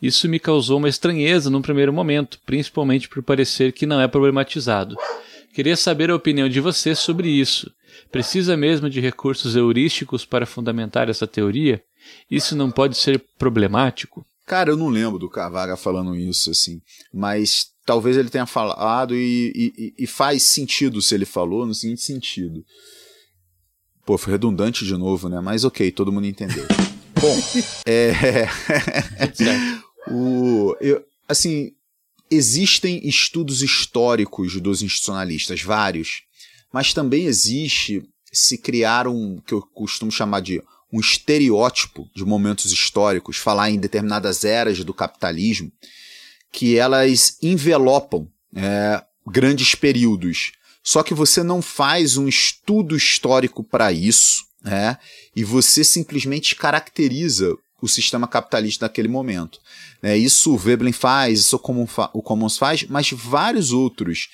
Isso 0.00 0.28
me 0.28 0.38
causou 0.38 0.78
uma 0.78 0.88
estranheza 0.88 1.50
num 1.50 1.62
primeiro 1.62 1.92
momento, 1.92 2.38
principalmente 2.46 3.08
por 3.08 3.22
parecer 3.22 3.72
que 3.72 3.86
não 3.86 4.00
é 4.00 4.06
problematizado. 4.06 4.96
Queria 5.58 5.76
saber 5.76 6.08
a 6.08 6.14
opinião 6.14 6.48
de 6.48 6.60
você 6.60 6.94
sobre 6.94 7.28
isso. 7.28 7.68
Precisa 8.12 8.56
mesmo 8.56 8.88
de 8.88 9.00
recursos 9.00 9.56
heurísticos 9.56 10.24
para 10.24 10.46
fundamentar 10.46 11.10
essa 11.10 11.26
teoria? 11.26 11.82
Isso 12.30 12.54
não 12.54 12.70
pode 12.70 12.96
ser 12.96 13.24
problemático? 13.36 14.24
Cara, 14.46 14.70
eu 14.70 14.76
não 14.76 14.86
lembro 14.86 15.18
do 15.18 15.28
Carvaga 15.28 15.76
falando 15.76 16.14
isso, 16.14 16.52
assim. 16.52 16.80
Mas 17.12 17.72
talvez 17.84 18.16
ele 18.16 18.30
tenha 18.30 18.46
falado 18.46 19.16
e, 19.16 19.74
e, 19.76 19.94
e, 20.04 20.06
faz 20.06 20.44
sentido 20.44 21.02
se 21.02 21.16
ele 21.16 21.24
falou 21.24 21.66
no 21.66 21.74
seguinte 21.74 22.02
sentido. 22.02 22.64
Pô, 24.06 24.16
foi 24.16 24.34
redundante 24.34 24.84
de 24.84 24.96
novo, 24.96 25.28
né? 25.28 25.40
Mas 25.40 25.64
ok, 25.64 25.90
todo 25.90 26.12
mundo 26.12 26.28
entendeu. 26.28 26.68
Bom, 27.20 27.36
é. 27.84 28.46
o, 30.08 30.76
eu, 30.80 31.04
assim, 31.28 31.72
existem 32.30 33.00
estudos 33.06 33.62
históricos 33.62 34.60
dos 34.60 34.82
institucionalistas, 34.82 35.62
vários, 35.62 36.22
mas 36.72 36.92
também 36.92 37.24
existe 37.24 38.02
se 38.32 38.58
criar 38.58 39.06
um 39.06 39.40
que 39.40 39.54
eu 39.54 39.62
costumo 39.62 40.10
chamar 40.10 40.40
de 40.40 40.62
um 40.92 41.00
estereótipo 41.00 42.08
de 42.14 42.24
momentos 42.24 42.72
históricos, 42.72 43.36
falar 43.36 43.70
em 43.70 43.78
determinadas 43.78 44.44
eras 44.44 44.82
do 44.84 44.94
capitalismo, 44.94 45.70
que 46.50 46.78
elas 46.78 47.36
envelopam 47.42 48.26
é, 48.54 49.02
grandes 49.26 49.74
períodos. 49.74 50.52
Só 50.82 51.02
que 51.02 51.12
você 51.12 51.42
não 51.42 51.60
faz 51.60 52.16
um 52.16 52.26
estudo 52.26 52.96
histórico 52.96 53.62
para 53.62 53.92
isso, 53.92 54.46
né? 54.62 54.96
e 55.36 55.44
você 55.44 55.84
simplesmente 55.84 56.56
caracteriza 56.56 57.54
o 57.80 57.88
sistema 57.88 58.26
capitalista 58.26 58.84
naquele 58.84 59.08
momento. 59.08 59.60
É, 60.02 60.16
isso 60.16 60.52
o 60.52 60.58
Veblen 60.58 60.92
faz, 60.92 61.40
isso 61.40 61.56
o 62.12 62.22
Commons 62.22 62.58
faz, 62.58 62.84
mas 62.84 63.10
vários 63.10 63.72
outros 63.72 64.28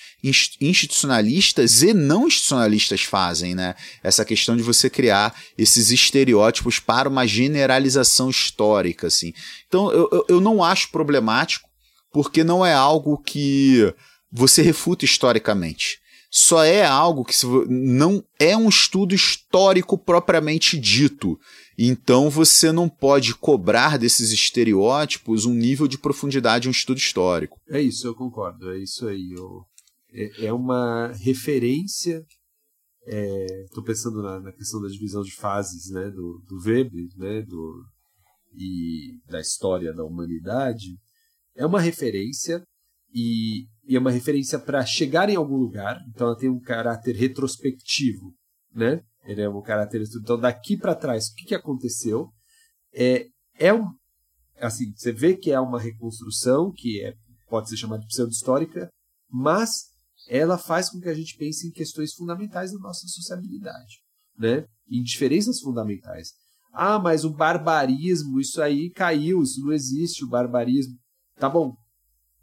institucionalistas 0.60 1.82
e 1.82 1.92
não 1.92 2.26
institucionalistas 2.26 3.02
fazem, 3.02 3.54
né? 3.54 3.74
Essa 4.02 4.24
questão 4.24 4.56
de 4.56 4.62
você 4.62 4.88
criar 4.88 5.34
esses 5.56 5.90
estereótipos 5.90 6.78
para 6.78 7.08
uma 7.08 7.26
generalização 7.26 8.30
histórica, 8.30 9.06
assim. 9.06 9.32
Então, 9.68 9.90
eu, 9.90 10.24
eu 10.28 10.40
não 10.40 10.62
acho 10.62 10.90
problemático, 10.90 11.68
porque 12.12 12.44
não 12.44 12.64
é 12.64 12.72
algo 12.72 13.18
que 13.18 13.92
você 14.30 14.62
refuta 14.62 15.04
historicamente. 15.04 15.98
Só 16.30 16.64
é 16.64 16.84
algo 16.84 17.24
que 17.24 17.36
não 17.68 18.20
é 18.40 18.56
um 18.56 18.68
estudo 18.68 19.14
histórico 19.14 19.96
propriamente 19.96 20.76
dito. 20.76 21.38
Então 21.76 22.30
você 22.30 22.70
não 22.70 22.88
pode 22.88 23.34
cobrar 23.34 23.98
desses 23.98 24.30
estereótipos 24.30 25.44
um 25.44 25.54
nível 25.54 25.88
de 25.88 25.98
profundidade, 25.98 26.68
um 26.68 26.72
estudo 26.72 26.98
histórico. 26.98 27.60
É 27.68 27.80
isso, 27.80 28.06
eu 28.06 28.14
concordo. 28.14 28.70
É 28.70 28.78
isso 28.78 29.06
aí. 29.06 29.32
Eu, 29.36 29.64
é, 30.12 30.46
é 30.46 30.52
uma 30.52 31.12
referência. 31.12 32.24
Estou 33.66 33.82
é, 33.82 33.86
pensando 33.86 34.22
na, 34.22 34.40
na, 34.40 34.52
questão 34.52 34.80
da 34.80 34.88
divisão 34.88 35.22
de 35.22 35.34
fases 35.34 35.90
né, 35.90 36.10
do, 36.10 36.42
do 36.48 36.58
Weber 36.64 37.06
né, 37.16 37.42
do, 37.42 37.84
e 38.54 39.18
da 39.26 39.40
história 39.40 39.92
da 39.92 40.04
humanidade. 40.04 40.96
É 41.54 41.66
uma 41.66 41.80
referência 41.80 42.64
e, 43.12 43.66
e 43.86 43.96
é 43.96 43.98
uma 43.98 44.10
referência 44.10 44.58
para 44.58 44.86
chegar 44.86 45.28
em 45.28 45.36
algum 45.36 45.56
lugar. 45.56 46.00
Então 46.08 46.28
ela 46.28 46.36
tem 46.36 46.48
um 46.48 46.60
caráter 46.60 47.14
retrospectivo, 47.14 48.34
né? 48.74 49.02
Ele 49.24 49.42
é 49.42 49.48
um 49.48 49.62
caráter 49.62 50.02
Então, 50.02 50.38
daqui 50.38 50.76
para 50.76 50.94
trás, 50.94 51.28
o 51.28 51.34
que, 51.34 51.46
que 51.46 51.54
aconteceu? 51.54 52.30
É, 52.92 53.26
é 53.58 53.72
um, 53.72 53.86
assim, 54.58 54.92
você 54.94 55.12
vê 55.12 55.36
que 55.36 55.50
é 55.50 55.58
uma 55.58 55.80
reconstrução 55.80 56.72
que 56.72 57.02
é, 57.02 57.14
pode 57.48 57.68
ser 57.68 57.76
chamada 57.76 58.02
de 58.02 58.08
pseudo-histórica, 58.08 58.90
mas 59.30 59.86
ela 60.28 60.58
faz 60.58 60.90
com 60.90 61.00
que 61.00 61.08
a 61.08 61.14
gente 61.14 61.36
pense 61.36 61.66
em 61.66 61.70
questões 61.70 62.14
fundamentais 62.14 62.72
da 62.72 62.78
nossa 62.78 63.06
sociabilidade, 63.06 64.00
né? 64.38 64.66
Em 64.88 65.02
diferenças 65.02 65.60
fundamentais. 65.60 66.32
Ah, 66.72 66.98
mas 66.98 67.24
o 67.24 67.30
barbarismo, 67.30 68.40
isso 68.40 68.60
aí 68.60 68.90
caiu, 68.90 69.42
isso 69.42 69.60
não 69.60 69.72
existe, 69.72 70.24
o 70.24 70.28
barbarismo. 70.28 70.98
Tá 71.36 71.48
bom, 71.48 71.74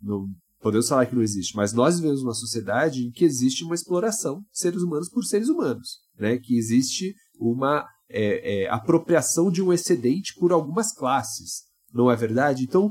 não, 0.02 0.28
podemos 0.62 0.88
falar 0.88 1.06
que 1.06 1.16
não 1.16 1.24
existe, 1.24 1.56
mas 1.56 1.74
nós 1.74 2.00
vivemos 2.00 2.22
uma 2.22 2.34
sociedade 2.34 3.06
em 3.06 3.12
que 3.12 3.26
existe 3.26 3.64
uma 3.64 3.76
exploração 3.76 4.42
de 4.52 4.60
seres 4.60 4.82
humanos 4.82 5.10
por 5.10 5.24
seres 5.24 5.50
humanos 5.50 6.00
né, 6.22 6.38
que 6.38 6.56
existe 6.56 7.16
uma 7.40 7.86
é, 8.08 8.64
é, 8.64 8.70
apropriação 8.70 9.52
de 9.52 9.62
um 9.62 9.74
excedente 9.74 10.36
por 10.40 10.52
algumas 10.52 10.94
classes, 10.94 11.64
não 11.92 12.12
é 12.12 12.16
verdade? 12.16 12.64
Então, 12.64 12.90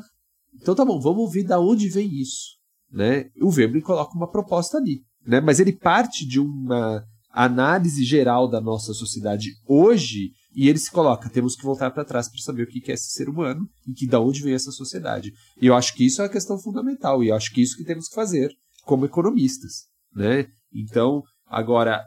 então 0.61 0.75
tá 0.75 0.85
bom, 0.85 1.01
vamos 1.01 1.33
ver 1.33 1.45
da 1.45 1.61
onde 1.61 1.89
vem 1.89 2.13
isso. 2.13 2.59
Né? 2.91 3.27
O 3.41 3.51
Weber 3.51 3.83
coloca 3.83 4.17
uma 4.17 4.29
proposta 4.29 4.79
ali, 4.79 5.03
né? 5.25 5.41
mas 5.41 5.61
ele 5.61 5.73
parte 5.73 6.27
de 6.27 6.41
uma 6.41 7.05
análise 7.31 8.03
geral 8.03 8.51
da 8.51 8.61
nossa 8.61 8.93
sociedade 8.93 9.51
hoje 9.65 10.33
e 10.55 10.69
ele 10.69 10.79
se 10.79 10.91
coloca, 10.91 11.31
temos 11.31 11.55
que 11.55 11.63
voltar 11.63 11.91
para 11.91 12.05
trás 12.05 12.29
para 12.29 12.41
saber 12.41 12.65
o 12.65 12.67
que 12.67 12.91
é 12.91 12.95
esse 12.95 13.13
ser 13.13 13.29
humano 13.29 13.69
e 13.87 13.93
que 13.93 14.07
da 14.07 14.21
onde 14.21 14.43
vem 14.43 14.55
essa 14.55 14.73
sociedade. 14.73 15.33
E 15.61 15.67
eu 15.67 15.75
acho 15.75 15.95
que 15.95 16.05
isso 16.05 16.23
é 16.23 16.25
a 16.25 16.31
questão 16.31 16.59
fundamental 16.59 17.23
e 17.23 17.29
eu 17.29 17.37
acho 17.37 17.53
que 17.53 17.63
isso 17.63 17.77
que 17.77 17.85
temos 17.85 18.09
que 18.09 18.15
fazer 18.15 18.51
como 18.85 19.05
economistas, 19.05 19.85
né? 20.15 20.47
Então, 20.73 21.23
agora 21.47 22.05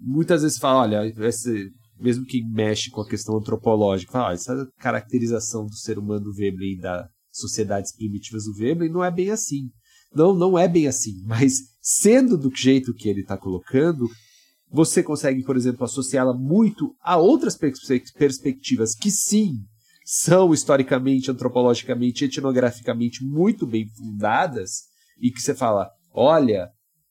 muitas 0.00 0.42
vezes 0.42 0.58
fala, 0.58 0.82
olha, 0.82 1.14
esse, 1.26 1.70
mesmo 1.98 2.24
que 2.24 2.42
mexe 2.44 2.90
com 2.90 3.00
a 3.00 3.08
questão 3.08 3.36
antropológica, 3.36 4.12
fala, 4.12 4.28
olha, 4.28 4.34
essa 4.34 4.68
caracterização 4.78 5.66
do 5.66 5.74
ser 5.74 5.98
humano 5.98 6.32
do 6.32 6.42
e 6.42 6.78
das 6.78 7.08
sociedades 7.30 7.94
primitivas 7.94 8.44
do 8.44 8.54
Veblen 8.54 8.90
não 8.90 9.04
é 9.04 9.10
bem 9.10 9.30
assim. 9.30 9.70
Não, 10.12 10.34
não 10.34 10.58
é 10.58 10.66
bem 10.66 10.86
assim. 10.88 11.22
Mas 11.24 11.54
sendo 11.80 12.36
do 12.36 12.50
jeito 12.54 12.94
que 12.94 13.08
ele 13.08 13.20
está 13.20 13.36
colocando, 13.36 14.08
você 14.70 15.02
consegue, 15.02 15.42
por 15.42 15.56
exemplo, 15.56 15.84
associá-la 15.84 16.34
muito 16.34 16.94
a 17.00 17.16
outras 17.16 17.56
perspectivas 17.56 18.94
que 18.94 19.10
sim 19.10 19.54
são 20.04 20.52
historicamente, 20.52 21.30
antropologicamente, 21.30 22.24
etnograficamente 22.24 23.24
muito 23.24 23.66
bem 23.66 23.86
fundadas 23.88 24.84
e 25.20 25.30
que 25.30 25.40
você 25.40 25.54
fala, 25.54 25.90
olha, 26.12 26.70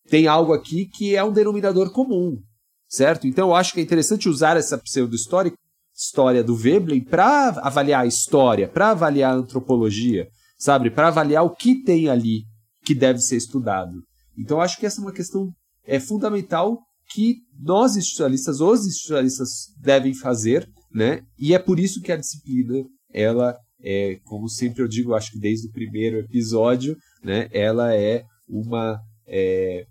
tem 0.10 0.28
algo 0.28 0.53
aqui 0.53 0.86
que 0.86 1.16
é 1.16 1.24
um 1.24 1.32
denominador 1.32 1.91
comum 1.91 2.41
certo? 2.88 3.28
Então 3.28 3.49
eu 3.49 3.55
acho 3.55 3.74
que 3.74 3.80
é 3.80 3.84
interessante 3.84 4.30
usar 4.30 4.58
essa 4.58 4.78
pseudo-história 4.78 5.53
história 5.95 6.43
do 6.43 6.55
Veblen 6.55 7.03
para 7.03 7.49
avaliar 7.62 8.03
a 8.03 8.08
história, 8.08 8.68
para 8.68 8.91
avaliar 8.91 9.34
a 9.34 9.38
antropologia, 9.38 10.28
sabe? 10.58 10.91
Para 10.91 11.08
avaliar 11.08 11.43
o 11.43 11.49
que 11.49 11.82
tem 11.84 12.08
ali 12.08 12.43
que 12.86 12.93
deve 12.93 13.20
ser 13.20 13.36
estudado. 13.36 14.03
Então 14.38 14.62
acho 14.62 14.80
que 14.80 14.86
essa 14.86 15.01
é 15.01 15.03
uma 15.03 15.12
questão 15.12 15.51
é 15.86 15.99
fundamental 15.99 16.80
que 17.10 17.38
nós 17.60 17.95
institucionalistas, 17.95 18.60
os 18.60 18.86
institucionalistas 18.86 19.49
devem 19.80 20.14
fazer, 20.14 20.70
né? 20.93 21.22
E 21.38 21.53
é 21.53 21.60
por 21.60 21.80
isso 21.80 22.01
que 22.01 22.12
a 22.12 22.18
disciplina, 22.18 22.84
ela 23.14 23.55
é, 23.82 24.20
como 24.26 24.49
sempre 24.49 24.82
eu 24.82 24.88
digo, 24.88 25.14
acho 25.14 25.32
que 25.32 25.39
desde 25.39 25.68
o 25.68 25.72
primeiro 25.72 26.18
episódio, 26.18 26.97
né? 27.24 27.47
Ela 27.51 27.95
é 27.95 28.24
uma 28.49 28.99
é, 29.26 29.86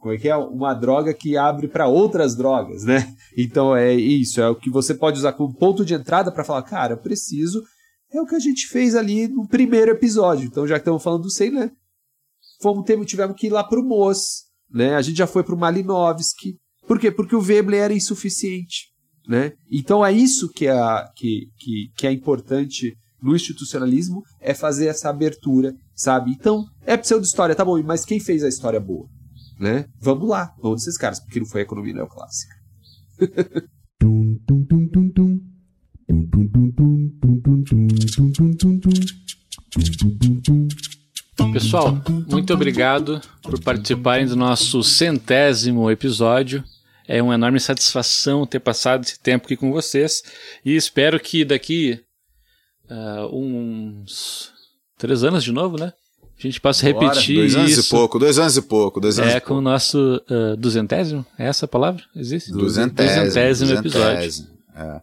como 0.00 0.14
é 0.14 0.18
que 0.18 0.28
é? 0.28 0.36
Uma 0.36 0.72
droga 0.72 1.12
que 1.12 1.36
abre 1.36 1.68
para 1.68 1.86
outras 1.86 2.34
drogas, 2.34 2.84
né? 2.84 3.14
Então 3.36 3.76
é 3.76 3.94
isso, 3.94 4.40
é 4.40 4.48
o 4.48 4.56
que 4.56 4.70
você 4.70 4.94
pode 4.94 5.18
usar 5.18 5.34
como 5.34 5.54
ponto 5.54 5.84
de 5.84 5.94
entrada 5.94 6.32
para 6.32 6.44
falar, 6.44 6.62
cara, 6.62 6.94
eu 6.94 6.98
preciso. 6.98 7.62
É 8.12 8.20
o 8.20 8.26
que 8.26 8.34
a 8.34 8.40
gente 8.40 8.66
fez 8.66 8.96
ali 8.96 9.28
no 9.28 9.46
primeiro 9.46 9.92
episódio. 9.92 10.46
Então, 10.46 10.66
já 10.66 10.74
que 10.74 10.80
estamos 10.80 11.02
falando 11.02 11.22
do 11.22 11.30
Sei, 11.30 11.48
né? 11.48 11.70
Fomos, 12.60 12.84
tivemos 13.06 13.36
que 13.36 13.46
ir 13.46 13.50
lá 13.50 13.62
pro 13.62 13.84
Moz, 13.84 14.49
né? 14.72 14.94
A 14.94 15.02
gente 15.02 15.18
já 15.18 15.26
foi 15.26 15.42
pro 15.42 15.56
Malinovski. 15.56 16.56
Por 16.86 16.98
quê? 16.98 17.10
Porque 17.10 17.36
o 17.36 17.40
Veblen 17.40 17.80
era 17.80 17.94
insuficiente, 17.94 18.88
né? 19.26 19.52
Então 19.70 20.04
é 20.04 20.12
isso 20.12 20.50
que 20.50 20.66
é, 20.66 20.74
que, 21.16 21.46
que, 21.58 21.90
que 21.96 22.06
é 22.06 22.12
importante 22.12 22.94
no 23.22 23.36
institucionalismo, 23.36 24.22
é 24.40 24.54
fazer 24.54 24.86
essa 24.86 25.10
abertura, 25.10 25.74
sabe? 25.94 26.30
Então, 26.30 26.64
é 26.86 26.96
pseudo-história, 26.96 27.54
tá 27.54 27.62
bom, 27.62 27.82
mas 27.82 28.02
quem 28.02 28.18
fez 28.18 28.42
a 28.42 28.48
história 28.48 28.80
boa? 28.80 29.06
né? 29.60 29.84
Vamos 30.00 30.26
lá, 30.26 30.54
vamos 30.60 30.80
desses 30.80 30.96
caras, 30.96 31.20
porque 31.20 31.38
não 31.38 31.46
foi 31.46 31.60
a 31.60 31.64
economia 31.64 31.92
neoclássica. 31.92 32.54
Pessoal, 41.52 42.02
muito 42.40 42.54
obrigado 42.54 43.20
por 43.42 43.60
participarem 43.60 44.26
do 44.26 44.34
nosso 44.34 44.82
centésimo 44.82 45.90
episódio. 45.90 46.64
É 47.06 47.22
uma 47.22 47.34
enorme 47.34 47.60
satisfação 47.60 48.46
ter 48.46 48.60
passado 48.60 49.04
esse 49.04 49.18
tempo 49.18 49.44
aqui 49.44 49.56
com 49.58 49.70
vocês 49.70 50.22
e 50.64 50.74
espero 50.74 51.20
que 51.20 51.44
daqui 51.44 52.00
uh, 52.90 53.36
uns 53.36 54.52
três 54.96 55.22
anos 55.22 55.44
de 55.44 55.52
novo, 55.52 55.76
né? 55.76 55.92
A 56.38 56.42
gente 56.42 56.58
possa 56.58 56.86
repetir 56.86 57.36
dois 57.36 57.54
anos 57.54 57.72
isso. 57.72 57.80
e 57.88 57.90
pouco, 57.90 58.18
dois 58.18 58.38
anos 58.38 58.56
e 58.56 58.62
pouco, 58.62 59.00
dois 59.00 59.18
anos 59.18 59.34
É 59.34 59.40
com 59.40 59.54
o 59.54 59.60
nosso 59.60 60.22
uh, 60.30 60.56
duzentésimo? 60.56 61.26
É 61.38 61.46
essa 61.46 61.66
a 61.66 61.68
palavra? 61.68 62.02
Existe? 62.16 62.50
Duzentésimo. 62.52 63.26
Duzentésimo, 63.26 63.72
episódio. 63.74 64.46
É. 64.74 65.02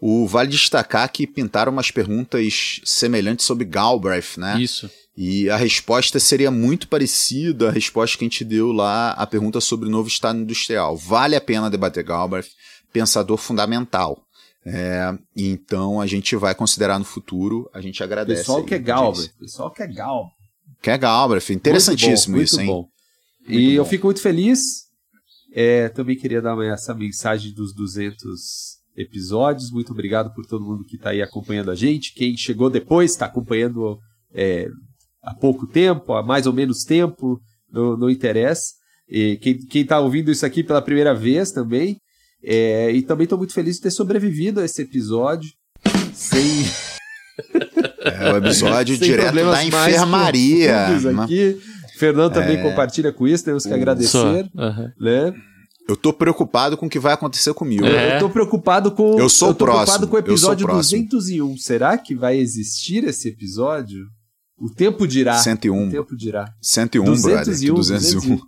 O 0.00 0.26
vale 0.26 0.50
destacar 0.50 1.08
que 1.12 1.24
pintaram 1.24 1.70
umas 1.70 1.92
perguntas 1.92 2.80
semelhantes 2.84 3.46
sobre 3.46 3.64
Galbraith, 3.64 4.36
né? 4.36 4.60
Isso. 4.60 4.90
E 5.16 5.48
a 5.48 5.56
resposta 5.56 6.18
seria 6.18 6.50
muito 6.50 6.88
parecida 6.88 7.68
à 7.68 7.72
resposta 7.72 8.18
que 8.18 8.24
a 8.24 8.28
gente 8.28 8.44
deu 8.44 8.72
lá 8.72 9.12
à 9.12 9.26
pergunta 9.26 9.60
sobre 9.60 9.88
o 9.88 9.90
novo 9.90 10.08
Estado 10.08 10.40
Industrial. 10.40 10.96
Vale 10.96 11.36
a 11.36 11.40
pena 11.40 11.70
debater 11.70 12.02
Galbraith, 12.02 12.48
pensador 12.92 13.36
fundamental. 13.36 14.20
É, 14.66 15.16
então 15.36 16.00
a 16.00 16.06
gente 16.06 16.34
vai 16.34 16.54
considerar 16.54 16.98
no 16.98 17.04
futuro, 17.04 17.70
a 17.72 17.80
gente 17.80 18.02
agradece. 18.02 18.40
Pessoal 18.40 18.64
que 18.64 18.74
é 18.74 18.78
Galbraith, 18.78 19.32
pessoal 19.38 19.70
que 19.70 19.82
é 19.82 19.86
Galbraith. 19.86 20.32
Que 20.82 20.90
é 20.90 20.98
Galbraith, 20.98 21.50
interessantíssimo 21.50 22.36
muito 22.36 22.40
bom, 22.40 22.44
isso, 22.44 22.56
muito 22.56 22.70
hein? 22.70 22.88
Bom. 23.46 23.52
e 23.52 23.68
bom. 23.68 23.72
eu 23.74 23.84
fico 23.84 24.06
muito 24.06 24.20
feliz. 24.20 24.84
É, 25.52 25.88
também 25.90 26.16
queria 26.16 26.42
dar 26.42 26.58
essa 26.64 26.92
mensagem 26.92 27.52
dos 27.52 27.72
200 27.72 28.78
episódios. 28.96 29.70
Muito 29.70 29.92
obrigado 29.92 30.34
por 30.34 30.44
todo 30.46 30.64
mundo 30.64 30.84
que 30.84 30.96
está 30.96 31.10
aí 31.10 31.22
acompanhando 31.22 31.70
a 31.70 31.74
gente. 31.76 32.12
Quem 32.12 32.36
chegou 32.36 32.68
depois 32.68 33.12
está 33.12 33.26
acompanhando 33.26 34.00
é, 34.34 34.68
há 35.24 35.34
pouco 35.34 35.66
tempo, 35.66 36.12
há 36.12 36.22
mais 36.22 36.46
ou 36.46 36.52
menos 36.52 36.84
tempo, 36.84 37.40
não, 37.70 37.96
não 37.96 38.10
interessa. 38.10 38.74
E 39.08 39.36
quem 39.36 39.82
está 39.82 39.98
ouvindo 40.00 40.30
isso 40.30 40.46
aqui 40.46 40.62
pela 40.62 40.82
primeira 40.82 41.14
vez 41.14 41.50
também, 41.50 41.96
É, 42.46 42.90
e 42.90 43.00
também 43.00 43.24
estou 43.24 43.38
muito 43.38 43.54
feliz 43.54 43.76
de 43.76 43.82
ter 43.82 43.90
sobrevivido 43.90 44.60
a 44.60 44.64
esse 44.64 44.82
episódio 44.82 45.50
sem. 46.12 46.44
É 48.04 48.32
o 48.32 48.36
episódio 48.36 48.96
direto 48.98 49.34
da 49.34 49.64
enfermaria. 49.64 50.88
Aqui. 51.22 51.58
Fernando 51.98 52.34
também 52.34 52.58
é... 52.58 52.62
compartilha 52.62 53.12
com 53.12 53.26
isso, 53.26 53.44
temos 53.44 53.64
que 53.64 53.72
agradecer. 53.72 54.48
Uhum. 54.54 54.90
Né? 55.00 55.32
Eu 55.88 55.96
tô 55.96 56.12
preocupado 56.12 56.76
com 56.76 56.86
o 56.86 56.88
que 56.88 56.98
vai 56.98 57.12
acontecer 57.12 57.52
comigo. 57.54 57.84
É. 57.84 58.16
Eu 58.16 58.20
tô 58.20 58.30
preocupado 58.30 58.92
com. 58.92 59.18
Eu 59.18 59.28
sou 59.28 59.48
eu 59.48 59.54
tô 59.54 59.64
próximo. 59.64 59.84
preocupado 59.84 60.08
com 60.08 60.16
o 60.16 60.18
episódio 60.18 60.66
201. 60.66 61.56
Será 61.58 61.98
que 61.98 62.14
vai 62.14 62.38
existir 62.38 63.04
esse 63.04 63.28
episódio? 63.28 64.06
O 64.58 64.70
tempo 64.70 65.06
dirá. 65.06 65.34
101. 65.34 65.88
O 65.88 65.90
tempo 65.90 66.16
dirá. 66.16 66.54
101, 66.60 67.04
201, 67.04 67.34
brother. 67.34 67.74
201. 67.74 68.40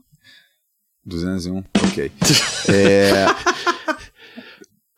201. 1.04 1.64
Ok. 1.82 2.12
é... 2.68 3.26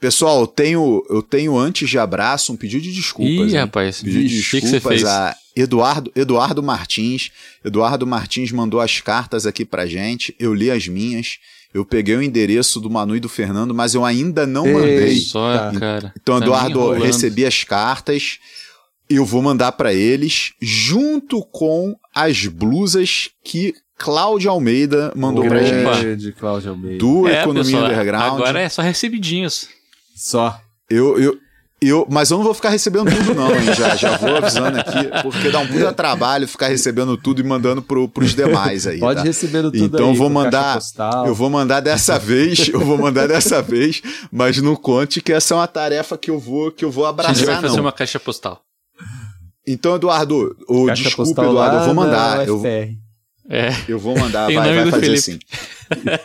Pessoal, 0.01 0.43
eu 0.43 0.47
tenho, 0.47 1.05
eu 1.11 1.21
tenho 1.21 1.59
antes 1.59 1.91
de 1.91 1.99
abraço 1.99 2.53
um 2.53 2.57
pedido 2.57 2.83
de 2.83 2.93
desculpas. 2.93 3.51
Ih, 3.51 3.55
hein? 3.55 3.57
rapaz. 3.57 4.01
Pedido 4.01 4.29
de 4.29 4.37
desculpas 4.41 5.05
a 5.05 5.35
Eduardo, 5.57 6.13
Eduardo 6.15 6.63
Martins. 6.63 7.33
Eduardo 7.65 8.07
Martins 8.07 8.53
mandou 8.53 8.81
as 8.81 9.01
cartas 9.01 9.45
aqui 9.45 9.65
pra 9.65 9.87
gente. 9.87 10.35
Eu 10.39 10.55
li 10.55 10.71
as 10.71 10.87
minhas. 10.87 11.39
Eu 11.75 11.85
peguei 11.85 12.15
o 12.15 12.23
endereço 12.23 12.81
do 12.81 12.89
Manu 12.89 13.17
e 13.17 13.21
do 13.21 13.29
Fernando, 13.29 13.75
mas 13.75 13.93
eu 13.93 14.05
ainda 14.05 14.47
não 14.47 14.67
Ei, 14.67 14.73
mandei. 14.73 15.17
Só, 15.19 15.73
cara. 15.79 16.15
Então, 16.17 16.39
tá 16.39 16.45
Eduardo, 16.45 16.93
recebi 16.93 17.45
as 17.45 17.65
cartas. 17.65 18.39
Eu 19.09 19.25
vou 19.25 19.43
mandar 19.43 19.73
para 19.73 19.93
eles 19.95 20.53
junto 20.61 21.43
com 21.45 21.97
as 22.15 22.47
blusas 22.47 23.31
que 23.43 23.75
Cláudia 23.97 24.51
Almeida 24.51 25.13
mandou 25.17 25.45
pra 25.45 25.63
gente. 25.63 26.33
Cláudia 26.33 26.71
Almeida. 26.71 26.99
Do 26.99 27.27
é, 27.27 27.41
Economia 27.41 27.65
pessoal, 27.65 27.85
Underground. 27.85 28.35
Agora 28.35 28.61
é 28.61 28.69
só 28.69 28.81
recebidinhos. 28.83 29.69
Só. 30.15 30.61
Eu, 30.89 31.19
eu, 31.19 31.39
eu, 31.81 32.07
mas 32.11 32.31
eu 32.31 32.39
não 32.39 32.45
vou 32.45 32.55
ficar 32.55 32.71
recebendo 32.71 33.09
tudo, 33.09 33.35
não, 33.35 33.55
hein? 33.55 33.73
Já, 33.73 33.95
já 33.95 34.17
vou 34.17 34.37
avisando 34.37 34.81
aqui, 34.81 35.11
porque 35.23 35.49
dá 35.49 35.61
um 35.61 35.67
puta 35.67 35.93
trabalho 35.93 36.49
ficar 36.49 36.69
recebendo 36.69 37.17
tudo 37.17 37.41
e 37.41 37.45
mandando 37.45 37.81
pro, 37.81 38.09
pros 38.09 38.35
demais 38.35 38.87
aí. 38.87 38.99
Pode 38.99 39.21
tá? 39.21 39.25
recebendo 39.25 39.71
tudo 39.71 39.85
Então 39.85 40.11
aí, 40.11 40.17
vou 40.17 40.29
mandar. 40.29 40.81
Eu 41.25 41.35
vou 41.35 41.49
mandar 41.49 41.81
dessa 41.81 42.19
vez, 42.19 42.69
eu 42.69 42.81
vou 42.81 42.99
mandar 42.99 43.29
dessa 43.29 43.63
vez, 43.63 44.03
mas 44.31 44.61
não 44.61 44.75
conte 44.75 45.21
que 45.21 45.33
essa 45.33 45.55
é 45.55 45.57
uma 45.57 45.69
tarefa 45.69 46.19
que 46.19 46.31
eu 46.31 46.39
vou, 46.39 46.73
que 46.73 46.85
eu 46.85 46.91
vou 46.91 47.07
abraçar. 47.07 47.33
A 47.33 47.35
gente 47.35 47.47
vai 47.47 47.61
fazer 47.61 47.77
não. 47.77 47.85
uma 47.85 47.93
caixa 47.93 48.19
postal. 48.19 48.61
Então, 49.69 49.97
Eduardo, 49.97 50.57
oh, 50.67 50.91
desculpa, 50.91 51.45
Eduardo, 51.45 51.77
eu 51.77 51.85
vou 51.85 51.95
mandar. 51.95 52.49
Eu, 52.49 52.63
é. 53.51 53.75
eu 53.87 53.99
vou 53.99 54.19
mandar, 54.19 54.51
vai, 54.51 54.75
vai 54.75 54.91
fazer 54.91 55.01
Felipe. 55.01 55.19
assim. 55.19 55.39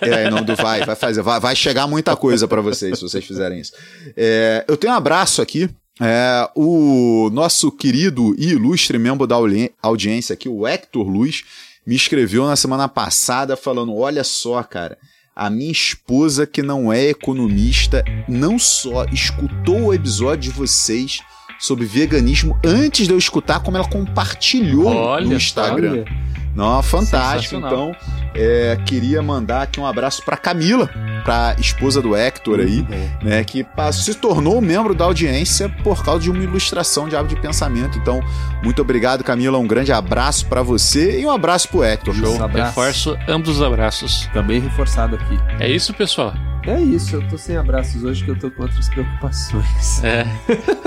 É, 0.02 0.30
não 0.30 0.44
do 0.44 0.56
vai, 0.56 0.84
vai 0.86 0.96
fazer, 0.96 1.22
vai, 1.22 1.40
vai 1.40 1.56
chegar 1.56 1.88
muita 1.88 2.16
coisa 2.16 2.48
para 2.48 2.62
vocês 2.62 2.98
se 2.98 3.04
vocês 3.04 3.24
fizerem 3.24 3.60
isso. 3.60 3.74
É, 4.16 4.66
eu 4.68 4.78
tenho 4.78 4.94
um 4.94 4.96
abraço 4.96 5.42
aqui. 5.42 5.70
É, 6.02 6.50
o 6.56 7.30
nosso 7.32 7.72
querido 7.72 8.34
e 8.38 8.50
ilustre 8.50 8.98
membro 8.98 9.28
da 9.28 9.36
audiência 9.82 10.34
aqui, 10.34 10.50
o 10.50 10.68
Hector 10.68 11.08
Luz, 11.08 11.44
me 11.86 11.96
escreveu 11.96 12.46
na 12.46 12.56
semana 12.56 12.88
passada 12.88 13.56
falando: 13.56 13.96
olha 13.96 14.24
só, 14.24 14.64
cara. 14.64 14.98
A 15.36 15.50
minha 15.50 15.72
esposa, 15.72 16.46
que 16.46 16.62
não 16.62 16.94
é 16.94 17.06
economista, 17.10 18.06
não 18.30 18.60
só 18.60 19.04
escutou 19.06 19.86
o 19.86 19.94
episódio 19.94 20.52
de 20.52 20.58
vocês 20.58 21.22
sobre 21.64 21.86
veganismo 21.86 22.60
antes 22.62 23.08
de 23.08 23.14
eu 23.14 23.18
escutar, 23.18 23.62
como 23.62 23.78
ela 23.78 23.88
compartilhou 23.88 24.94
olha, 24.94 25.26
no 25.26 25.34
Instagram. 25.34 25.92
Olha. 25.92 26.06
Não, 26.54 26.84
fantástico. 26.84 27.56
Então, 27.56 27.96
é, 28.36 28.78
queria 28.86 29.24
mandar 29.24 29.64
aqui 29.64 29.80
um 29.80 29.88
abraço 29.88 30.24
para 30.26 30.36
Camila, 30.36 30.88
para 31.24 31.56
esposa 31.58 32.02
do 32.02 32.16
Hector 32.16 32.60
aí, 32.60 32.86
né, 33.24 33.44
que 33.46 33.66
se 33.94 34.14
tornou 34.14 34.62
membro 34.62 34.94
da 34.94 35.06
audiência 35.06 35.70
por 35.84 36.04
causa 36.04 36.20
de 36.22 36.30
uma 36.30 36.44
ilustração 36.44 37.08
de 37.08 37.16
hábito 37.16 37.36
de 37.36 37.42
pensamento. 37.42 37.98
Então, 37.98 38.20
muito 38.62 38.82
obrigado, 38.82 39.24
Camila. 39.24 39.58
Um 39.58 39.66
grande 39.66 39.94
abraço 39.94 40.46
para 40.48 40.62
você 40.62 41.22
e 41.22 41.26
um 41.26 41.32
abraço 41.32 41.70
pro 41.70 41.82
Hector. 41.82 42.14
Show. 42.14 42.38
Reforço 42.48 43.18
ambos 43.28 43.50
os 43.50 43.62
abraços. 43.62 44.30
Também 44.34 44.60
reforçado 44.60 45.16
aqui. 45.16 45.40
É 45.60 45.72
isso, 45.72 45.94
pessoal. 45.94 46.34
É 46.66 46.80
isso, 46.80 47.18
eu 47.18 47.28
tô 47.28 47.38
sem 47.38 47.58
abraços 47.58 48.04
hoje 48.04 48.24
que 48.24 48.32
eu 48.32 48.40
tô 48.40 48.50
com 48.50 48.64
outras 48.64 48.88
preocupações. 48.88 50.02
É. 50.02 50.26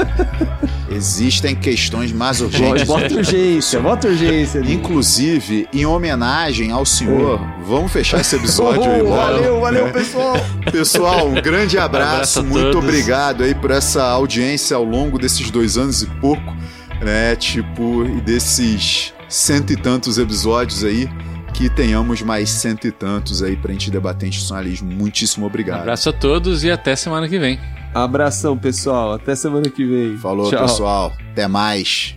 Existem 0.90 1.54
questões 1.54 2.12
mais 2.12 2.40
urgentes. 2.40 2.84
Bota 2.84 3.14
urgência, 3.14 3.80
bota 3.80 4.08
urgência. 4.08 4.60
Ali. 4.60 4.72
Inclusive, 4.72 5.68
em 5.74 5.84
homenagem 5.84 6.70
ao 6.70 6.86
senhor, 6.86 7.40
oh. 7.40 7.64
vamos 7.64 7.92
fechar 7.92 8.22
esse 8.22 8.36
episódio 8.36 8.84
oh, 8.90 8.94
aí. 8.94 9.02
Valeu, 9.02 9.60
valeu, 9.60 9.92
pessoal. 9.92 10.36
Pessoal, 10.72 11.28
um 11.28 11.34
grande 11.34 11.78
abraço. 11.78 12.40
Um 12.40 12.42
abraço 12.42 12.44
muito 12.44 12.78
obrigado 12.78 13.44
aí 13.44 13.54
por 13.54 13.70
essa 13.70 14.02
audiência 14.02 14.76
ao 14.76 14.84
longo 14.84 15.18
desses 15.18 15.50
dois 15.50 15.76
anos 15.76 16.02
e 16.02 16.06
pouco, 16.06 16.56
né? 17.02 17.36
Tipo, 17.36 18.04
e 18.04 18.20
desses 18.22 19.12
cento 19.28 19.72
e 19.72 19.76
tantos 19.76 20.18
episódios 20.18 20.84
aí 20.84 21.08
que 21.57 21.70
tenhamos 21.70 22.20
mais 22.20 22.50
cento 22.50 22.86
e 22.86 22.92
tantos 22.92 23.42
aí 23.42 23.57
pra 23.57 23.72
gente 23.72 23.90
debater 23.90 24.28
institucionalismo. 24.28 24.92
Muitíssimo 24.92 25.46
obrigado. 25.46 25.80
abraço 25.80 26.11
a 26.11 26.12
todos 26.12 26.62
e 26.62 26.70
até 26.70 26.94
semana 26.94 27.26
que 27.26 27.38
vem. 27.38 27.59
Abração, 27.94 28.59
pessoal. 28.59 29.14
Até 29.14 29.34
semana 29.34 29.70
que 29.70 29.86
vem. 29.86 30.18
Falou, 30.18 30.50
Tchau. 30.50 30.61
pessoal. 30.61 31.12
Até 31.32 31.48
mais. 31.48 32.14